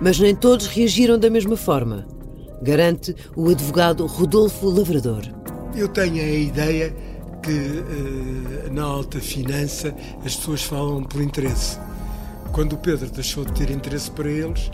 Mas 0.00 0.18
nem 0.18 0.34
todos 0.34 0.66
reagiram 0.66 1.18
da 1.18 1.30
mesma 1.30 1.56
forma, 1.56 2.06
garante 2.62 3.14
o 3.34 3.48
advogado 3.48 4.06
Rodolfo 4.06 4.68
Lavrador. 4.68 5.22
Eu 5.74 5.88
tenho 5.88 6.22
a 6.22 6.28
ideia 6.28 6.94
que 7.42 7.50
uh, 7.50 8.72
na 8.72 8.82
alta 8.82 9.20
finança 9.20 9.94
as 10.24 10.36
pessoas 10.36 10.62
falam 10.62 11.02
pelo 11.04 11.22
interesse. 11.22 11.78
Quando 12.52 12.72
o 12.74 12.78
Pedro 12.78 13.10
deixou 13.10 13.44
de 13.44 13.52
ter 13.52 13.70
interesse 13.70 14.10
para 14.10 14.28
eles, 14.28 14.70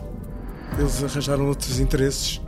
eles 0.78 1.02
arranjaram 1.02 1.48
outros 1.48 1.78
interesses. 1.78 2.40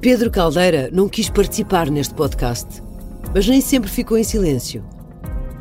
Pedro 0.00 0.30
Caldeira 0.30 0.90
não 0.92 1.08
quis 1.08 1.28
participar 1.28 1.90
neste 1.90 2.14
podcast, 2.14 2.82
mas 3.34 3.46
nem 3.46 3.60
sempre 3.60 3.90
ficou 3.90 4.16
em 4.16 4.24
silêncio. 4.24 4.84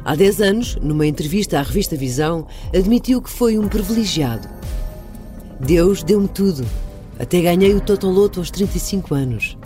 Há 0.03 0.15
10 0.15 0.41
anos, 0.41 0.75
numa 0.75 1.07
entrevista 1.07 1.59
à 1.59 1.63
revista 1.63 1.95
Visão, 1.95 2.45
admitiu 2.73 3.21
que 3.21 3.29
foi 3.29 3.57
um 3.57 3.67
privilegiado 3.67 4.47
Deus 5.59 6.03
deu-me 6.03 6.27
tudo. 6.27 6.65
Até 7.17 7.41
ganhei 7.41 7.73
o 7.73 7.81
Totoloto 7.81 8.39
aos 8.39 8.51
35 8.51 9.15
anos. 9.15 9.57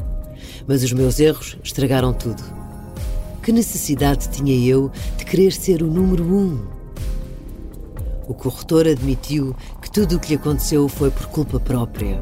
Mas 0.67 0.83
os 0.83 0.93
meus 0.93 1.19
erros 1.19 1.57
estragaram 1.63 2.13
tudo. 2.13 2.43
Que 3.41 3.51
necessidade 3.51 4.29
tinha 4.29 4.55
eu 4.65 4.91
de 5.17 5.25
querer 5.25 5.51
ser 5.51 5.81
o 5.81 5.87
número 5.87 6.23
um? 6.23 6.78
O 8.29 8.33
corretor 8.35 8.87
admitiu 8.87 9.55
que 9.81 9.89
tudo 9.89 10.15
o 10.15 10.19
que 10.19 10.29
lhe 10.29 10.35
aconteceu 10.35 10.87
foi 10.87 11.09
por 11.09 11.25
culpa 11.25 11.59
própria. 11.59 12.21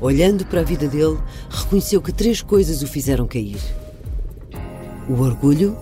Olhando 0.00 0.46
para 0.46 0.60
a 0.60 0.62
vida 0.62 0.86
dele, 0.86 1.18
reconheceu 1.50 2.00
que 2.00 2.12
três 2.12 2.40
coisas 2.40 2.82
o 2.82 2.86
fizeram 2.86 3.26
cair: 3.26 3.60
o 5.08 5.20
orgulho, 5.20 5.76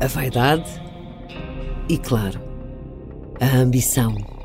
a 0.00 0.06
vaidade 0.06 0.80
e, 1.88 1.98
claro, 1.98 2.40
a 3.40 3.56
ambição. 3.56 4.35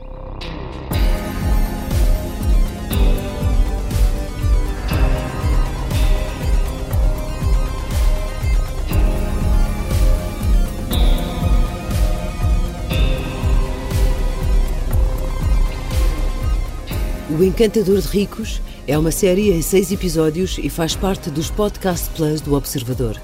O 17.41 17.43
Encantador 17.43 17.99
de 17.99 18.07
Ricos 18.07 18.61
é 18.87 18.95
uma 18.95 19.09
série 19.09 19.51
em 19.51 19.63
seis 19.63 19.91
episódios 19.91 20.59
e 20.61 20.69
faz 20.69 20.95
parte 20.95 21.31
dos 21.31 21.49
Podcast 21.49 22.07
Plus 22.11 22.39
do 22.39 22.53
Observador. 22.53 23.19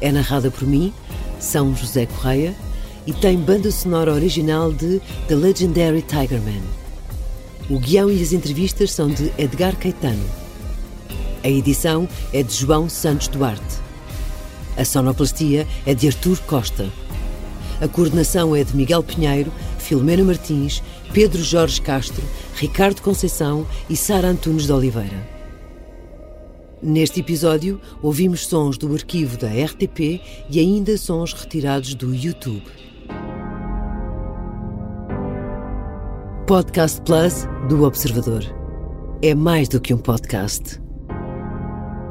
É 0.00 0.10
narrada 0.10 0.50
por 0.50 0.66
mim, 0.66 0.94
São 1.38 1.76
José 1.76 2.06
Correia, 2.06 2.54
e 3.06 3.12
tem 3.12 3.36
banda 3.36 3.70
sonora 3.70 4.14
original 4.14 4.72
de 4.72 4.98
The 5.28 5.34
Legendary 5.34 6.00
Tigerman. 6.00 6.62
O 7.68 7.78
guião 7.78 8.10
e 8.10 8.22
as 8.22 8.32
entrevistas 8.32 8.92
são 8.92 9.10
de 9.10 9.30
Edgar 9.36 9.76
Caetano. 9.76 10.24
A 11.44 11.48
edição 11.50 12.08
é 12.32 12.42
de 12.42 12.54
João 12.54 12.88
Santos 12.88 13.28
Duarte. 13.28 13.76
A 14.74 14.86
sonoplastia 14.86 15.68
é 15.84 15.92
de 15.92 16.06
Artur 16.06 16.40
Costa. 16.46 16.88
A 17.78 17.86
coordenação 17.86 18.56
é 18.56 18.64
de 18.64 18.74
Miguel 18.74 19.02
Pinheiro, 19.02 19.52
Filomena 19.78 20.24
Martins, 20.24 20.82
Pedro 21.12 21.42
Jorge 21.42 21.82
Castro, 21.82 22.22
Ricardo 22.54 23.02
Conceição 23.02 23.66
e 23.88 23.96
Sara 23.96 24.28
Antunes 24.28 24.66
de 24.66 24.72
Oliveira. 24.72 25.28
Neste 26.80 27.18
episódio, 27.18 27.80
ouvimos 28.00 28.46
sons 28.46 28.78
do 28.78 28.94
arquivo 28.94 29.36
da 29.36 29.48
RTP 29.48 30.20
e 30.48 30.60
ainda 30.60 30.96
sons 30.96 31.32
retirados 31.32 31.94
do 31.94 32.14
YouTube. 32.14 32.62
Podcast 36.46 37.00
Plus 37.02 37.46
do 37.68 37.82
Observador. 37.82 38.44
É 39.20 39.34
mais 39.34 39.68
do 39.68 39.80
que 39.80 39.92
um 39.92 39.98
podcast. 39.98 40.80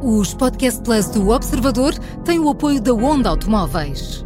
Os 0.04 0.34
Podcast 0.34 0.82
Plus 0.84 1.08
do 1.08 1.30
Observador 1.30 1.94
têm 2.26 2.38
o 2.38 2.50
apoio 2.50 2.82
da 2.82 2.94
Onda 2.94 3.30
Automóveis. 3.30 4.26